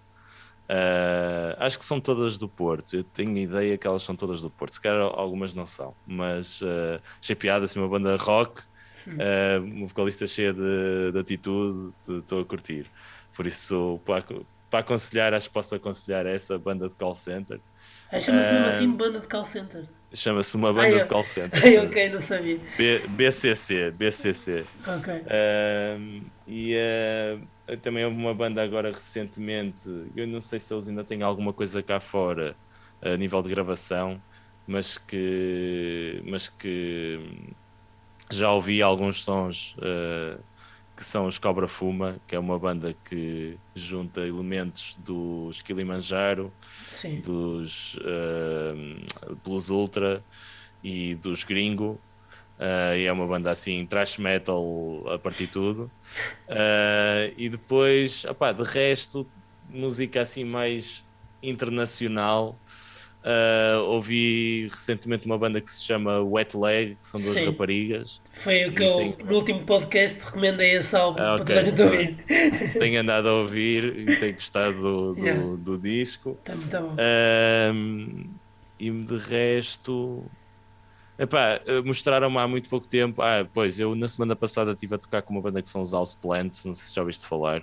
Uh, 0.69 1.53
acho 1.57 1.77
que 1.77 1.84
são 1.84 1.99
todas 1.99 2.38
do 2.38 2.47
Porto. 2.47 2.95
Eu 2.95 3.03
tenho 3.03 3.38
ideia 3.38 3.77
que 3.77 3.86
elas 3.86 4.03
são 4.03 4.15
todas 4.15 4.41
do 4.41 4.49
Porto. 4.49 4.73
Se 4.73 4.81
calhar 4.81 5.01
algumas 5.01 5.53
não 5.53 5.65
são, 5.65 5.93
mas 6.07 6.62
uh, 6.62 7.01
achei 7.19 7.36
piada 7.36 7.65
assim, 7.65 7.79
uma 7.79 7.89
banda 7.89 8.15
rock, 8.15 8.62
uh, 9.07 9.63
uma 9.63 9.88
vocalista 9.88 10.25
cheia 10.25 10.53
de, 10.53 11.12
de 11.12 11.19
atitude, 11.19 11.93
estou 12.07 12.39
a 12.39 12.45
curtir. 12.45 12.86
Por 13.34 13.45
isso, 13.45 13.99
para, 14.05 14.23
para 14.69 14.79
aconselhar, 14.79 15.34
acho 15.34 15.49
que 15.49 15.53
posso 15.53 15.75
aconselhar 15.75 16.25
essa 16.25 16.57
banda 16.57 16.88
de 16.88 16.95
call 16.95 17.15
center. 17.15 17.60
Chama-se 18.21 18.51
mesmo 18.51 18.67
assim 18.67 18.91
banda 18.91 19.19
de 19.19 19.27
call 19.27 19.45
center. 19.45 19.88
Chama-se 20.13 20.56
uma 20.58 20.74
banda 20.74 21.00
de 21.00 21.06
call 21.06 21.24
center. 21.24 21.62
Ai, 21.63 21.78
ok, 21.78 22.10
não 22.10 22.21
sabia. 22.21 22.60
B, 22.78 23.00
BCC, 23.08 23.91
BCC. 23.91 24.65
Ok. 24.86 25.13
Uh, 25.13 26.21
e 26.45 26.76
uh, 26.76 27.78
também 27.78 28.04
houve 28.04 28.17
uma 28.17 28.34
banda 28.34 28.62
agora 28.62 28.91
recentemente, 28.91 29.88
eu 30.15 30.28
não 30.28 30.41
sei 30.41 30.60
se 30.60 30.74
eles 30.74 30.88
ainda 30.88 31.04
têm 31.04 31.21
alguma 31.21 31.54
coisa 31.54 31.82
cá 31.82 32.00
fora 32.00 32.56
a 33.02 33.15
nível 33.15 33.41
de 33.41 33.50
gravação, 33.50 34.21
mas 34.67 34.97
que, 34.97 36.21
mas 36.26 36.50
que 36.50 37.19
já 38.30 38.52
ouvi 38.52 38.82
alguns 38.82 39.24
sons 39.24 39.76
uh, 39.78 40.39
que 41.02 41.08
são 41.08 41.26
os 41.26 41.40
Cobra 41.40 41.68
Fuma, 41.68 42.22
que 42.28 42.36
é 42.36 42.40
uma 42.40 42.60
banda 42.60 42.96
que 43.10 43.58
junta 43.74 44.22
elementos 44.22 44.96
dos 45.00 45.60
Kilimanjaro, 45.60 46.54
Sim. 46.70 47.22
dos 47.22 47.96
uh, 47.96 49.36
Blues 49.44 49.72
Ultra 49.72 50.24
e 50.84 51.16
dos 51.16 51.44
Gringo. 51.44 52.00
Uh, 52.60 52.96
e 52.96 53.06
é 53.08 53.12
uma 53.12 53.26
banda 53.26 53.50
assim, 53.50 53.84
trash 53.84 54.20
metal 54.20 54.64
a 55.12 55.18
partir 55.18 55.48
de 55.48 55.54
tudo. 55.54 55.92
Uh, 56.48 57.34
e 57.36 57.50
depois, 57.50 58.24
opá, 58.26 58.52
de 58.52 58.62
resto, 58.62 59.28
música 59.68 60.22
assim 60.22 60.44
mais 60.44 61.04
internacional. 61.42 62.56
Uh, 63.24 63.84
ouvi 63.84 64.67
recentemente 64.72 65.28
uma 65.28 65.38
banda 65.38 65.61
que 65.61 65.69
se 65.69 65.84
chama 65.84 66.19
Wet 66.22 66.57
Leg, 66.57 66.95
que 66.95 67.05
são 67.05 67.22
duas 67.22 67.38
Sim. 67.38 67.45
raparigas. 67.45 68.19
Foi 68.39 68.65
o 68.65 68.74
que 68.74 68.82
eu, 68.82 68.95
tem... 68.97 69.26
no 69.26 69.36
último 69.36 69.63
podcast, 69.63 70.26
recomendei 70.26 70.78
esse 70.78 70.95
álbum 70.95 71.22
ah, 71.22 71.36
okay. 71.36 71.63
toda 71.63 71.84
ouvir. 71.84 72.17
Tenho 72.80 72.99
andado 72.99 73.28
a 73.28 73.34
ouvir 73.34 74.09
e 74.09 74.17
tenho 74.17 74.34
gostado 74.34 74.82
do, 74.82 75.13
do, 75.13 75.24
yeah. 75.24 75.55
do 75.57 75.78
disco. 75.78 76.36
Tá 76.43 76.55
muito 76.55 76.72
bom. 76.72 76.95
Uh, 76.95 78.30
e 78.80 78.89
de 78.89 79.17
resto. 79.17 80.26
Epá, 81.19 81.61
mostraram-me 81.86 82.38
há 82.39 82.47
muito 82.47 82.67
pouco 82.67 82.88
tempo. 82.88 83.22
Ah, 83.22 83.45
pois, 83.53 83.80
eu 83.80 83.93
na 83.93 84.07
semana 84.07 84.36
passada 84.36 84.72
estive 84.72 84.95
a 84.95 84.97
tocar 84.97 85.22
com 85.22 85.32
uma 85.34 85.41
banda 85.41 85.61
que 85.61 85.69
são 85.69 85.82
os 85.82 85.93
House 85.93 86.15
Plants, 86.15 86.65
não 86.65 86.74
sei 86.74 86.88
se 86.88 86.95
já 86.95 87.01
ouviste 87.01 87.28
falar. 87.28 87.61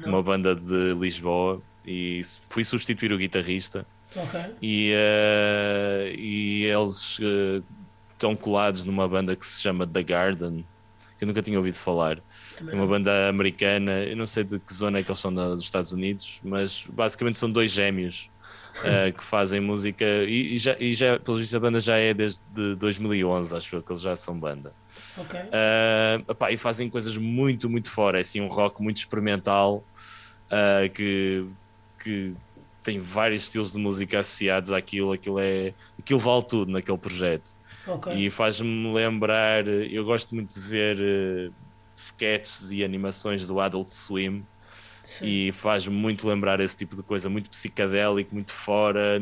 Não. 0.00 0.08
Uma 0.08 0.22
banda 0.22 0.56
de 0.56 0.92
Lisboa 0.94 1.62
e 1.86 2.22
fui 2.48 2.64
substituir 2.64 3.12
o 3.12 3.18
guitarrista. 3.18 3.86
Okay. 4.16 4.54
E, 4.60 4.94
uh, 4.94 6.14
e 6.18 6.64
eles 6.64 7.18
uh, 7.18 7.64
estão 8.12 8.36
colados 8.36 8.84
numa 8.84 9.08
banda 9.08 9.34
que 9.34 9.46
se 9.46 9.60
chama 9.60 9.86
The 9.86 10.02
Garden, 10.02 10.64
que 11.18 11.24
eu 11.24 11.28
nunca 11.28 11.42
tinha 11.42 11.58
ouvido 11.58 11.74
falar. 11.74 12.18
É 12.66 12.74
uma 12.74 12.86
banda 12.86 13.28
americana, 13.28 14.04
eu 14.04 14.16
não 14.16 14.26
sei 14.26 14.44
de 14.44 14.58
que 14.58 14.72
zona 14.72 14.98
é 14.98 15.02
que 15.02 15.10
eles 15.10 15.18
são 15.18 15.32
dos 15.32 15.64
Estados 15.64 15.92
Unidos, 15.92 16.40
mas 16.42 16.86
basicamente 16.92 17.38
são 17.38 17.50
dois 17.50 17.70
gêmeos 17.70 18.30
uh, 18.78 19.12
que 19.16 19.24
fazem 19.24 19.60
música 19.60 20.04
e, 20.04 20.54
e, 20.54 20.58
já, 20.58 20.76
e 20.78 20.94
já, 20.94 21.18
pelo 21.18 21.38
visto, 21.38 21.56
a 21.56 21.60
banda 21.60 21.80
já 21.80 21.96
é 21.96 22.14
desde 22.14 22.40
2011, 22.76 23.56
acho 23.56 23.82
que 23.82 23.92
eles 23.92 24.02
já 24.02 24.16
são 24.16 24.38
banda. 24.38 24.72
Okay. 25.16 25.40
Uh, 25.40 26.52
e 26.52 26.56
fazem 26.56 26.88
coisas 26.88 27.16
muito, 27.16 27.68
muito 27.68 27.90
fora, 27.90 28.18
é 28.18 28.20
assim, 28.20 28.40
um 28.40 28.48
rock 28.48 28.82
muito 28.82 28.98
experimental 28.98 29.84
uh, 30.46 30.88
que, 30.92 31.46
que 32.02 32.34
tem 32.82 32.98
vários 32.98 33.44
estilos 33.44 33.72
de 33.72 33.78
música 33.78 34.20
associados 34.20 34.72
àquilo, 34.72 35.12
aquilo, 35.12 35.38
é, 35.38 35.72
aquilo 35.98 36.18
vale 36.18 36.42
tudo 36.42 36.72
naquele 36.72 36.98
projeto. 36.98 37.56
Okay. 37.86 38.26
E 38.26 38.30
faz-me 38.30 38.92
lembrar, 38.92 39.66
eu 39.66 40.04
gosto 40.04 40.34
muito 40.34 40.54
de 40.54 40.60
ver 40.60 40.98
uh, 40.98 41.54
sketches 41.96 42.70
e 42.72 42.84
animações 42.84 43.46
do 43.46 43.60
Adult 43.60 43.90
Swim. 43.90 44.44
Sim. 45.04 45.26
E 45.26 45.52
faz-me 45.52 45.94
muito 45.94 46.26
lembrar 46.26 46.58
esse 46.60 46.76
tipo 46.76 46.96
de 46.96 47.02
coisa, 47.02 47.28
muito 47.28 47.50
psicadélico, 47.50 48.34
muito 48.34 48.52
fora. 48.52 49.20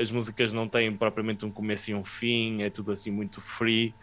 As 0.00 0.10
músicas 0.10 0.52
não 0.52 0.68
têm 0.68 0.94
propriamente 0.94 1.44
um 1.44 1.50
começo 1.50 1.90
e 1.90 1.94
um 1.94 2.04
fim, 2.04 2.62
é 2.62 2.70
tudo 2.70 2.92
assim 2.92 3.10
muito 3.10 3.40
free, 3.40 3.94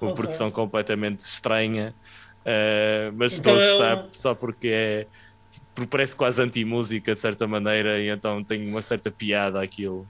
uma 0.00 0.12
okay. 0.12 0.22
produção 0.22 0.50
completamente 0.50 1.20
estranha. 1.20 1.94
Uh, 2.40 3.12
mas 3.16 3.38
então 3.38 3.60
estou 3.60 3.82
a 3.82 3.94
gostar 3.94 4.08
só 4.12 4.34
porque 4.34 4.68
é 4.68 5.06
porque 5.74 5.88
parece 5.88 6.14
quase 6.14 6.40
anti-música 6.40 7.14
de 7.14 7.20
certa 7.20 7.46
maneira, 7.46 8.00
e 8.00 8.08
então 8.08 8.42
tem 8.44 8.68
uma 8.68 8.82
certa 8.82 9.10
piada 9.10 9.60
aquilo. 9.62 10.06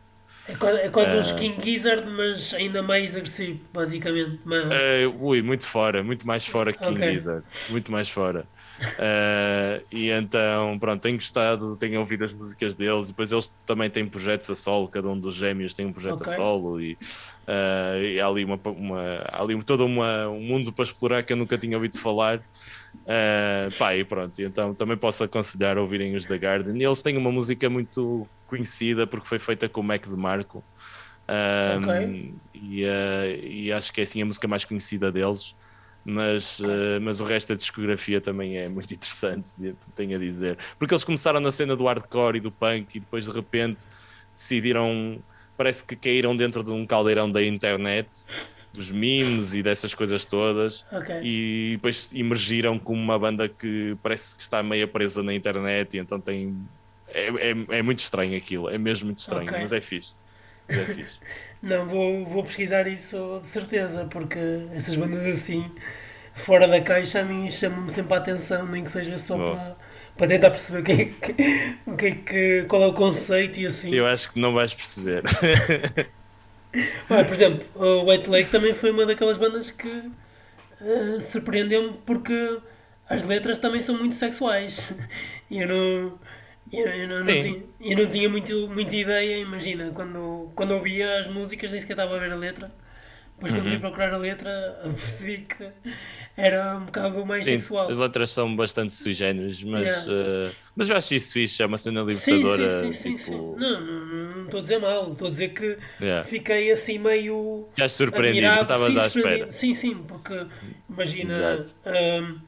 É 0.47 0.55
quase, 0.57 0.79
é 0.79 0.89
quase 0.91 1.15
uh, 1.15 1.19
um 1.19 1.21
Skin 1.21 1.55
Gizzard, 1.63 2.07
mas 2.11 2.53
ainda 2.53 2.83
mais 2.83 3.17
agressivo, 3.17 3.61
basicamente. 3.73 4.41
Mas... 4.45 4.67
Uh, 4.67 5.17
ui, 5.19 5.41
muito 5.41 5.67
fora, 5.67 6.03
muito 6.03 6.27
mais 6.27 6.47
fora 6.47 6.71
que 6.71 6.79
King 6.81 6.97
okay. 6.97 7.13
Gizzard, 7.13 7.45
muito 7.71 7.91
mais 7.91 8.11
fora. 8.11 8.47
Uh, 8.79 9.83
e 9.91 10.11
então, 10.11 10.79
pronto, 10.79 11.01
tenho 11.01 11.17
gostado, 11.17 11.77
tenho 11.79 11.99
ouvido 11.99 12.25
as 12.25 12.33
músicas 12.35 12.75
deles, 12.75 13.07
e 13.07 13.13
depois 13.13 13.33
eles 13.33 13.51
também 13.65 13.89
têm 13.89 14.07
projetos 14.07 14.51
a 14.51 14.55
solo, 14.55 14.87
cada 14.87 15.09
um 15.09 15.19
dos 15.19 15.35
gêmeos 15.35 15.73
tem 15.73 15.87
um 15.87 15.93
projeto 15.93 16.21
okay. 16.21 16.33
a 16.35 16.37
solo, 16.37 16.79
e, 16.79 16.93
uh, 16.93 18.03
e 18.03 18.21
há 18.21 18.27
ali, 18.27 18.45
uma, 18.45 18.61
uma, 18.67 19.01
há 19.27 19.41
ali 19.41 19.63
todo 19.63 19.87
uma, 19.87 20.29
um 20.29 20.41
mundo 20.41 20.71
para 20.75 20.85
explorar 20.85 21.23
que 21.23 21.33
eu 21.33 21.39
nunca 21.39 21.57
tinha 21.57 21.75
ouvido 21.75 21.99
falar. 21.99 22.43
Uh, 23.05 23.71
pá, 23.77 23.95
e 23.95 24.03
pronto, 24.03 24.41
então 24.41 24.75
também 24.75 24.97
posso 24.97 25.23
aconselhar 25.23 25.77
a 25.77 25.81
ouvirem 25.81 26.17
os 26.17 26.27
The 26.27 26.39
Garden. 26.39 26.77
E 26.77 26.85
eles 26.85 27.03
têm 27.03 27.17
uma 27.17 27.31
música 27.31 27.69
muito 27.69 28.27
conhecida 28.47 29.07
porque 29.07 29.29
foi 29.29 29.39
feita 29.39 29.69
com 29.69 29.81
o 29.81 29.85
Mac 29.85 30.07
de 30.07 30.17
Marco. 30.17 30.65
Um, 31.29 31.85
okay. 31.85 32.35
e, 32.55 32.85
uh, 32.85 33.47
e, 33.47 33.73
acho 33.73 33.93
que 33.93 34.01
é 34.01 34.05
assim 34.05 34.21
a 34.21 34.27
música 34.27 34.49
mais 34.49 34.65
conhecida 34.65 35.13
deles. 35.13 35.55
Mas, 36.07 36.61
mas 37.01 37.19
o 37.23 37.25
resto 37.25 37.49
da 37.49 37.55
discografia 37.55 38.21
também 38.21 38.59
é 38.59 38.69
muito 38.69 38.93
interessante, 38.93 39.53
tenho 39.97 40.17
a 40.17 40.19
dizer. 40.19 40.59
Porque 40.79 40.93
eles 40.93 41.03
começaram 41.03 41.41
na 41.41 41.51
cena 41.51 41.75
do 41.75 41.87
hardcore 41.87 42.37
e 42.37 42.41
do 42.41 42.53
punk 42.53 42.97
e 42.97 43.01
depois 43.01 43.25
de 43.25 43.31
repente 43.31 43.87
decidiram, 44.35 45.19
parece 45.57 45.83
que 45.83 45.97
caíram 45.97 46.37
dentro 46.37 46.63
de 46.63 46.73
um 46.73 46.85
caldeirão 46.87 47.33
da 47.33 47.43
internet 47.43 48.07
dos 48.75 48.91
memes 48.91 49.55
e 49.55 49.63
dessas 49.63 49.95
coisas 49.95 50.25
todas 50.25 50.85
okay. 50.93 51.21
e 51.23 51.73
depois 51.77 52.11
emergiram 52.13 52.77
como 52.77 53.01
uma 53.01 53.17
banda 53.17 53.49
que 53.49 53.97
parece 54.03 54.35
que 54.35 54.43
está 54.43 54.63
meio 54.65 54.89
presa 54.89 55.23
na 55.23 55.33
internet 55.33 55.97
e 55.97 56.01
então 56.01 56.21
tem 56.21 56.57
é, 57.09 57.29
é, 57.29 57.79
é 57.79 57.83
muito 57.83 58.01
estranho 58.01 58.37
aquilo, 58.37 58.69
é 58.69 58.77
mesmo 58.77 59.07
muito 59.07 59.19
estranho, 59.19 59.49
okay. 59.49 59.61
mas 59.61 59.73
é 59.73 59.81
fixe. 59.81 60.15
Mas 60.69 60.79
é 60.79 60.85
fixe. 60.95 61.21
Não, 61.63 61.87
vou, 61.87 62.27
vou 62.27 62.45
pesquisar 62.45 62.87
isso 62.89 63.41
de 63.41 63.47
certeza, 63.47 64.07
porque 64.11 64.39
essas 64.75 64.97
bandas 64.97 65.25
assim, 65.25 65.71
fora 66.35 66.69
da 66.69 66.81
caixa, 66.81 67.21
a 67.21 67.25
mim 67.25 67.49
chamam-me 67.51 67.91
sempre 67.91 68.13
a 68.15 68.17
atenção, 68.19 68.67
nem 68.67 68.85
que 68.85 68.91
seja 68.91 69.17
só 69.17 69.37
para, 69.37 69.77
para 70.15 70.27
tentar 70.27 70.51
perceber 70.51 70.81
o 70.81 70.85
que 70.85 70.93
é 70.93 71.05
que, 71.07 71.79
o 71.87 71.97
que, 71.97 72.07
é 72.07 72.11
que, 72.11 72.65
qual 72.69 72.83
é 72.83 72.87
o 72.87 72.93
conceito 72.93 73.61
e 73.61 73.67
assim. 73.67 73.95
Eu 73.95 74.07
acho 74.07 74.33
que 74.33 74.39
não 74.39 74.53
vais 74.53 74.75
perceber. 74.75 75.23
Olha, 77.11 77.25
por 77.25 77.33
exemplo, 77.33 77.67
o 77.75 78.11
White 78.11 78.31
Lake 78.31 78.51
também 78.51 78.75
foi 78.75 78.91
uma 78.91 79.07
daquelas 79.07 79.39
bandas 79.39 79.71
que 79.71 79.89
uh, 79.89 81.21
surpreendeu-me 81.21 81.99
porque 82.05 82.59
as 83.09 83.23
letras 83.25 83.59
também 83.59 83.81
são 83.81 83.97
muito 83.99 84.17
sexuais. 84.17 84.95
E 85.51 85.61
eu 85.61 85.69
não. 85.69 86.19
Eu, 86.73 86.87
eu, 86.87 87.07
não, 87.07 87.19
não 87.19 87.27
tinha, 87.27 87.63
eu 87.81 87.97
não 87.99 88.09
tinha 88.09 88.29
muito, 88.29 88.67
muita 88.69 88.97
ideia, 88.97 89.37
imagina, 89.39 89.93
quando, 89.95 90.51
quando 90.57 90.73
ouvia 90.73 91.19
as 91.19 91.29
músicas 91.29 91.71
nem 91.71 91.79
sequer 91.79 91.93
estava 91.93 92.17
a 92.17 92.19
ver 92.19 92.33
a 92.33 92.35
letra. 92.35 92.73
Depois 93.37 93.53
quando 93.53 93.67
uhum. 93.67 93.81
procurar 93.81 94.15
a 94.15 94.17
letra 94.17 94.81
percebi 95.01 95.39
que 95.39 95.69
era 96.37 96.77
um 96.77 96.87
bocado 96.87 97.27
mais 97.27 97.45
sim, 97.45 97.53
sexual. 97.61 97.89
As 97.89 97.99
letras 97.99 98.31
são 98.31 98.55
bastante 98.55 98.95
sui 98.95 99.13
generis, 99.13 99.63
mas, 99.63 100.07
yeah. 100.07 100.51
uh, 100.51 100.55
mas 100.75 100.91
eu 100.91 100.97
acho 100.97 101.15
isso 101.15 101.33
fixe, 101.33 101.63
é 101.63 101.67
uma 101.67 101.79
cena 101.79 102.01
libertadora. 102.03 102.83
Sim, 102.83 102.93
sim, 102.93 103.17
sim, 103.19 103.33
tipo... 103.33 103.55
sim, 103.55 103.61
Não, 103.61 103.81
não 103.81 104.45
estou 104.45 104.59
a 104.59 104.63
dizer 104.63 104.79
mal, 104.79 105.13
estou 105.13 105.29
a 105.29 105.31
dizer 105.31 105.49
que 105.49 105.79
yeah. 106.01 106.29
fiquei 106.29 106.73
assim 106.73 106.99
meio. 106.99 107.69
Já 107.77 107.89
surpreendido, 107.89 108.47
não 108.47 108.63
estavas 108.63 108.97
à 108.97 109.07
espera. 109.07 109.51
Sim, 109.53 109.75
sim, 109.75 109.95
porque 110.07 110.47
imagina. 110.89 111.67
Um, 111.87 112.39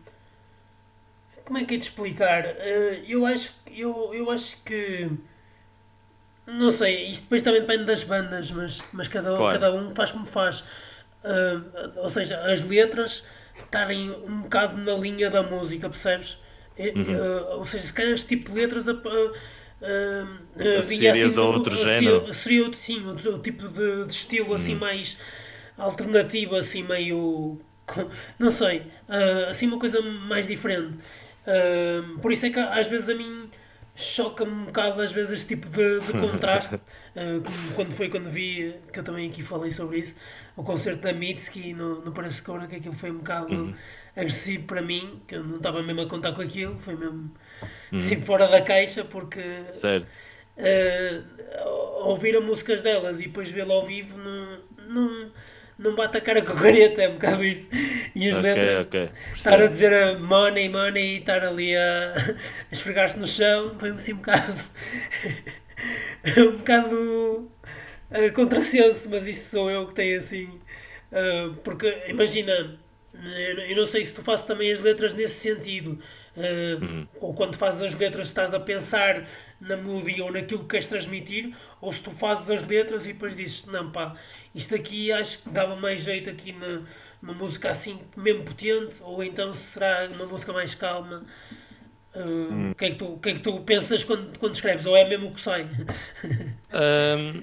como 1.44 1.58
é 1.58 1.64
que 1.64 1.74
é 1.74 1.78
de 1.78 1.84
explicar? 1.84 2.44
Uh, 2.44 3.04
eu, 3.06 3.24
acho, 3.24 3.54
eu, 3.74 4.12
eu 4.12 4.30
acho 4.30 4.60
que. 4.64 5.08
Não 6.46 6.70
sei, 6.70 7.06
isto 7.06 7.24
depois 7.24 7.42
também 7.42 7.60
depende 7.60 7.84
das 7.84 8.04
bandas, 8.04 8.50
mas, 8.50 8.82
mas 8.92 9.08
cada, 9.08 9.34
claro. 9.34 9.58
cada 9.58 9.74
um 9.74 9.94
faz 9.94 10.12
como 10.12 10.26
faz. 10.26 10.60
Uh, 11.24 11.92
ou 11.96 12.08
seja, 12.08 12.38
as 12.52 12.62
letras 12.62 13.26
estarem 13.58 14.10
um 14.10 14.42
bocado 14.42 14.76
na 14.78 14.94
linha 14.94 15.28
da 15.28 15.42
música, 15.42 15.88
percebes? 15.88 16.38
Uhum. 16.78 17.16
Uh, 17.16 17.58
ou 17.58 17.66
seja, 17.66 17.86
se 17.86 17.92
calhar 17.92 18.12
este 18.12 18.28
tipo 18.28 18.52
de 18.52 18.60
letras. 18.60 18.86
Uh, 18.86 18.92
uh, 19.00 20.78
assim, 20.78 21.06
a 21.08 21.42
outro 21.42 21.74
género? 21.74 22.32
Seria, 22.32 22.72
sim, 22.74 23.06
outro 23.06 23.38
tipo 23.38 23.68
de, 23.68 24.04
de 24.04 24.12
estilo 24.12 24.54
assim 24.54 24.74
uhum. 24.74 24.80
mais 24.80 25.18
alternativo, 25.76 26.54
assim 26.54 26.82
meio. 26.82 27.58
Não 28.38 28.50
sei, 28.50 28.82
assim 29.48 29.66
uma 29.66 29.78
coisa 29.78 30.00
mais 30.02 30.46
diferente. 30.46 30.98
Por 32.20 32.32
isso 32.32 32.46
é 32.46 32.50
que 32.50 32.58
às 32.58 32.88
vezes 32.88 33.08
a 33.08 33.14
mim 33.14 33.45
choca-me 33.96 34.52
um 34.52 34.64
bocado 34.66 35.00
às 35.00 35.10
vezes 35.10 35.40
este 35.40 35.56
tipo 35.56 35.68
de, 35.68 36.00
de 36.00 36.12
contraste. 36.12 36.74
uh, 37.16 37.72
quando 37.74 37.92
foi 37.92 38.08
quando 38.08 38.30
vi, 38.30 38.74
que 38.92 38.98
eu 38.98 39.04
também 39.04 39.28
aqui 39.28 39.42
falei 39.42 39.70
sobre 39.70 39.98
isso, 39.98 40.14
o 40.54 40.62
concerto 40.62 41.02
da 41.02 41.12
Mitski 41.12 41.72
no, 41.72 42.04
no 42.04 42.12
Parascora, 42.12 42.66
que 42.66 42.76
aquilo 42.76 42.94
foi 42.94 43.10
um 43.10 43.18
bocado 43.18 43.54
uhum. 43.54 43.74
agressivo 44.14 44.64
para 44.64 44.82
mim, 44.82 45.20
que 45.26 45.34
eu 45.34 45.42
não 45.42 45.56
estava 45.56 45.82
mesmo 45.82 46.02
a 46.02 46.08
contar 46.08 46.32
com 46.32 46.42
aquilo, 46.42 46.78
foi 46.80 46.94
mesmo 46.94 47.32
uhum. 47.90 47.98
assim 47.98 48.20
fora 48.20 48.46
da 48.46 48.60
caixa, 48.60 49.02
porque 49.02 49.64
certo. 49.72 50.20
Uh, 50.56 52.06
ouvir 52.08 52.36
as 52.36 52.44
músicas 52.44 52.82
delas 52.82 53.20
e 53.20 53.24
depois 53.24 53.50
vê-lo 53.50 53.72
ao 53.72 53.86
vivo 53.86 54.16
não, 54.16 54.58
não, 54.88 55.32
não 55.78 55.94
bate 55.94 56.16
a 56.16 56.20
cara 56.20 56.42
com 56.42 56.52
a 56.52 56.56
careta, 56.56 57.02
é 57.02 57.08
um 57.08 57.14
bocado 57.14 57.44
isso. 57.44 57.68
E 58.14 58.30
as 58.30 58.38
okay, 58.38 58.54
letras, 58.54 58.86
okay. 58.86 59.08
estar 59.34 59.62
a 59.62 59.66
dizer 59.66 60.18
money, 60.18 60.68
money 60.68 61.16
e 61.16 61.18
estar 61.18 61.44
ali 61.44 61.76
a, 61.76 62.14
a 62.70 62.74
esfregar-se 62.74 63.18
no 63.18 63.26
chão, 63.26 63.76
foi 63.78 63.90
assim 63.90 64.14
um 64.14 64.16
bocado. 64.16 64.54
um 66.38 66.56
bocado 66.56 67.50
uh, 68.10 68.32
contrassenso, 68.34 69.10
mas 69.10 69.26
isso 69.26 69.50
sou 69.50 69.70
eu 69.70 69.86
que 69.88 69.94
tenho 69.94 70.18
assim. 70.18 70.60
Uh, 71.12 71.54
porque 71.62 72.04
imagina, 72.08 72.78
eu 73.68 73.76
não 73.76 73.86
sei 73.86 74.04
se 74.04 74.14
tu 74.14 74.22
fazes 74.22 74.44
também 74.44 74.72
as 74.72 74.80
letras 74.80 75.14
nesse 75.14 75.40
sentido, 75.40 75.98
uh, 76.36 76.84
uhum. 76.84 77.08
ou 77.20 77.34
quando 77.34 77.56
fazes 77.56 77.82
as 77.82 77.94
letras 77.94 78.28
estás 78.28 78.52
a 78.54 78.60
pensar 78.60 79.26
na 79.60 79.76
melodia 79.76 80.24
ou 80.24 80.32
naquilo 80.32 80.60
que 80.60 80.68
queres 80.68 80.86
transmitir, 80.86 81.54
ou 81.80 81.92
se 81.92 82.00
tu 82.00 82.10
fazes 82.10 82.50
as 82.50 82.66
letras 82.66 83.06
e 83.06 83.12
depois 83.12 83.36
dizes, 83.36 83.64
não 83.66 83.90
pá, 83.90 84.16
isto 84.54 84.74
aqui 84.74 85.10
acho 85.12 85.42
que 85.42 85.50
dava 85.50 85.76
mais 85.76 86.02
jeito 86.02 86.28
aqui 86.28 86.52
na, 86.52 86.82
numa 87.22 87.34
música 87.34 87.70
assim 87.70 88.00
mesmo 88.16 88.44
potente, 88.44 88.96
ou 89.00 89.22
então 89.22 89.52
será 89.54 90.08
uma 90.12 90.26
música 90.26 90.52
mais 90.52 90.74
calma. 90.74 91.24
Uh, 92.14 92.20
hum. 92.20 92.70
O 92.70 92.74
que, 92.74 92.84
é 92.86 92.90
que, 92.90 92.96
tu, 92.96 93.18
que 93.18 93.28
é 93.28 93.32
que 93.34 93.40
tu 93.40 93.60
pensas 93.60 94.02
quando, 94.02 94.38
quando 94.38 94.54
escreves? 94.54 94.86
Ou 94.86 94.96
é 94.96 95.06
mesmo 95.06 95.28
o 95.28 95.34
que 95.34 95.40
sai? 95.40 95.68
Um, 96.76 97.42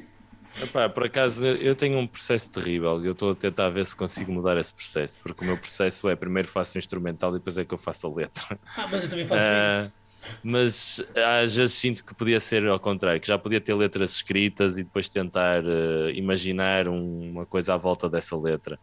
Epá, 0.61 0.87
por 0.87 1.05
acaso 1.05 1.45
eu 1.45 1.75
tenho 1.75 1.97
um 1.97 2.05
processo 2.05 2.51
terrível 2.51 3.01
e 3.03 3.07
eu 3.07 3.13
estou 3.13 3.31
a 3.31 3.35
tentar 3.35 3.69
ver 3.69 3.85
se 3.85 3.95
consigo 3.95 4.31
mudar 4.31 4.57
esse 4.57 4.73
processo, 4.73 5.19
porque 5.21 5.43
o 5.43 5.47
meu 5.47 5.57
processo 5.57 6.07
é 6.07 6.15
primeiro 6.15 6.47
faço 6.47 6.77
o 6.77 6.79
instrumental 6.79 7.31
e 7.31 7.33
depois 7.33 7.57
é 7.57 7.65
que 7.65 7.73
eu 7.73 7.77
faço 7.77 8.07
a 8.07 8.13
letra. 8.13 8.59
Ah, 8.77 8.87
mas 8.89 9.03
eu 9.03 9.09
também 9.09 9.25
faço 9.25 9.43
uh, 9.43 9.85
isso. 9.85 10.03
Mas 10.43 11.03
às 11.41 11.55
vezes 11.55 11.75
sinto 11.75 12.05
que 12.05 12.13
podia 12.13 12.39
ser 12.39 12.67
ao 12.67 12.79
contrário, 12.79 13.19
que 13.19 13.27
já 13.27 13.37
podia 13.37 13.59
ter 13.59 13.73
letras 13.73 14.15
escritas 14.15 14.77
e 14.77 14.83
depois 14.83 15.09
tentar 15.09 15.63
uh, 15.63 16.09
imaginar 16.13 16.87
um, 16.87 17.31
uma 17.31 17.45
coisa 17.45 17.73
à 17.73 17.77
volta 17.77 18.09
dessa 18.09 18.37
letra. 18.37 18.79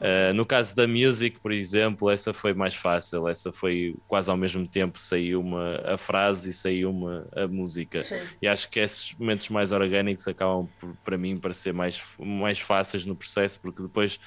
Uh, 0.00 0.34
no 0.34 0.44
caso 0.44 0.74
da 0.74 0.86
Music, 0.86 1.38
por 1.40 1.52
exemplo, 1.52 2.10
essa 2.10 2.32
foi 2.32 2.52
mais 2.52 2.74
fácil, 2.74 3.28
essa 3.28 3.52
foi 3.52 3.94
quase 4.08 4.30
ao 4.30 4.36
mesmo 4.36 4.66
tempo 4.66 4.98
saiu 4.98 5.40
uma, 5.40 5.80
a 5.84 5.96
frase 5.96 6.50
e 6.50 6.52
saiu 6.52 6.90
uma, 6.90 7.26
a 7.34 7.46
música. 7.46 8.02
Sim. 8.02 8.20
E 8.42 8.48
acho 8.48 8.68
que 8.68 8.80
esses 8.80 9.14
momentos 9.14 9.48
mais 9.48 9.72
orgânicos 9.72 10.26
acabam 10.26 10.68
por, 10.80 10.94
para 11.04 11.16
mim 11.16 11.38
para 11.38 11.54
ser 11.54 11.72
mais, 11.72 12.02
mais 12.18 12.60
fáceis 12.60 13.06
no 13.06 13.14
processo, 13.14 13.60
porque 13.60 13.82
depois 13.82 14.18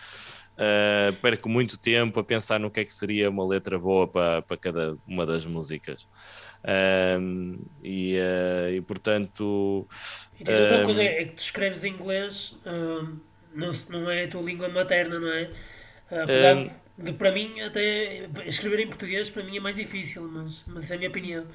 uh, 0.57 1.13
perco 1.21 1.49
muito 1.49 1.77
tempo 1.77 2.19
a 2.19 2.23
pensar 2.23 2.59
no 2.59 2.71
que 2.71 2.79
é 2.79 2.85
que 2.85 2.93
seria 2.93 3.29
uma 3.29 3.45
letra 3.45 3.77
boa 3.77 4.07
para, 4.07 4.41
para 4.41 4.57
cada 4.57 4.97
uma 5.07 5.25
das 5.25 5.45
músicas. 5.45 6.07
Um, 7.19 7.59
e, 7.83 8.17
uh, 8.17 8.73
e 8.73 8.81
portanto. 8.81 9.87
E 10.39 10.49
outra 10.49 10.83
coisa 10.85 11.03
é 11.03 11.25
que 11.25 11.35
tu 11.35 11.39
escreves 11.39 11.83
em 11.83 11.93
inglês. 11.93 12.55
Um 12.65 13.26
não, 13.53 13.71
não 13.89 14.09
é 14.09 14.25
a 14.25 14.27
tua 14.27 14.41
língua 14.41 14.69
materna, 14.69 15.19
não 15.19 15.31
é? 15.31 15.49
Apesar 16.09 16.55
um... 16.55 16.69
de, 16.97 17.13
para 17.13 17.31
mim, 17.31 17.59
até 17.61 18.27
escrever 18.45 18.79
em 18.79 18.87
português, 18.87 19.29
para 19.29 19.43
mim 19.43 19.57
é 19.57 19.59
mais 19.59 19.75
difícil, 19.75 20.23
mas, 20.31 20.63
mas 20.67 20.91
é 20.91 20.95
a 20.95 20.97
minha 20.97 21.09
opinião. 21.09 21.45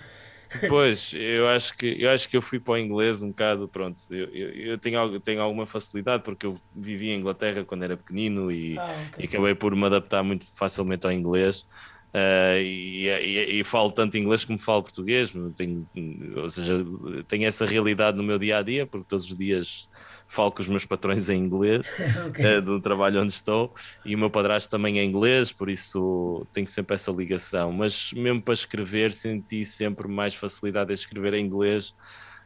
Pois, 0.68 1.12
eu 1.16 1.48
acho 1.48 1.76
que 1.76 1.96
eu 2.02 2.10
acho 2.10 2.28
que 2.28 2.36
eu 2.36 2.42
fui 2.42 2.60
para 2.60 2.72
o 2.72 2.78
inglês 2.78 3.22
um 3.22 3.28
bocado, 3.28 3.68
pronto, 3.68 3.98
eu, 4.10 4.28
eu, 4.28 4.50
eu 4.50 4.78
tenho, 4.78 5.20
tenho 5.20 5.40
alguma 5.40 5.66
facilidade 5.66 6.22
porque 6.22 6.46
eu 6.46 6.58
vivi 6.74 7.10
em 7.10 7.18
Inglaterra 7.18 7.64
quando 7.64 7.84
era 7.84 7.96
pequenino 7.96 8.50
e, 8.50 8.78
ah, 8.78 8.84
okay. 9.12 9.24
e 9.24 9.28
acabei 9.28 9.54
por 9.54 9.74
me 9.74 9.86
adaptar 9.86 10.22
muito 10.22 10.50
facilmente 10.54 11.06
ao 11.06 11.12
inglês. 11.12 11.66
Uh, 12.12 12.60
e, 12.60 13.08
e, 13.08 13.60
e, 13.60 13.64
falo 13.64 13.90
tanto 13.90 14.18
inglês 14.18 14.44
como 14.44 14.58
falo 14.58 14.82
português, 14.82 15.32
tenho, 15.56 15.88
ou 16.36 16.50
seja, 16.50 16.84
tenho 17.26 17.46
essa 17.46 17.64
realidade 17.64 18.18
no 18.18 18.22
meu 18.22 18.38
dia 18.38 18.58
a 18.58 18.62
dia, 18.62 18.86
porque 18.86 19.06
todos 19.08 19.24
os 19.30 19.34
dias 19.34 19.88
falo 20.32 20.50
com 20.50 20.62
os 20.62 20.68
meus 20.68 20.86
patrões 20.86 21.28
em 21.28 21.38
inglês, 21.38 21.92
okay. 22.26 22.56
uh, 22.56 22.62
do 22.62 22.80
trabalho 22.80 23.20
onde 23.20 23.32
estou, 23.32 23.72
e 24.02 24.14
o 24.14 24.18
meu 24.18 24.30
padrasto 24.30 24.70
também 24.70 24.98
é 24.98 25.04
inglês, 25.04 25.52
por 25.52 25.68
isso 25.68 26.46
tenho 26.54 26.66
sempre 26.66 26.94
essa 26.94 27.12
ligação. 27.12 27.70
Mas 27.70 28.14
mesmo 28.14 28.40
para 28.40 28.54
escrever, 28.54 29.12
senti 29.12 29.62
sempre 29.62 30.08
mais 30.08 30.34
facilidade 30.34 30.90
a 30.90 30.94
escrever 30.94 31.34
em 31.34 31.44
inglês 31.44 31.94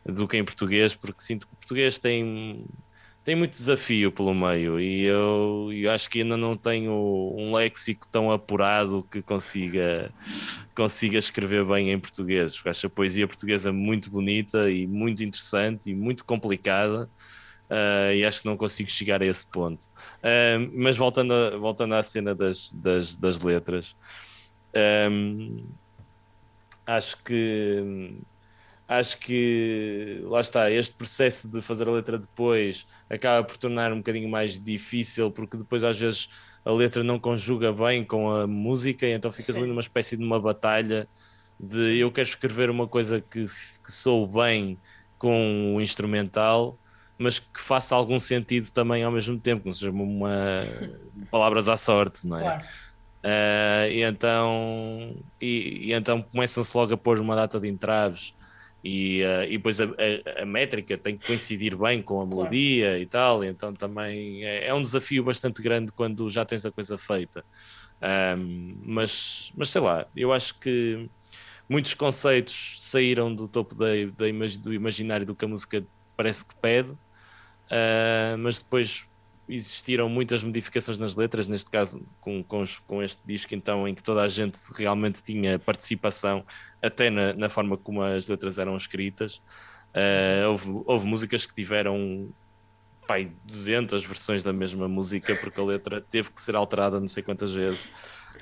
do 0.05 0.27
que 0.27 0.37
em 0.37 0.45
português, 0.45 0.97
porque 0.97 1.23
sinto 1.23 1.47
que 1.47 1.53
o 1.53 1.57
português 1.57 1.97
tem, 1.97 2.65
tem 3.25 3.37
muito 3.37 3.53
desafio 3.53 4.11
pelo 4.11 4.35
meio 4.35 4.81
e 4.81 5.03
eu, 5.03 5.71
eu 5.73 5.91
acho 5.93 6.11
que 6.11 6.23
ainda 6.23 6.37
não 6.37 6.57
tenho 6.57 6.93
um 7.37 7.55
léxico 7.55 8.07
tão 8.09 8.33
apurado 8.33 9.07
que 9.09 9.23
consiga, 9.23 10.13
consiga 10.75 11.19
escrever 11.19 11.65
bem 11.65 11.93
em 11.93 11.99
português. 12.01 12.61
Acho 12.65 12.89
a 12.89 12.91
poesia 12.91 13.29
portuguesa 13.29 13.73
muito 13.73 14.11
bonita 14.11 14.69
e 14.71 14.89
muito 14.89 15.23
interessante 15.23 15.91
e 15.91 15.95
muito 15.95 16.25
complicada 16.25 17.09
Uh, 17.69 18.15
e 18.15 18.25
acho 18.25 18.43
que 18.43 18.47
não 18.47 18.57
consigo 18.57 18.89
chegar 18.89 19.21
a 19.23 19.27
esse 19.27 19.47
ponto. 19.47 19.85
Uh, 20.23 20.71
mas 20.73 20.97
voltando, 20.97 21.33
a, 21.33 21.57
voltando 21.57 21.95
à 21.95 22.03
cena 22.03 22.35
das, 22.35 22.71
das, 22.73 23.17
das 23.17 23.41
letras, 23.41 23.97
um, 25.11 25.65
acho 26.87 27.23
que 27.23 28.17
acho 28.89 29.19
que 29.19 30.21
lá 30.27 30.41
está, 30.41 30.71
este 30.71 30.95
processo 30.95 31.51
de 31.51 31.61
fazer 31.61 31.89
a 31.89 31.91
letra 31.91 32.19
depois 32.19 32.87
acaba 33.11 33.45
por 33.45 33.57
tornar 33.57 33.93
um 33.93 33.97
bocadinho 33.97 34.29
mais 34.29 34.61
difícil, 34.61 35.29
porque 35.31 35.57
depois 35.57 35.83
às 35.83 35.99
vezes 35.99 36.29
a 36.65 36.71
letra 36.71 37.03
não 37.03 37.19
conjuga 37.19 37.73
bem 37.73 38.05
com 38.05 38.31
a 38.31 38.47
música, 38.47 39.05
e 39.05 39.11
então 39.11 39.33
ficas 39.33 39.57
ali 39.57 39.67
numa 39.67 39.81
espécie 39.81 40.17
de 40.17 40.23
uma 40.23 40.41
batalha 40.41 41.09
de 41.59 41.99
eu 41.99 42.13
quero 42.13 42.29
escrever 42.29 42.71
uma 42.71 42.87
coisa 42.87 43.21
que, 43.21 43.47
que 43.47 43.91
sou 43.91 44.25
bem 44.25 44.79
com 45.19 45.75
o 45.75 45.81
instrumental 45.81 46.79
mas 47.19 47.39
que 47.39 47.61
faça 47.61 47.95
algum 47.95 48.19
sentido 48.19 48.71
também 48.71 49.03
ao 49.03 49.13
mesmo 49.13 49.39
tempo, 49.39 49.63
que 49.63 49.69
não 49.69 49.73
seja 49.73 49.91
uma 49.91 50.65
palavras 51.31 51.69
à 51.69 51.77
sorte, 51.77 52.27
não 52.27 52.39
é? 52.39 52.43
Claro. 52.43 52.65
Uh, 53.25 53.91
e 53.91 54.03
então 54.03 55.17
e, 55.41 55.89
e 55.89 55.93
então 55.93 56.23
começam-se 56.23 56.77
logo 56.77 56.95
a 56.95 56.97
pôr 56.97 57.19
uma 57.19 57.35
data 57.35 57.59
de 57.59 57.67
entraves 57.69 58.35
e, 58.85 59.23
uh, 59.25 59.43
e 59.45 59.57
depois 59.57 59.81
a, 59.81 59.85
a, 59.85 60.43
a, 60.43 60.47
métrica 60.47 60.97
tem 60.97 61.19
que 61.19 61.27
coincidir 61.27 61.77
bem 61.77 62.01
com 62.01 62.21
a 62.21 62.27
melodia 62.27 62.87
claro. 62.87 63.03
e 63.03 63.07
tal, 63.07 63.45
e 63.45 63.49
então 63.49 63.75
também 63.75 64.45
é, 64.45 64.69
é, 64.69 64.75
um 64.75 64.81
desafio 64.81 65.25
bastante 65.25 65.61
grande 65.61 65.91
quando 65.91 66.31
já 66.31 66.45
tens 66.45 66.65
a 66.65 66.71
coisa 66.71 66.97
feita. 66.97 67.45
Um, 68.39 68.79
mas, 68.85 69.53
mas 69.57 69.71
sei 69.71 69.81
lá, 69.81 70.07
eu 70.15 70.33
acho 70.33 70.57
que 70.61 71.11
muitos 71.69 71.95
conceitos 71.95 72.77
saíram 72.79 73.35
do 73.35 73.49
topo 73.49 73.75
da, 73.75 73.87
da 74.17 74.29
imag, 74.29 74.57
do 74.59 74.73
imaginário 74.73 75.27
do 75.27 75.35
que 75.35 75.45
a 75.45 75.49
música 75.49 75.85
parece 76.17 76.47
que 76.47 76.55
pede 76.55 76.97
Uh, 77.67 78.39
mas 78.39 78.59
depois 78.59 79.09
existiram 79.49 80.09
muitas 80.09 80.43
modificações 80.43 80.99
nas 80.99 81.15
letras, 81.15 81.47
neste 81.47 81.71
caso 81.71 82.05
com, 82.21 82.43
com, 82.43 82.65
com, 82.87 83.03
este 83.03 83.23
disco, 83.25 83.55
então, 83.55 83.87
em 83.87 83.95
que 83.95 84.03
toda 84.03 84.23
a 84.23 84.29
gente 84.29 84.59
realmente 84.75 85.23
tinha 85.23 85.59
participação, 85.59 86.45
até 86.83 87.11
na, 87.11 87.33
na 87.33 87.49
forma 87.49 87.77
como 87.77 88.03
as 88.03 88.27
letras 88.27 88.59
eram 88.59 88.77
escritas. 88.77 89.37
Uh, 89.95 90.49
houve, 90.51 90.83
houve, 90.85 91.07
músicas 91.07 91.47
que 91.47 91.55
tiveram 91.55 92.29
pai, 93.07 93.33
200 93.45 94.05
versões 94.05 94.43
da 94.43 94.53
mesma 94.53 94.89
música, 94.89 95.35
porque 95.37 95.61
a 95.61 95.65
letra 95.65 96.01
teve 96.01 96.31
que 96.31 96.43
ser 96.43 96.57
alterada 96.57 96.99
não 96.99 97.09
sei 97.09 97.23
quantas 97.23 97.55
vezes 97.55 97.89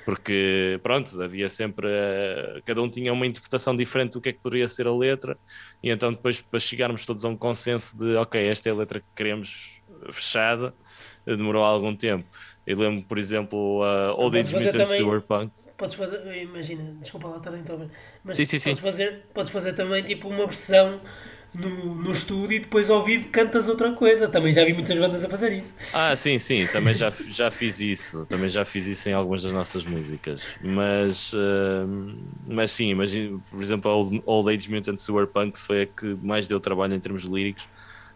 porque 0.03 0.79
pronto, 0.83 1.21
havia 1.21 1.47
sempre, 1.49 1.87
uh, 1.87 2.61
cada 2.65 2.81
um 2.81 2.89
tinha 2.89 3.13
uma 3.13 3.25
interpretação 3.25 3.75
diferente 3.75 4.13
do 4.13 4.21
que 4.21 4.29
é 4.29 4.33
que 4.33 4.39
poderia 4.39 4.67
ser 4.67 4.87
a 4.87 4.95
letra, 4.95 5.37
e 5.81 5.89
então 5.89 6.11
depois 6.11 6.41
para 6.41 6.59
chegarmos 6.59 7.05
todos 7.05 7.23
a 7.23 7.29
um 7.29 7.37
consenso 7.37 7.97
de 7.97 8.15
ok, 8.15 8.45
esta 8.47 8.69
é 8.69 8.71
a 8.71 8.75
letra 8.75 8.99
que 8.99 9.07
queremos 9.15 9.81
fechada, 10.11 10.73
demorou 11.25 11.63
algum 11.63 11.95
tempo. 11.95 12.25
Eu 12.65 12.77
lembro, 12.77 13.03
por 13.03 13.17
exemplo, 13.17 13.83
a 13.83 14.13
uh, 14.13 14.19
Old 14.19 14.39
Age 14.39 14.55
Mutant 14.55 14.87
Sewer 14.87 15.21
Punks. 15.21 15.71
Podes 15.77 15.95
fazer, 15.95 16.41
imagina, 16.41 16.95
desculpa 16.99 17.27
lá 17.27 17.37
estar 17.37 17.55
então, 17.57 17.89
mas 18.23 18.35
sim, 18.35 18.45
sim, 18.45 18.57
podes, 18.57 18.63
sim. 18.63 18.75
Fazer, 18.75 19.23
podes 19.33 19.51
fazer 19.51 19.73
também 19.73 20.03
tipo 20.03 20.27
uma 20.27 20.45
versão 20.45 20.99
no, 21.57 21.95
no 21.95 22.11
estúdio 22.11 22.53
e 22.53 22.59
depois 22.59 22.89
ao 22.89 23.03
vivo 23.03 23.29
cantas 23.29 23.67
outra 23.67 23.91
coisa. 23.93 24.27
Também 24.27 24.53
já 24.53 24.63
vi 24.63 24.73
muitas 24.73 24.97
bandas 24.97 25.23
a 25.23 25.29
fazer 25.29 25.51
isso. 25.53 25.73
Ah, 25.93 26.15
sim, 26.15 26.37
sim, 26.37 26.67
também 26.67 26.93
já, 26.93 27.11
já 27.27 27.49
fiz 27.49 27.79
isso. 27.79 28.25
Também 28.25 28.49
já 28.49 28.65
fiz 28.65 28.87
isso 28.87 29.09
em 29.09 29.13
algumas 29.13 29.43
das 29.43 29.53
nossas 29.53 29.85
músicas. 29.85 30.57
Mas, 30.61 31.33
uh, 31.33 32.15
mas 32.47 32.71
sim, 32.71 32.95
por 33.49 33.61
exemplo, 33.61 33.91
a 33.91 34.31
Old 34.31 34.55
Age 34.55 34.69
Mutant 34.69 34.97
Sewer 34.97 35.27
Punks 35.27 35.65
foi 35.65 35.83
a 35.83 35.85
que 35.85 36.17
mais 36.21 36.47
deu 36.47 36.59
trabalho 36.59 36.93
em 36.93 36.99
termos 36.99 37.23
líricos, 37.23 37.67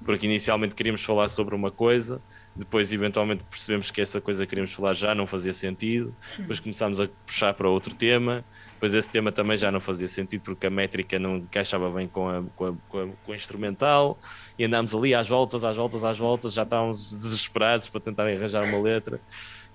porque 0.04 0.26
inicialmente 0.26 0.76
queríamos 0.76 1.04
falar 1.04 1.30
sobre 1.30 1.56
uma 1.56 1.72
coisa 1.72 2.22
depois 2.56 2.92
eventualmente 2.92 3.44
percebemos 3.46 3.90
que 3.90 4.02
essa 4.02 4.20
coisa 4.20 4.46
que 4.46 4.50
queríamos 4.50 4.74
falar 4.74 4.94
já 4.94 5.16
não 5.16 5.26
fazia 5.26 5.54
sentido, 5.54 6.14
depois 6.38 6.60
começámos 6.60 7.00
a 7.00 7.08
puxar 7.26 7.54
para 7.54 7.70
outro 7.70 7.96
tema, 7.96 8.44
depois 8.80 8.93
esse 8.93 9.09
tema 9.09 9.30
também 9.30 9.57
já 9.57 9.69
não 9.69 9.82
fazia 9.82 10.07
sentido 10.07 10.39
porque 10.39 10.65
a 10.65 10.69
métrica 10.69 11.19
não 11.19 11.36
encaixava 11.36 11.91
bem 11.91 12.07
com, 12.07 12.30
a, 12.30 12.43
com, 12.55 12.65
a, 12.65 12.73
com, 12.88 12.99
a, 12.99 13.07
com 13.25 13.32
o 13.34 13.36
instrumental. 13.36 14.17
E 14.57 14.63
andámos 14.63 14.95
ali 14.95 15.13
às 15.13 15.27
voltas, 15.27 15.65
às 15.65 15.75
voltas, 15.75 16.05
às 16.05 16.17
voltas, 16.17 16.53
já 16.53 16.63
estávamos 16.63 17.13
desesperados 17.13 17.89
para 17.89 17.99
tentar 17.99 18.23
arranjar 18.23 18.63
uma 18.63 18.82
letra. 18.82 19.19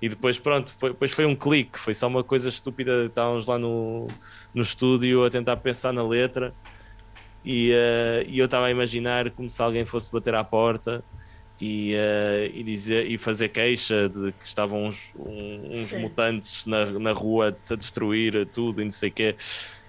E 0.00 0.09
depois 0.09 0.38
pronto, 0.38 0.74
foi, 0.78 0.88
depois 0.90 1.12
foi 1.12 1.26
um 1.26 1.36
clique, 1.36 1.78
foi 1.78 1.92
só 1.92 2.07
uma 2.07 2.24
coisa 2.24 2.48
estúpida, 2.48 3.05
estávamos 3.05 3.44
lá 3.44 3.59
no, 3.59 4.07
no 4.55 4.62
estúdio 4.62 5.22
a 5.26 5.28
tentar 5.28 5.59
pensar 5.59 5.92
na 5.92 6.02
letra. 6.02 6.55
E, 7.44 7.72
uh, 7.72 8.24
e 8.26 8.38
eu 8.38 8.46
estava 8.46 8.64
a 8.64 8.70
imaginar 8.70 9.30
como 9.32 9.50
se 9.50 9.61
alguém 9.61 9.84
fosse 9.84 10.11
bater 10.11 10.34
à 10.34 10.42
porta 10.42 11.05
e, 11.61 11.94
uh, 11.94 12.50
e, 12.52 12.62
dizer, 12.62 13.11
e 13.11 13.16
fazer 13.16 13.48
queixa 13.48 14.09
de 14.09 14.32
que 14.32 14.44
estavam 14.44 14.84
uns, 14.84 15.12
uns 15.16 15.92
mutantes 15.92 16.66
na, 16.66 16.86
na 16.86 17.12
rua 17.12 17.57
a 17.70 17.74
destruir 17.74 18.46
tudo 18.46 18.82
e 18.82 18.84
não 18.84 18.90
sei 18.90 19.09
o 19.11 19.12
quê. 19.12 19.36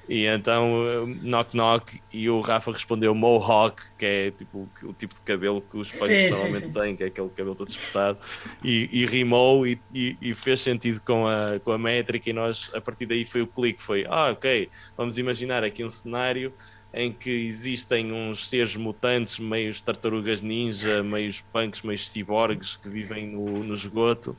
E 0.08 0.28
então, 0.28 0.86
eh, 0.88 1.20
knock 1.24 1.56
knock, 1.56 2.00
e 2.14 2.30
o 2.30 2.40
Rafa 2.40 2.72
respondeu 2.72 3.16
Mohawk, 3.16 3.82
que 3.98 4.06
é 4.06 4.32
tipo 4.32 4.70
o 4.84 4.94
tipo 4.94 5.16
de 5.16 5.22
cabelo 5.22 5.62
que 5.62 5.78
os 5.78 5.92
punks 5.92 6.30
normalmente 6.30 6.70
têm, 6.70 6.96
que 6.96 7.04
é 7.04 7.08
aquele 7.08 7.30
cabelo 7.30 7.56
todo 7.56 7.70
espetado, 7.70 8.20
e, 8.64 8.88
e 8.92 9.06
rimou 9.06 9.66
e, 9.66 9.80
e, 9.94 10.16
e, 10.22 10.36
fez 10.36 10.62
sentido 10.62 11.02
com 11.02 11.26
a, 11.28 11.60
com 11.60 11.72
a 11.72 11.78
métrica. 11.78 12.30
E 12.30 12.34
nós, 12.34 12.70
a 12.76 12.80
partir 12.80 13.08
daí, 13.08 13.26
foi 13.26 13.42
o 13.42 13.48
clique: 13.48 13.82
foi 13.82 14.06
ah, 14.08 14.32
ok, 14.32 14.70
vamos 14.96 15.18
imaginar 15.18 15.64
aqui 15.64 15.84
um 15.84 15.90
cenário 15.90 16.54
em 16.98 17.12
que 17.12 17.30
existem 17.30 18.14
uns 18.14 18.48
seres 18.48 18.78
mutantes, 18.78 19.38
meios 19.38 19.82
tartarugas 19.82 20.42
ninja, 20.42 21.04
meios 21.04 21.42
punks, 21.42 21.82
meios 21.82 22.10
ciborgues 22.10 22.78
que 22.78 22.88
vivem 22.88 23.28
no, 23.28 23.66
no 23.66 23.74
esgoto 23.74 24.32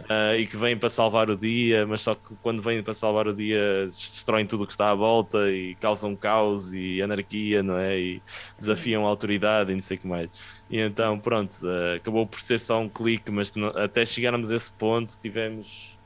uh, 0.00 0.36
e 0.38 0.46
que 0.46 0.54
vêm 0.54 0.76
para 0.76 0.90
salvar 0.90 1.30
o 1.30 1.36
dia, 1.36 1.86
mas 1.86 2.02
só 2.02 2.14
que 2.14 2.34
quando 2.42 2.60
vêm 2.60 2.82
para 2.82 2.92
salvar 2.92 3.26
o 3.26 3.32
dia 3.32 3.86
destroem 3.86 4.44
tudo 4.44 4.64
o 4.64 4.66
que 4.66 4.74
está 4.74 4.90
à 4.90 4.94
volta 4.94 5.50
e 5.50 5.74
causam 5.76 6.14
caos 6.14 6.74
e 6.74 7.00
anarquia, 7.00 7.62
não 7.62 7.78
é? 7.78 7.98
E 7.98 8.22
desafiam 8.58 9.06
a 9.06 9.08
autoridade 9.08 9.72
e 9.72 9.74
não 9.74 9.80
sei 9.80 9.96
o 9.96 10.00
que 10.00 10.06
mais. 10.06 10.28
E 10.68 10.78
então, 10.78 11.18
pronto, 11.18 11.54
uh, 11.62 11.96
acabou 11.96 12.26
por 12.26 12.38
ser 12.38 12.60
só 12.60 12.78
um 12.82 12.88
clique, 12.88 13.32
mas 13.32 13.50
até 13.76 14.04
chegarmos 14.04 14.50
a 14.50 14.56
esse 14.56 14.72
ponto 14.74 15.18
tivemos 15.18 15.98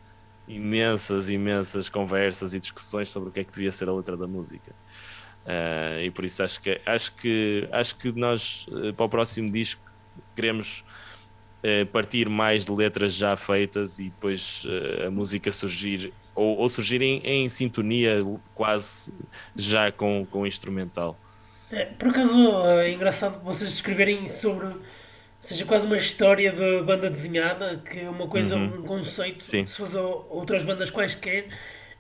imensas, 0.47 1.29
imensas 1.29 1.89
conversas 1.89 2.55
e 2.55 2.61
discussões 2.61 3.09
sobre 3.09 3.31
o 3.31 3.33
que 3.33 3.41
é 3.41 3.45
que 3.45 3.53
devia 3.53 3.73
ser 3.73 3.89
a 3.89 3.93
letra 3.93 4.17
da 4.17 4.29
música. 4.29 4.73
Uh, 5.49 6.03
e 6.03 6.11
por 6.11 6.27
isso 6.27 6.43
acho 6.43 6.61
que 6.61 6.79
acho 6.85 7.15
que 7.15 7.67
acho 7.73 7.97
que 7.97 8.13
nós 8.13 8.67
uh, 8.69 8.93
para 8.93 9.07
o 9.07 9.09
próximo 9.09 9.51
disco 9.51 9.81
queremos 10.37 10.85
uh, 11.65 11.87
partir 11.87 12.29
mais 12.29 12.67
de 12.67 12.73
letras 12.73 13.15
já 13.15 13.35
feitas 13.35 13.99
e 13.99 14.11
depois 14.11 14.67
a 15.07 15.11
música 15.11 15.51
surgir 15.51 16.13
ou, 16.35 16.59
ou 16.59 16.69
surgir 16.69 17.01
em, 17.01 17.23
em, 17.25 17.49
sintonia 17.49 18.23
quase 18.55 19.11
já 19.57 19.91
com, 19.91 20.27
com 20.31 20.43
o 20.43 20.47
instrumental. 20.47 21.19
É, 21.73 21.87
por 21.87 22.09
acaso 22.09 22.37
é 22.67 22.93
engraçado 22.93 23.43
vocês 23.43 23.73
escreverem 23.73 24.29
sobre 24.29 24.67
seja 25.41 25.65
quase 25.65 25.87
uma 25.87 25.97
história 25.97 26.53
de 26.53 26.83
banda 26.83 27.09
desenhada, 27.09 27.83
que 27.91 28.01
é 28.01 28.11
uma 28.11 28.27
coisa, 28.27 28.55
uhum. 28.55 28.81
um 28.81 28.83
conceito, 28.83 29.47
Sim. 29.47 29.65
se 29.65 29.77
fosse 29.77 29.97
outras 29.97 30.63
bandas 30.63 30.91
quaisquer, 30.91 31.47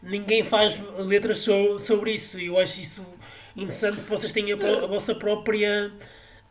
ninguém 0.02 0.44
faz 0.44 0.78
letras 0.98 1.46
sobre 1.80 2.12
isso, 2.12 2.38
e 2.38 2.46
eu 2.46 2.58
acho 2.58 2.78
isso 2.78 3.02
interessante 3.62 3.96
que 3.98 4.08
vocês 4.08 4.32
tenham 4.32 4.58
a, 4.60 4.84
a 4.84 4.86
vossa 4.86 5.14
própria 5.14 5.92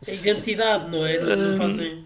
identidade, 0.06 0.90
não 0.90 1.04
é? 1.04 1.18
Não, 1.18 1.54
hum, 1.54 1.58
fazem. 1.58 2.04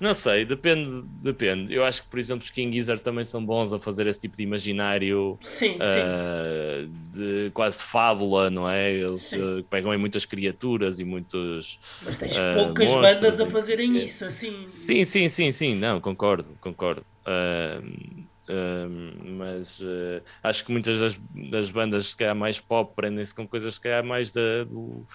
Não 0.00 0.12
sei, 0.14 0.44
depende, 0.44 1.02
depende. 1.22 1.72
Eu 1.72 1.84
acho 1.84 2.02
que, 2.02 2.08
por 2.08 2.18
exemplo, 2.18 2.44
os 2.44 2.50
King 2.50 2.76
Gizzard 2.76 3.00
também 3.00 3.24
são 3.24 3.44
bons 3.44 3.72
a 3.72 3.78
fazer 3.78 4.06
esse 4.06 4.20
tipo 4.20 4.36
de 4.36 4.42
imaginário 4.42 5.38
sim, 5.40 5.76
uh, 5.76 6.84
sim. 6.84 6.92
de 7.12 7.50
quase 7.54 7.82
fábula, 7.82 8.50
não 8.50 8.68
é? 8.68 8.92
Eles 8.92 9.32
uh, 9.32 9.64
pegam 9.70 9.94
em 9.94 9.96
muitas 9.96 10.26
criaturas 10.26 10.98
e 10.98 11.04
muitos. 11.04 11.78
Mas 12.04 12.18
tens 12.18 12.36
uh, 12.36 12.64
poucas 12.64 12.90
bandas 12.90 13.40
a 13.40 13.46
fazerem 13.46 13.96
isso, 13.96 14.04
isso, 14.04 14.24
assim. 14.26 14.66
Sim, 14.66 15.04
sim, 15.04 15.28
sim, 15.28 15.52
sim, 15.52 15.74
não, 15.76 16.00
concordo, 16.00 16.50
concordo. 16.60 17.02
Uh, 17.24 18.23
mas 19.38 19.80
uh, 19.80 20.22
acho 20.42 20.64
que 20.64 20.72
muitas 20.72 20.98
das, 20.98 21.20
das 21.50 21.70
bandas, 21.70 22.06
se 22.10 22.16
calhar 22.16 22.34
mais 22.34 22.60
pop, 22.60 22.94
prendem-se 22.94 23.34
com 23.34 23.46
coisas, 23.46 23.74
se 23.74 23.80
calhar 23.80 24.04
mais 24.04 24.30
da, 24.30 24.64
do, 24.64 25.06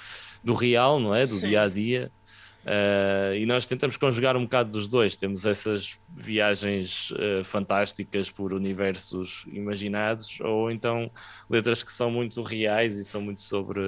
do 0.43 0.53
real, 0.53 0.99
não 0.99 1.13
é? 1.13 1.25
Do 1.25 1.39
dia 1.39 1.61
a 1.61 1.67
dia. 1.67 2.11
Uh, 2.59 3.33
e 3.35 3.45
nós 3.45 3.65
tentamos 3.65 3.95
conjugar 3.95 4.35
um 4.35 4.43
bocado 4.43 4.71
dos 4.71 4.87
dois. 4.87 5.15
Temos 5.15 5.45
essas 5.45 5.99
viagens 6.15 7.11
uh, 7.11 7.43
fantásticas 7.43 8.29
por 8.29 8.53
universos 8.53 9.45
imaginados, 9.51 10.39
ou 10.41 10.69
então 10.69 11.09
letras 11.49 11.83
que 11.83 11.91
são 11.91 12.11
muito 12.11 12.41
reais 12.41 12.97
e 12.97 13.05
são 13.05 13.21
muito 13.21 13.41
sobre 13.41 13.81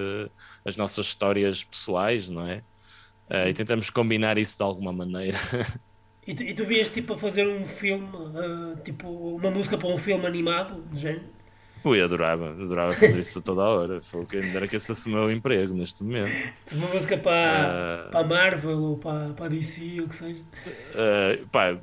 as 0.66 0.78
nossas 0.78 1.08
histórias 1.08 1.64
pessoais, 1.64 2.30
não 2.30 2.44
é? 2.44 2.64
Uh, 3.30 3.50
e 3.50 3.54
tentamos 3.54 3.90
combinar 3.90 4.38
isso 4.38 4.58
de 4.58 4.64
alguma 4.64 4.92
maneira. 4.92 5.38
E 6.26 6.36
tu, 6.36 6.44
e 6.44 6.54
tu 6.54 6.66
vias 6.66 6.90
tipo 6.90 7.14
a 7.14 7.18
fazer 7.18 7.48
um 7.48 7.66
filme, 7.68 8.08
uh, 8.08 8.78
tipo 8.84 9.10
uma 9.10 9.50
música 9.50 9.78
para 9.78 9.88
um 9.88 9.98
filme 9.98 10.26
animado, 10.26 10.82
do 10.82 10.98
género? 10.98 11.26
Ui, 11.84 12.00
adorava, 12.00 12.52
adorava 12.52 12.94
fazer 12.94 13.18
isso 13.18 13.40
a 13.40 13.42
toda 13.42 13.62
a 13.62 13.70
hora. 13.70 14.02
Foi 14.04 14.24
que 14.26 14.38
era 14.38 14.68
que 14.68 14.76
esse 14.76 14.86
fosse 14.86 15.08
o 15.08 15.12
meu 15.12 15.32
emprego 15.32 15.74
neste 15.74 16.04
momento. 16.04 16.32
Uma 16.72 16.88
música 16.90 17.18
para, 17.18 18.06
uh, 18.08 18.12
para 18.12 18.24
Marvel 18.24 18.78
ou 18.78 18.98
para, 18.98 19.30
para 19.34 19.48
DC, 19.48 20.00
ou 20.00 20.06
o 20.06 20.10
que 20.10 20.16
seja. 20.16 20.42
Uh, 20.42 21.48
pá, 21.48 21.76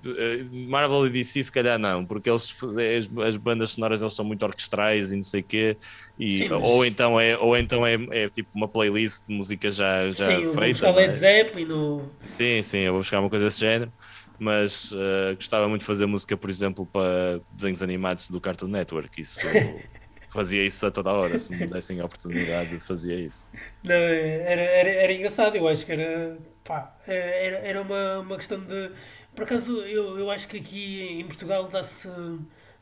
Marvel 0.69 1.09
e 1.09 1.11
DC 1.11 1.43
se 1.43 1.51
calhar 1.51 1.81
não, 1.81 2.05
porque 2.05 2.31
eles, 2.31 2.57
as, 2.63 3.27
as 3.27 3.37
bandas 3.37 3.73
sonoras 3.73 4.01
eles 4.01 4.13
são 4.15 4.25
muito 4.25 4.45
orquestrais 4.45 5.11
e 5.11 5.17
não 5.17 5.23
sei 5.23 5.41
o 5.41 5.45
quê. 5.45 5.77
E, 6.17 6.39
Sim, 6.39 6.49
mas... 6.51 6.63
ou 6.63 6.87
então, 6.87 7.19
é, 7.19 7.37
ou 7.37 7.57
então 7.57 7.85
é, 7.85 7.95
é 8.13 8.29
tipo 8.29 8.51
uma 8.55 8.69
playlist 8.69 9.27
de 9.27 9.35
música 9.35 9.69
já, 9.69 10.13
já 10.13 10.27
sim, 10.27 10.47
feita. 10.55 10.65
Sim, 10.65 10.71
buscar 10.71 10.95
Led 10.95 11.13
é? 11.13 11.17
Zeppelin. 11.17 11.65
No... 11.65 12.09
Sim, 12.25 12.63
sim, 12.63 12.79
eu 12.79 12.93
vou 12.93 13.01
buscar 13.01 13.19
uma 13.19 13.29
coisa 13.29 13.47
desse 13.47 13.59
género 13.59 13.93
mas 14.39 14.93
uh, 14.93 15.35
gostava 15.35 15.69
muito 15.69 15.81
de 15.81 15.87
fazer 15.87 16.07
música, 16.07 16.37
por 16.37 16.49
exemplo, 16.49 16.87
para 16.87 17.41
desenhos 17.53 17.83
animados 17.83 18.31
do 18.31 18.41
Cartoon 18.41 18.69
Network. 18.69 19.21
Isso 19.21 19.41
fazia 20.31 20.65
isso 20.65 20.87
a 20.87 20.91
toda 20.91 21.13
hora, 21.13 21.39
se 21.39 21.55
me 21.55 21.67
dessem 21.67 22.01
a 22.01 22.05
oportunidade, 22.05 22.79
fazia 22.81 23.17
isso. 23.17 23.47
Não, 23.83 23.95
era, 23.95 24.63
era, 24.63 24.91
era 24.91 25.13
engraçado, 25.13 25.57
eu 25.57 25.67
acho 25.67 25.85
que 25.85 25.93
era, 25.93 26.39
pá, 26.65 26.97
era, 27.07 27.57
era 27.59 27.83
uma, 27.83 28.21
uma 28.21 28.37
questão 28.37 28.61
de. 28.61 28.91
Por 29.35 29.45
acaso, 29.45 29.73
eu, 29.83 30.19
eu 30.19 30.31
acho 30.31 30.49
que 30.49 30.57
aqui 30.57 31.21
em 31.21 31.25
Portugal 31.27 31.69
dá-se. 31.69 32.09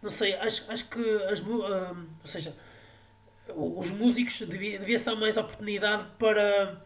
Não 0.03 0.11
sei, 0.11 0.35
acho, 0.35 0.71
acho 0.71 0.89
que 0.89 1.01
as. 1.31 1.41
Uh, 1.41 1.97
ou 2.23 2.27
seja, 2.27 2.55
os 3.55 3.91
músicos 3.91 4.41
devia, 4.41 4.79
devia 4.79 4.99
ser 4.99 5.15
mais 5.15 5.37
oportunidade 5.37 6.07
para 6.19 6.83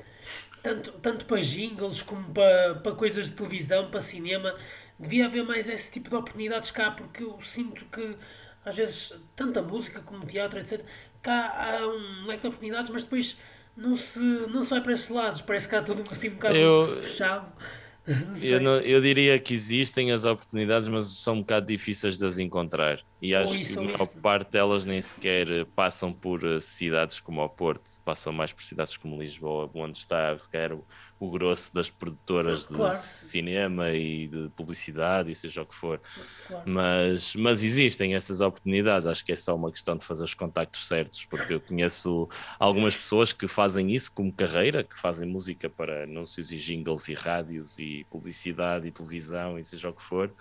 tanto, 0.63 0.93
tanto 0.93 1.25
para 1.25 1.41
jingles 1.41 2.03
como 2.03 2.33
para, 2.33 2.77
para 2.77 2.93
coisas 2.93 3.31
de 3.31 3.37
televisão, 3.37 3.91
para 3.91 4.01
cinema, 4.01 4.55
devia 4.99 5.27
haver 5.27 5.45
mais 5.45 5.69
esse 5.69 5.93
tipo 5.93 6.09
de 6.09 6.17
oportunidades 6.17 6.71
cá, 6.71 6.91
porque 6.91 7.23
eu 7.23 7.41
sinto 7.43 7.85
que 7.87 8.17
às 8.65 8.77
vezes, 8.77 9.13
tanto 9.35 9.59
a 9.59 9.63
música 9.63 10.01
como 10.01 10.25
o 10.25 10.27
teatro, 10.27 10.59
etc., 10.59 10.85
cá 11.23 11.79
há 11.81 11.87
um 11.87 12.27
leque 12.27 12.43
de 12.43 12.49
oportunidades, 12.49 12.91
mas 12.91 13.03
depois 13.05 13.39
não 13.77 13.97
se, 13.97 14.19
não 14.19 14.63
se 14.63 14.71
vai 14.71 14.81
para 14.81 14.93
esses 14.93 15.09
lados, 15.09 15.41
parece 15.41 15.69
que 15.69 15.75
há 15.75 15.83
tudo 15.83 16.03
assim 16.11 16.29
um 16.29 16.35
bocado 16.35 16.57
eu, 16.57 17.03
fechado. 17.03 17.51
Eu, 18.43 18.61
não, 18.61 18.79
eu 18.81 19.01
diria 19.01 19.39
que 19.39 19.55
existem 19.55 20.13
as 20.13 20.25
oportunidades, 20.25 20.89
mas 20.89 21.07
são 21.19 21.35
um 21.35 21.41
bocado 21.41 21.67
difíceis 21.67 22.19
de 22.19 22.25
as 22.25 22.39
encontrar. 22.39 23.01
E 23.21 23.35
acho 23.35 23.59
que 23.59 23.79
a 23.79 23.83
maior 23.83 24.07
parte 24.07 24.53
delas 24.53 24.85
nem 24.85 25.01
sequer 25.01 25.65
passam 25.77 26.13
por 26.13 26.45
eh, 26.45 26.61
cidades 26.61 27.21
como 27.21 27.43
o 27.43 27.49
Porto, 27.49 27.91
passam 28.05 28.33
mais 28.33 28.53
por 28.53 28.63
cidades 28.63 28.97
como 28.97 29.21
Lisboa, 29.21 29.71
onde 29.75 29.99
está, 29.99 30.37
se 30.39 30.49
calhar, 30.49 30.77
o 31.21 31.31
grosso 31.31 31.75
das 31.75 31.91
produtoras 31.91 32.67
claro. 32.67 32.93
de 32.93 32.99
cinema 32.99 33.91
e 33.91 34.27
de 34.27 34.49
publicidade 34.57 35.31
e 35.31 35.35
seja 35.35 35.61
o 35.61 35.67
que 35.67 35.75
for. 35.75 36.01
Claro. 36.49 36.65
Mas, 36.65 37.37
mas 37.37 37.63
existem 37.63 38.15
essas 38.15 38.41
oportunidades, 38.41 39.07
acho 39.07 39.23
que 39.23 39.31
é 39.31 39.37
só 39.37 39.55
uma 39.55 39.71
questão 39.71 39.99
de 39.99 40.07
fazer 40.07 40.25
os 40.25 40.33
contactos 40.33 40.89
certos, 40.89 41.27
porque 41.27 41.53
eu 41.53 41.61
conheço 41.61 42.27
algumas 42.59 42.97
pessoas 42.97 43.35
que 43.35 43.47
fazem 43.47 43.93
isso 43.93 44.11
como 44.15 44.33
carreira, 44.33 44.83
que 44.83 44.99
fazem 44.99 45.29
música 45.29 45.69
para 45.69 46.05
anúncios 46.05 46.51
e 46.53 46.57
jingles 46.57 47.07
e 47.09 47.13
rádios 47.13 47.79
e 47.79 48.07
publicidade 48.09 48.89
e 48.89 48.91
televisão 48.91 49.59
e 49.59 49.65
seja 49.65 49.91
o 49.91 49.93
que 49.93 50.03
for. 50.03 50.33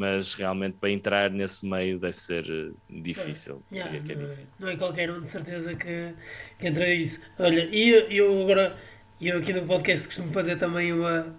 mas 0.00 0.34
realmente 0.34 0.76
para 0.80 0.90
entrar 0.90 1.30
nesse 1.30 1.64
meio 1.68 2.00
deve 2.00 2.16
ser 2.16 2.44
eh, 2.50 2.72
difícil. 2.90 3.62
Yeah, 3.72 3.96
é 3.96 4.14
não, 4.16 4.26
é, 4.26 4.38
não, 4.58 4.68
é 4.68 4.76
qualquer 4.76 5.10
um 5.10 5.20
de 5.20 5.28
certeza 5.28 5.72
que, 5.74 6.14
que 6.58 6.66
entra 6.66 6.92
isso. 6.92 7.20
Olha, 7.38 7.68
e 7.70 7.88
eu, 7.88 8.10
eu 8.10 8.42
agora 8.42 8.76
e 9.24 9.28
eu 9.28 9.38
aqui 9.38 9.54
no 9.54 9.66
podcast 9.66 10.06
costumo 10.06 10.30
fazer 10.34 10.58
também 10.58 10.92
uma. 10.92 11.34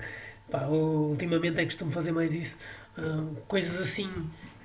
Pá, 0.50 0.66
ultimamente 0.66 1.60
é 1.60 1.60
que 1.60 1.66
costumo 1.66 1.92
fazer 1.92 2.12
mais 2.12 2.34
isso. 2.34 2.58
Uh, 2.98 3.36
coisas 3.48 3.80
assim, 3.80 4.10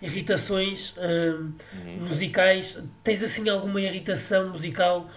irritações 0.01 0.95
uh, 0.97 1.53
musicais. 2.01 2.83
Tens 3.05 3.23
assim 3.23 3.47
alguma 3.51 3.79
irritação 3.79 4.49
musical? 4.49 5.11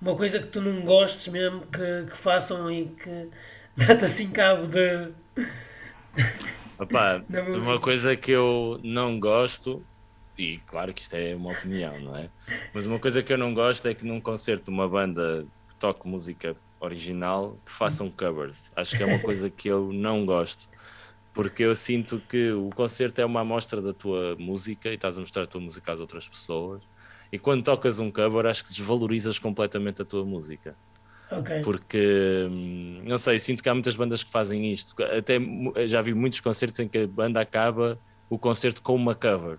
Uma 0.00 0.16
coisa 0.16 0.38
que 0.38 0.46
tu 0.46 0.62
não 0.62 0.80
gostes 0.86 1.30
mesmo 1.30 1.60
que, 1.66 2.10
que 2.10 2.16
façam 2.16 2.72
e 2.72 2.86
que 2.86 3.28
dá-te 3.76 4.06
assim 4.06 4.30
cabo 4.30 4.66
de. 4.66 5.12
Opa, 6.78 7.22
uma 7.60 7.78
coisa 7.78 8.16
que 8.16 8.30
eu 8.30 8.80
não 8.82 9.20
gosto, 9.20 9.84
e 10.38 10.56
claro 10.66 10.94
que 10.94 11.02
isto 11.02 11.12
é 11.12 11.34
uma 11.34 11.52
opinião, 11.52 12.00
não 12.00 12.16
é? 12.16 12.30
Mas 12.72 12.86
uma 12.86 12.98
coisa 12.98 13.22
que 13.22 13.30
eu 13.30 13.36
não 13.36 13.52
gosto 13.52 13.86
é 13.86 13.92
que 13.92 14.06
num 14.06 14.18
concerto 14.18 14.64
de 14.64 14.70
uma 14.70 14.88
banda 14.88 15.44
que 15.68 15.74
toque 15.74 16.08
música 16.08 16.56
original 16.80 17.58
que 17.64 17.70
façam 17.70 18.10
covers. 18.10 18.72
Acho 18.74 18.96
que 18.96 19.02
é 19.02 19.06
uma 19.06 19.18
coisa 19.20 19.48
que 19.50 19.68
eu 19.68 19.92
não 19.92 20.24
gosto. 20.24 20.68
Porque 21.32 21.62
eu 21.62 21.76
sinto 21.76 22.20
que 22.28 22.50
o 22.50 22.70
concerto 22.70 23.20
é 23.20 23.24
uma 23.24 23.42
amostra 23.42 23.80
da 23.80 23.92
tua 23.92 24.34
música 24.36 24.88
e 24.88 24.94
estás 24.94 25.16
a 25.16 25.20
mostrar 25.20 25.44
a 25.44 25.46
tua 25.46 25.60
música 25.60 25.92
às 25.92 26.00
outras 26.00 26.26
pessoas. 26.26 26.88
E 27.30 27.38
quando 27.38 27.62
tocas 27.62 28.00
um 28.00 28.10
cover, 28.10 28.46
acho 28.46 28.64
que 28.64 28.70
desvalorizas 28.70 29.38
completamente 29.38 30.02
a 30.02 30.04
tua 30.04 30.24
música. 30.24 30.74
Okay. 31.30 31.60
Porque, 31.60 32.48
hum, 32.50 33.02
não 33.04 33.16
sei, 33.16 33.38
sinto 33.38 33.62
que 33.62 33.68
há 33.68 33.74
muitas 33.74 33.94
bandas 33.94 34.24
que 34.24 34.30
fazem 34.32 34.72
isto. 34.72 35.00
Até 35.04 35.38
já 35.86 36.02
vi 36.02 36.12
muitos 36.12 36.40
concertos 36.40 36.80
em 36.80 36.88
que 36.88 36.98
a 36.98 37.06
banda 37.06 37.40
acaba 37.40 37.96
o 38.28 38.36
concerto 38.36 38.82
com 38.82 38.96
uma 38.96 39.14
cover. 39.14 39.58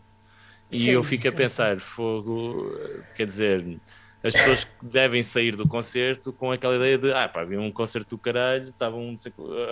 E 0.70 0.80
sim, 0.80 0.90
eu 0.90 1.04
fico 1.04 1.24
sim. 1.24 1.30
a 1.30 1.32
pensar, 1.32 1.80
fogo, 1.80 2.72
quer 3.16 3.26
dizer, 3.26 3.80
as 4.24 4.34
pessoas 4.34 4.68
devem 4.82 5.22
sair 5.22 5.56
do 5.56 5.68
concerto 5.68 6.32
com 6.32 6.52
aquela 6.52 6.76
ideia 6.76 6.98
de 6.98 7.12
ah, 7.12 7.28
pá, 7.28 7.42
havia 7.42 7.60
um 7.60 7.72
concerto 7.72 8.16
do 8.16 8.20
caralho, 8.20 8.70
estavam, 8.70 9.16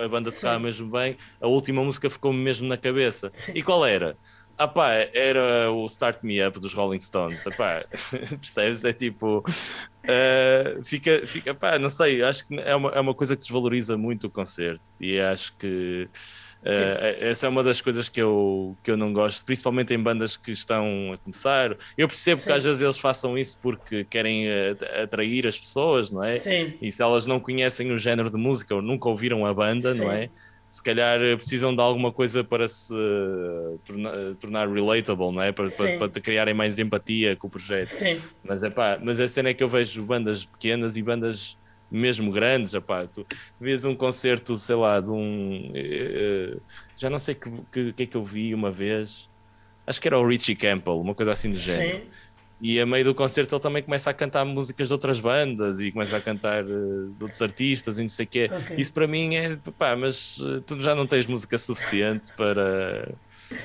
a 0.02 0.08
banda 0.08 0.32
tocava 0.32 0.58
mesmo 0.58 0.90
bem, 0.90 1.16
a 1.40 1.46
última 1.46 1.82
música 1.82 2.10
ficou 2.10 2.32
mesmo 2.32 2.68
na 2.68 2.76
cabeça. 2.76 3.30
Sim. 3.34 3.52
E 3.54 3.62
qual 3.62 3.86
era? 3.86 4.16
Ah 4.60 4.68
pá, 4.68 4.90
era 5.14 5.72
o 5.72 5.86
Start 5.86 6.18
Me 6.22 6.46
Up 6.46 6.60
dos 6.60 6.74
Rolling 6.74 7.00
Stones. 7.00 7.46
Epá, 7.46 7.82
percebes? 8.12 8.84
É 8.84 8.92
tipo. 8.92 9.38
Uh, 9.38 10.84
fica, 10.84 11.26
fica, 11.26 11.54
pá, 11.54 11.78
não 11.78 11.88
sei, 11.88 12.22
acho 12.22 12.46
que 12.46 12.60
é 12.60 12.76
uma, 12.76 12.90
é 12.90 13.00
uma 13.00 13.14
coisa 13.14 13.34
que 13.34 13.40
desvaloriza 13.40 13.96
muito 13.96 14.26
o 14.26 14.30
concerto 14.30 14.90
e 14.98 15.18
acho 15.18 15.56
que 15.56 16.08
uh, 16.62 17.20
essa 17.20 17.46
é 17.46 17.48
uma 17.48 17.62
das 17.62 17.80
coisas 17.80 18.08
que 18.10 18.20
eu, 18.20 18.76
que 18.82 18.90
eu 18.90 18.98
não 18.98 19.14
gosto, 19.14 19.46
principalmente 19.46 19.94
em 19.94 20.02
bandas 20.02 20.36
que 20.36 20.52
estão 20.52 21.12
a 21.14 21.16
começar. 21.16 21.74
Eu 21.96 22.06
percebo 22.06 22.42
Sim. 22.42 22.46
que 22.46 22.52
às 22.52 22.64
vezes 22.64 22.82
eles 22.82 22.98
façam 22.98 23.38
isso 23.38 23.58
porque 23.62 24.04
querem 24.04 24.46
atrair 25.02 25.46
as 25.46 25.58
pessoas, 25.58 26.10
não 26.10 26.22
é? 26.22 26.36
Sim. 26.36 26.74
E 26.82 26.92
se 26.92 27.02
elas 27.02 27.26
não 27.26 27.40
conhecem 27.40 27.92
o 27.92 27.96
género 27.96 28.30
de 28.30 28.36
música 28.36 28.74
ou 28.74 28.82
nunca 28.82 29.08
ouviram 29.08 29.46
a 29.46 29.54
banda, 29.54 29.94
Sim. 29.94 30.00
não 30.00 30.12
é? 30.12 30.28
Se 30.70 30.80
calhar 30.80 31.20
eh, 31.20 31.36
precisam 31.36 31.74
de 31.74 31.82
alguma 31.82 32.12
coisa 32.12 32.44
para 32.44 32.68
se 32.68 32.94
uh, 32.94 33.78
tornar, 33.84 34.12
tornar, 34.36 34.72
relatable, 34.72 35.32
não 35.32 35.42
é? 35.42 35.50
Para, 35.50 35.68
para, 35.68 36.08
para, 36.08 36.20
criarem 36.20 36.54
mais 36.54 36.78
empatia 36.78 37.34
com 37.34 37.48
o 37.48 37.50
projeto. 37.50 37.88
Sim. 37.88 38.20
Mas, 38.44 38.62
epá, 38.62 38.96
mas 39.02 39.18
a 39.18 39.26
cena 39.26 39.48
é 39.48 39.54
que 39.54 39.64
eu 39.64 39.68
vejo 39.68 40.00
bandas 40.04 40.46
pequenas 40.46 40.96
e 40.96 41.02
bandas 41.02 41.58
mesmo 41.90 42.30
grandes, 42.30 42.72
epá, 42.72 43.04
tu 43.04 43.26
vês 43.60 43.84
um 43.84 43.96
concerto, 43.96 44.56
sei 44.56 44.76
lá, 44.76 45.00
de 45.00 45.10
um... 45.10 45.72
Já 46.96 47.10
não 47.10 47.18
sei 47.18 47.34
o 47.34 47.38
que, 47.38 47.50
que, 47.72 47.92
que, 47.92 48.02
é 48.04 48.06
que 48.06 48.16
eu 48.16 48.24
vi 48.24 48.54
uma 48.54 48.70
vez, 48.70 49.28
acho 49.84 50.00
que 50.00 50.06
era 50.06 50.16
o 50.16 50.24
Richie 50.24 50.54
Campbell, 50.54 51.00
uma 51.00 51.16
coisa 51.16 51.32
assim 51.32 51.50
do 51.50 51.58
género. 51.58 51.98
Sim 51.98 52.29
e 52.60 52.78
a 52.78 52.86
meio 52.86 53.04
do 53.04 53.14
concerto 53.14 53.54
ele 53.54 53.62
também 53.62 53.82
começa 53.82 54.10
a 54.10 54.14
cantar 54.14 54.44
músicas 54.44 54.88
de 54.88 54.92
outras 54.92 55.20
bandas 55.20 55.80
e 55.80 55.90
começa 55.90 56.16
a 56.16 56.20
cantar 56.20 56.64
uh, 56.64 57.10
de 57.10 57.22
outros 57.22 57.40
artistas 57.40 57.98
e 57.98 58.02
não 58.02 58.08
sei 58.08 58.26
o 58.26 58.28
quê. 58.28 58.50
Okay. 58.52 58.76
Isso 58.76 58.92
para 58.92 59.06
mim 59.06 59.34
é 59.34 59.56
pá, 59.78 59.96
mas 59.96 60.38
uh, 60.38 60.60
tu 60.60 60.78
já 60.80 60.94
não 60.94 61.06
tens 61.06 61.26
música 61.26 61.56
suficiente 61.56 62.32
para, 62.34 63.12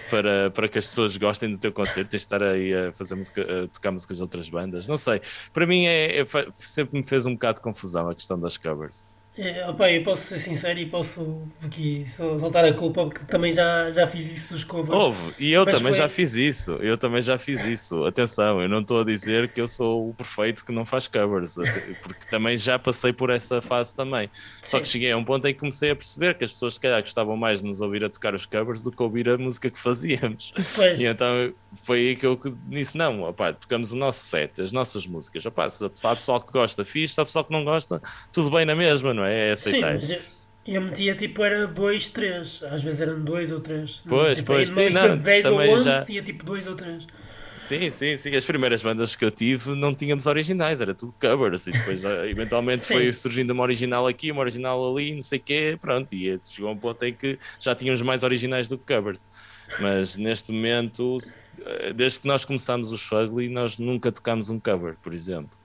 para, 0.10 0.50
para 0.52 0.68
que 0.68 0.78
as 0.78 0.86
pessoas 0.86 1.18
gostem 1.18 1.52
do 1.52 1.58
teu 1.58 1.72
concerto, 1.74 2.12
tens 2.12 2.22
de 2.22 2.26
estar 2.26 2.42
aí 2.42 2.74
a 2.74 2.94
fazer 2.94 3.16
música, 3.16 3.42
a 3.42 3.68
tocar 3.68 3.92
músicas 3.92 4.18
de 4.18 4.24
outras 4.24 4.50
bandas. 4.50 4.88
Não 4.88 4.98
sei, 4.98 5.22
para 5.54 5.68
mim 5.68 5.86
é, 5.86 6.22
é 6.22 6.28
sempre 6.56 6.98
me 6.98 7.06
fez 7.06 7.26
um 7.26 7.34
bocado 7.34 7.58
de 7.58 7.64
confusão 7.64 8.10
a 8.10 8.16
questão 8.16 8.40
das 8.40 8.58
covers. 8.58 9.08
É, 9.38 9.68
opa, 9.68 9.92
eu 9.92 10.02
posso 10.02 10.22
ser 10.24 10.40
sincero 10.40 10.80
e 10.80 10.86
posso 10.86 11.42
aqui 11.62 12.06
soltar 12.40 12.64
a 12.64 12.74
culpa 12.74 13.06
porque 13.06 13.26
também 13.26 13.52
já, 13.52 13.92
já 13.92 14.08
fiz 14.08 14.30
isso 14.30 14.54
dos 14.54 14.64
covers. 14.64 14.98
Houve, 14.98 15.34
e 15.38 15.52
eu 15.52 15.66
também 15.66 15.92
foi... 15.92 15.94
já 15.94 16.08
fiz 16.08 16.34
isso. 16.34 16.72
Eu 16.76 16.98
também 16.98 17.22
já 17.22 17.38
fiz 17.38 17.64
isso. 17.66 18.06
Atenção, 18.06 18.62
eu 18.62 18.70
não 18.70 18.80
estou 18.80 19.02
a 19.02 19.04
dizer 19.04 19.50
que 19.50 19.60
eu 19.60 19.68
sou 19.68 20.10
o 20.10 20.14
perfeito 20.14 20.64
que 20.64 20.72
não 20.72 20.86
faz 20.86 21.08
covers, 21.08 21.56
porque 22.02 22.26
também 22.30 22.56
já 22.56 22.80
passei 22.80 23.12
por 23.12 23.30
essa 23.30 23.62
fase 23.62 23.94
também. 23.94 24.30
Sim. 24.34 24.70
Só 24.70 24.80
que 24.80 24.88
cheguei 24.88 25.12
a 25.12 25.18
um 25.18 25.24
ponto 25.24 25.46
em 25.48 25.54
que 25.54 25.60
comecei 25.60 25.92
a 25.92 25.96
perceber 25.96 26.36
que 26.36 26.46
as 26.46 26.54
pessoas 26.54 26.76
se 26.76 26.80
calhar 26.80 27.02
gostavam 27.02 27.36
mais 27.36 27.62
de 27.62 27.68
nos 27.68 27.82
ouvir 27.82 28.06
a 28.06 28.10
tocar 28.10 28.34
os 28.34 28.46
covers 28.46 28.84
do 28.84 28.92
que 28.92 29.04
ouvir 29.04 29.28
a 29.28 29.38
música 29.38 29.70
que 29.70 29.80
fazíamos. 29.80 30.54
Pois. 30.76 31.00
E 31.00 31.06
então 31.06 31.54
foi 31.84 32.00
aí 32.00 32.16
que 32.16 32.26
eu 32.26 32.40
disse: 32.68 32.98
não, 32.98 33.24
opa, 33.24 33.54
tocamos 33.54 33.92
o 33.92 33.96
nosso 33.96 34.20
set, 34.20 34.62
as 34.62 34.72
nossas 34.72 35.06
músicas. 35.06 35.46
Opa, 35.46 35.70
se 35.70 35.86
há 35.86 36.16
pessoal 36.16 36.40
que 36.40 36.52
gosta, 36.52 36.86
fixe, 36.86 37.14
se 37.14 37.22
há 37.22 37.26
pessoal 37.26 37.46
que 37.46 37.52
não 37.52 37.64
gosta, 37.64 38.02
tudo 38.32 38.50
bem 38.50 38.66
na 38.66 38.76
mesma, 38.76 39.14
não 39.14 39.26
é? 39.26 39.50
É 39.50 39.52
aceitar. 39.52 40.02
Sim, 40.02 40.14
eu, 40.66 40.76
eu 40.76 40.82
metia 40.82 41.16
tipo, 41.16 41.44
era 41.44 41.68
dois, 41.68 42.10
três, 42.10 42.62
às 42.64 42.82
vezes 42.82 43.02
eram 43.02 43.20
dois 43.22 43.52
ou 43.52 43.60
três. 43.60 44.02
Pois, 44.08 44.40
tipo, 44.40 44.48
pois, 44.54 44.70
sim, 44.70 44.90
não, 44.90 45.18
10 45.18 45.46
ou 45.48 45.60
11, 45.60 45.84
já... 45.84 46.06
tinha 46.06 46.22
tipo 46.24 46.44
dois 46.44 46.66
ou 46.68 46.76
três. 46.76 47.06
Sim, 47.58 47.90
sim, 47.90 48.18
sim. 48.18 48.36
As 48.36 48.46
primeiras 48.46 48.84
bandas 48.84 49.16
que 49.16 49.24
eu 49.24 49.32
tive 49.32 49.76
não 49.76 49.94
tínhamos 49.94 50.26
originais, 50.26 50.82
era 50.82 50.94
tudo 50.94 51.14
covers. 51.20 51.68
E 51.68 51.72
depois, 51.72 52.04
eventualmente, 52.30 52.86
foi 52.86 53.12
surgindo 53.14 53.52
uma 53.52 53.64
original 53.64 54.08
aqui, 54.08 54.32
uma 54.32 54.42
original 54.42 54.92
ali, 54.92 55.14
não 55.14 55.22
sei 55.22 55.40
o 55.40 55.42
quê. 55.42 55.78
Pronto, 55.80 56.14
e 56.14 56.40
chegou 56.44 56.70
a 56.70 56.74
um 56.74 56.78
ponto 56.78 57.04
em 57.04 57.14
que 57.14 57.40
já 57.60 57.74
tínhamos 57.74 58.02
mais 58.02 58.24
originais 58.24 58.68
do 58.68 58.78
que 58.78 58.94
covers. 58.94 59.26
Mas 59.80 60.16
neste 60.16 60.52
momento, 60.52 61.18
eh, 61.66 61.94
desde 61.94 62.20
que 62.22 62.28
nós 62.28 62.46
começamos 62.46 62.92
os 62.92 63.02
Fugly, 63.02 63.50
nós 63.50 63.78
nunca 63.78 64.12
tocámos 64.12 64.50
um 64.50 64.60
cover, 64.60 64.96
por 65.02 65.14
exemplo. 65.14 65.58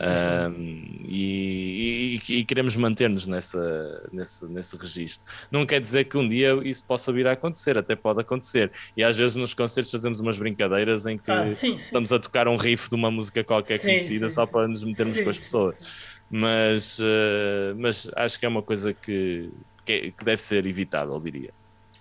Um, 0.00 0.96
e, 1.06 2.18
e, 2.26 2.38
e, 2.38 2.44
queremos 2.44 2.74
manter-nos 2.74 3.26
nessa, 3.26 4.08
nesse, 4.10 4.46
nesse 4.46 4.74
registro. 4.74 5.22
Não 5.50 5.66
quer 5.66 5.78
dizer 5.78 6.04
que 6.04 6.16
um 6.16 6.26
dia 6.26 6.58
isso 6.64 6.82
possa 6.84 7.12
vir 7.12 7.26
a 7.26 7.32
acontecer, 7.32 7.76
até 7.76 7.94
pode 7.94 8.18
acontecer. 8.18 8.72
E 8.96 9.04
às 9.04 9.18
vezes 9.18 9.36
nos 9.36 9.52
concertos 9.52 9.92
fazemos 9.92 10.18
umas 10.18 10.38
brincadeiras 10.38 11.04
em 11.04 11.18
que 11.18 11.30
ah, 11.30 11.46
sim, 11.46 11.54
sim. 11.54 11.74
estamos 11.74 12.10
a 12.12 12.18
tocar 12.18 12.48
um 12.48 12.56
riff 12.56 12.88
de 12.88 12.94
uma 12.94 13.10
música 13.10 13.44
qualquer 13.44 13.78
sim, 13.78 13.88
conhecida 13.88 14.30
só 14.30 14.46
para 14.46 14.66
nos 14.66 14.82
metermos 14.82 15.20
com 15.20 15.28
as 15.28 15.38
pessoas. 15.38 16.22
Mas, 16.30 16.98
uh, 16.98 17.76
mas 17.76 18.10
acho 18.16 18.38
que 18.38 18.46
é 18.46 18.48
uma 18.48 18.62
coisa 18.62 18.94
que, 18.94 19.50
que, 19.84 19.92
é, 19.92 20.10
que 20.12 20.24
deve 20.24 20.40
ser 20.40 20.64
evitável, 20.64 21.20
diria. 21.20 21.52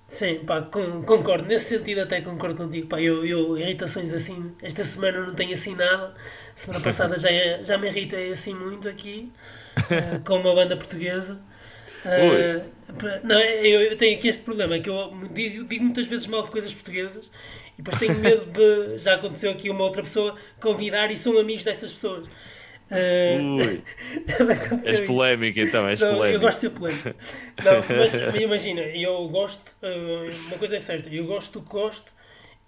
Sim, 0.09 0.39
pá, 0.39 0.63
concordo. 0.63 1.47
Nesse 1.47 1.77
sentido 1.77 2.01
até 2.01 2.19
concordo 2.19 2.57
contigo. 2.57 2.87
Pá, 2.87 2.99
eu, 2.99 3.23
eu 3.23 3.57
irritações 3.57 4.11
assim, 4.11 4.51
esta 4.61 4.83
semana 4.83 5.21
não 5.21 5.35
tenho 5.35 5.53
assim 5.53 5.75
nada. 5.75 6.15
Semana 6.55 6.83
passada 6.83 7.15
já, 7.19 7.29
já 7.61 7.77
me 7.77 7.87
irritei 7.87 8.31
assim 8.31 8.55
muito 8.55 8.89
aqui, 8.89 9.31
uh, 9.77 10.19
com 10.25 10.37
uma 10.37 10.53
banda 10.55 10.75
portuguesa. 10.75 11.39
Uh, 12.03 12.65
não, 13.23 13.39
eu, 13.39 13.81
eu, 13.81 13.97
tenho 13.97 14.17
aqui 14.17 14.29
este 14.29 14.43
problema, 14.43 14.79
que 14.79 14.89
eu 14.89 15.13
digo, 15.31 15.63
digo, 15.65 15.83
muitas 15.83 16.07
vezes 16.07 16.25
mal 16.25 16.43
de 16.43 16.49
coisas 16.49 16.73
portuguesas 16.73 17.29
e 17.77 17.81
depois 17.81 17.99
tenho 17.99 18.15
medo 18.15 18.45
de, 18.47 18.97
já 18.97 19.15
aconteceu 19.15 19.51
aqui 19.51 19.69
uma 19.69 19.83
outra 19.83 20.01
pessoa 20.01 20.35
convidar 20.59 21.11
e 21.11 21.17
são 21.17 21.37
amigos 21.37 21.63
dessas 21.63 21.93
pessoas. 21.93 22.27
Uh, 22.91 23.81
és 24.83 25.01
polémico 25.01 25.59
então, 25.59 25.87
és 25.87 25.99
so, 25.99 26.07
polémico. 26.07 26.37
Eu 26.37 26.39
gosto 26.41 26.55
de 26.55 26.61
ser 26.61 26.69
polémico. 26.71 27.09
Não, 27.63 27.83
mas 27.97 28.35
imagina, 28.35 28.81
eu 28.81 29.27
gosto, 29.27 29.69
uh, 29.83 30.47
uma 30.47 30.57
coisa 30.57 30.77
é 30.77 30.81
certa, 30.81 31.09
eu 31.09 31.25
gosto 31.25 31.59
do 31.59 31.65
que 31.65 31.71
gosto 31.71 32.11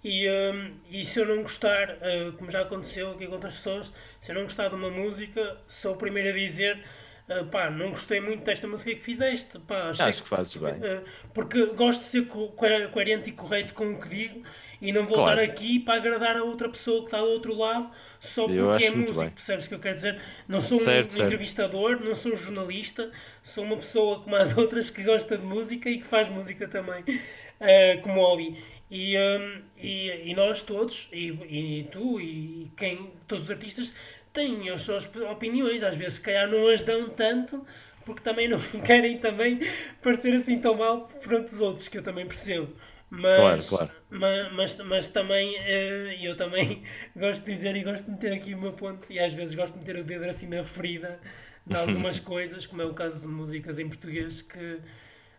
e, 0.04 0.28
um, 0.28 0.72
e 0.90 1.04
se 1.04 1.20
eu 1.20 1.26
não 1.26 1.42
gostar, 1.42 1.90
uh, 1.90 2.32
como 2.36 2.50
já 2.50 2.62
aconteceu 2.62 3.12
aqui 3.12 3.26
com 3.26 3.34
outras 3.34 3.54
pessoas, 3.54 3.92
se 4.20 4.32
eu 4.32 4.34
não 4.34 4.42
gostar 4.42 4.68
de 4.68 4.74
uma 4.74 4.90
música, 4.90 5.58
sou 5.68 5.92
o 5.92 5.96
primeiro 5.96 6.30
a 6.30 6.32
dizer 6.32 6.82
uh, 7.28 7.46
pá, 7.46 7.70
não 7.70 7.90
gostei 7.90 8.20
muito 8.20 8.42
desta 8.42 8.66
música 8.66 8.92
que 8.94 9.00
fizeste. 9.00 9.58
Pá, 9.60 9.90
Acho 9.90 10.22
que, 10.22 10.28
fazes 10.28 10.56
bem. 10.56 10.74
Uh, 10.74 11.02
porque 11.32 11.66
gosto 11.66 12.02
de 12.02 12.08
ser 12.08 12.26
co 12.26 12.48
coerente 12.48 13.30
e 13.30 13.32
correto 13.32 13.74
com 13.74 13.92
o 13.92 14.00
que 14.00 14.08
digo 14.08 14.42
e 14.80 14.92
não 14.92 15.04
voltar 15.04 15.34
claro. 15.34 15.42
aqui 15.42 15.78
para 15.78 15.94
agradar 15.94 16.36
a 16.36 16.42
outra 16.42 16.68
pessoa 16.68 17.00
que 17.00 17.06
está 17.06 17.18
do 17.18 17.26
outro 17.26 17.56
lado 17.56 17.88
só 18.22 18.46
porque 18.46 18.84
é 18.84 18.90
músico, 18.92 19.30
percebes 19.32 19.66
o 19.66 19.68
que 19.68 19.74
eu 19.74 19.80
quero 19.80 19.94
dizer? 19.96 20.20
Não 20.46 20.60
sou 20.60 20.78
certo, 20.78 21.08
um, 21.08 21.10
certo. 21.10 21.26
entrevistador, 21.26 22.00
não 22.00 22.14
sou 22.14 22.36
jornalista, 22.36 23.10
sou 23.42 23.64
uma 23.64 23.76
pessoa 23.76 24.20
como 24.20 24.36
as 24.36 24.56
outras 24.56 24.90
que 24.90 25.02
gosta 25.02 25.36
de 25.36 25.44
música 25.44 25.90
e 25.90 25.98
que 25.98 26.06
faz 26.06 26.28
música 26.28 26.68
também, 26.68 27.02
uh, 27.02 28.00
como 28.02 28.20
hobby. 28.20 28.62
E, 28.88 29.18
um, 29.18 29.62
e, 29.76 30.30
e, 30.30 30.34
nós 30.36 30.62
todos, 30.62 31.08
e, 31.12 31.30
e 31.30 31.88
tu 31.90 32.20
e 32.20 32.70
quem, 32.76 33.10
todos 33.26 33.46
os 33.46 33.50
artistas, 33.50 33.92
têm 34.32 34.70
as 34.70 34.82
suas 34.82 35.10
opiniões, 35.28 35.82
às 35.82 35.96
vezes 35.96 36.14
se 36.14 36.20
calhar 36.20 36.48
não 36.48 36.68
as 36.68 36.84
dão 36.84 37.08
tanto, 37.08 37.66
porque 38.04 38.20
também 38.20 38.46
não 38.46 38.60
querem 38.86 39.18
também 39.18 39.58
parecer 40.00 40.32
assim 40.32 40.60
tão 40.60 40.76
mal 40.76 41.08
para 41.20 41.40
os 41.40 41.58
outros, 41.58 41.88
que 41.88 41.98
eu 41.98 42.04
também 42.04 42.24
percebo. 42.24 42.72
Mas, 43.14 43.36
claro, 43.36 43.62
claro. 43.68 43.90
Mas, 44.08 44.52
mas, 44.54 44.76
mas 44.78 45.08
também, 45.10 45.54
eh, 45.58 46.16
eu 46.22 46.34
também 46.34 46.82
gosto 47.14 47.44
de 47.44 47.52
dizer 47.52 47.76
e 47.76 47.82
gosto 47.82 48.06
de 48.06 48.12
meter 48.12 48.32
aqui 48.32 48.54
o 48.54 48.58
meu 48.58 48.72
ponto, 48.72 49.12
e 49.12 49.20
às 49.20 49.34
vezes 49.34 49.54
gosto 49.54 49.74
de 49.74 49.80
meter 49.80 49.96
o 49.96 50.02
dedo 50.04 50.24
assim 50.24 50.48
na 50.48 50.64
ferida 50.64 51.20
de 51.66 51.76
algumas 51.76 52.18
coisas, 52.20 52.64
como 52.64 52.80
é 52.80 52.86
o 52.86 52.94
caso 52.94 53.20
de 53.20 53.26
músicas 53.26 53.78
em 53.78 53.86
português, 53.86 54.40
que 54.40 54.80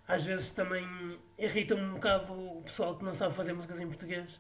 às 0.08 0.24
vezes 0.24 0.52
também 0.52 0.86
irrita 1.36 1.74
um 1.74 1.94
bocado 1.94 2.32
o 2.32 2.62
pessoal 2.62 2.96
que 2.96 3.04
não 3.04 3.12
sabe 3.12 3.34
fazer 3.34 3.54
músicas 3.54 3.80
em 3.80 3.88
português. 3.88 4.40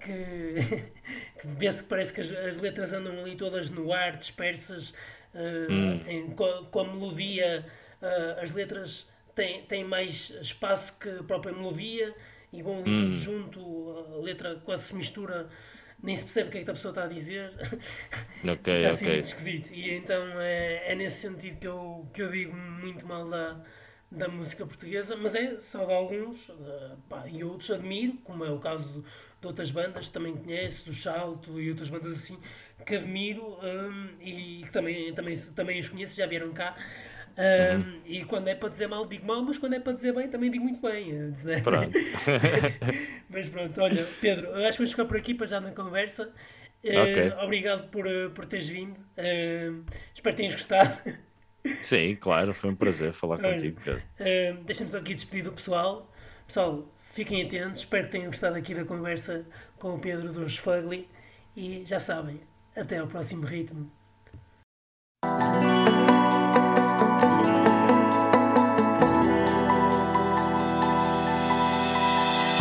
Que, 0.00 0.54
que 1.42 1.48
que 1.48 1.82
parece 1.88 2.14
que 2.14 2.20
as, 2.20 2.30
as, 2.30 2.56
letras 2.58 2.92
andam 2.92 3.18
ali 3.18 3.34
todas 3.34 3.70
no 3.70 3.92
ar, 3.92 4.18
dispersas, 4.18 4.90
uh, 5.34 5.68
hum. 5.68 6.00
em, 6.06 6.30
com, 6.30 6.64
com, 6.66 6.78
a 6.78 6.84
melodia, 6.84 7.66
uh, 8.00 8.40
as 8.40 8.52
letras 8.52 9.08
têm, 9.34 9.64
têm 9.64 9.82
mais 9.82 10.30
espaço 10.40 10.96
que 10.96 11.08
a 11.08 11.24
própria 11.24 11.52
melodia 11.52 12.14
e 12.52 12.60
ali 12.60 12.70
hum. 12.70 12.82
tudo 12.84 13.16
junto, 13.16 13.90
a 14.14 14.22
letra 14.22 14.56
quase 14.64 14.84
se 14.84 14.94
mistura, 14.94 15.48
nem 16.02 16.14
se 16.14 16.24
percebe 16.24 16.48
o 16.48 16.52
que 16.52 16.58
é 16.58 16.64
que 16.64 16.70
a 16.70 16.74
pessoa 16.74 16.90
está 16.90 17.04
a 17.04 17.08
dizer. 17.08 17.50
Ok, 18.48 18.74
está 18.76 18.90
assim 18.90 19.04
ok. 19.04 19.14
muito 19.14 19.24
esquisito. 19.24 19.72
E 19.72 19.94
então 19.94 20.40
é, 20.40 20.92
é 20.92 20.94
nesse 20.94 21.20
sentido 21.20 21.58
que 21.58 21.66
eu, 21.66 22.06
que 22.12 22.22
eu 22.22 22.30
digo 22.30 22.54
muito 22.54 23.06
mal 23.06 23.28
da, 23.28 23.60
da 24.10 24.28
música 24.28 24.66
portuguesa, 24.66 25.16
mas 25.16 25.34
é 25.34 25.58
só 25.60 25.84
de 25.84 25.92
alguns, 25.92 26.48
uh, 26.50 26.96
pá, 27.08 27.26
e 27.26 27.42
outros 27.42 27.70
admiro, 27.70 28.14
como 28.24 28.44
é 28.44 28.50
o 28.50 28.58
caso 28.58 29.04
de 29.40 29.46
outras 29.46 29.70
bandas 29.70 30.06
que 30.06 30.12
também 30.12 30.36
conheço, 30.36 30.84
do 30.84 30.94
Salto 30.94 31.60
e 31.60 31.70
outras 31.70 31.88
bandas 31.88 32.12
assim, 32.12 32.38
que 32.84 32.96
admiro 32.96 33.58
um, 33.62 34.08
e 34.20 34.62
que 34.64 34.70
também, 34.70 35.14
também, 35.14 35.36
também 35.36 35.80
os 35.80 35.88
conheço, 35.88 36.14
já 36.14 36.26
vieram 36.26 36.52
cá. 36.52 36.76
Um, 37.36 37.76
uhum. 37.76 38.00
E 38.04 38.24
quando 38.24 38.48
é 38.48 38.54
para 38.54 38.68
dizer 38.68 38.86
mal, 38.86 39.06
digo 39.06 39.26
mal, 39.26 39.42
mas 39.42 39.58
quando 39.58 39.74
é 39.74 39.80
para 39.80 39.92
dizer 39.92 40.14
bem, 40.14 40.28
também 40.28 40.50
digo 40.50 40.64
muito 40.64 40.80
bem. 40.80 41.30
Dizer. 41.32 41.62
Pronto. 41.62 41.92
mas 43.28 43.48
pronto, 43.48 43.80
olha, 43.80 44.04
Pedro, 44.20 44.54
acho 44.56 44.72
que 44.72 44.78
vamos 44.78 44.90
ficar 44.90 45.04
por 45.04 45.16
aqui 45.16 45.34
para 45.34 45.46
já 45.46 45.60
na 45.60 45.72
conversa. 45.72 46.32
Okay. 46.84 47.28
Uh, 47.28 47.44
obrigado 47.44 47.88
por, 47.90 48.06
uh, 48.06 48.30
por 48.30 48.44
teres 48.44 48.68
vindo. 48.68 48.98
Uh, 49.16 49.84
espero 50.14 50.36
que 50.36 50.42
tenhas 50.42 50.54
gostado. 50.54 50.98
Sim, 51.80 52.16
claro, 52.16 52.52
foi 52.52 52.70
um 52.70 52.74
prazer 52.74 53.12
falar 53.12 53.36
olha, 53.36 53.54
contigo, 53.54 53.80
Pedro. 53.84 54.02
Deixa-me 54.64 54.90
só 54.90 54.98
aqui 54.98 55.14
despedir 55.14 55.44
do 55.44 55.52
pessoal. 55.52 56.12
Pessoal, 56.46 56.92
fiquem 57.12 57.44
atentos, 57.44 57.80
espero 57.80 58.06
que 58.06 58.12
tenham 58.12 58.26
gostado 58.26 58.56
aqui 58.56 58.74
da 58.74 58.84
conversa 58.84 59.46
com 59.78 59.94
o 59.94 59.98
Pedro 60.00 60.32
dos 60.32 60.58
Fugly 60.58 61.08
e 61.56 61.84
já 61.86 62.00
sabem, 62.00 62.40
até 62.74 62.98
ao 62.98 63.06
próximo 63.06 63.46
ritmo. 63.46 63.90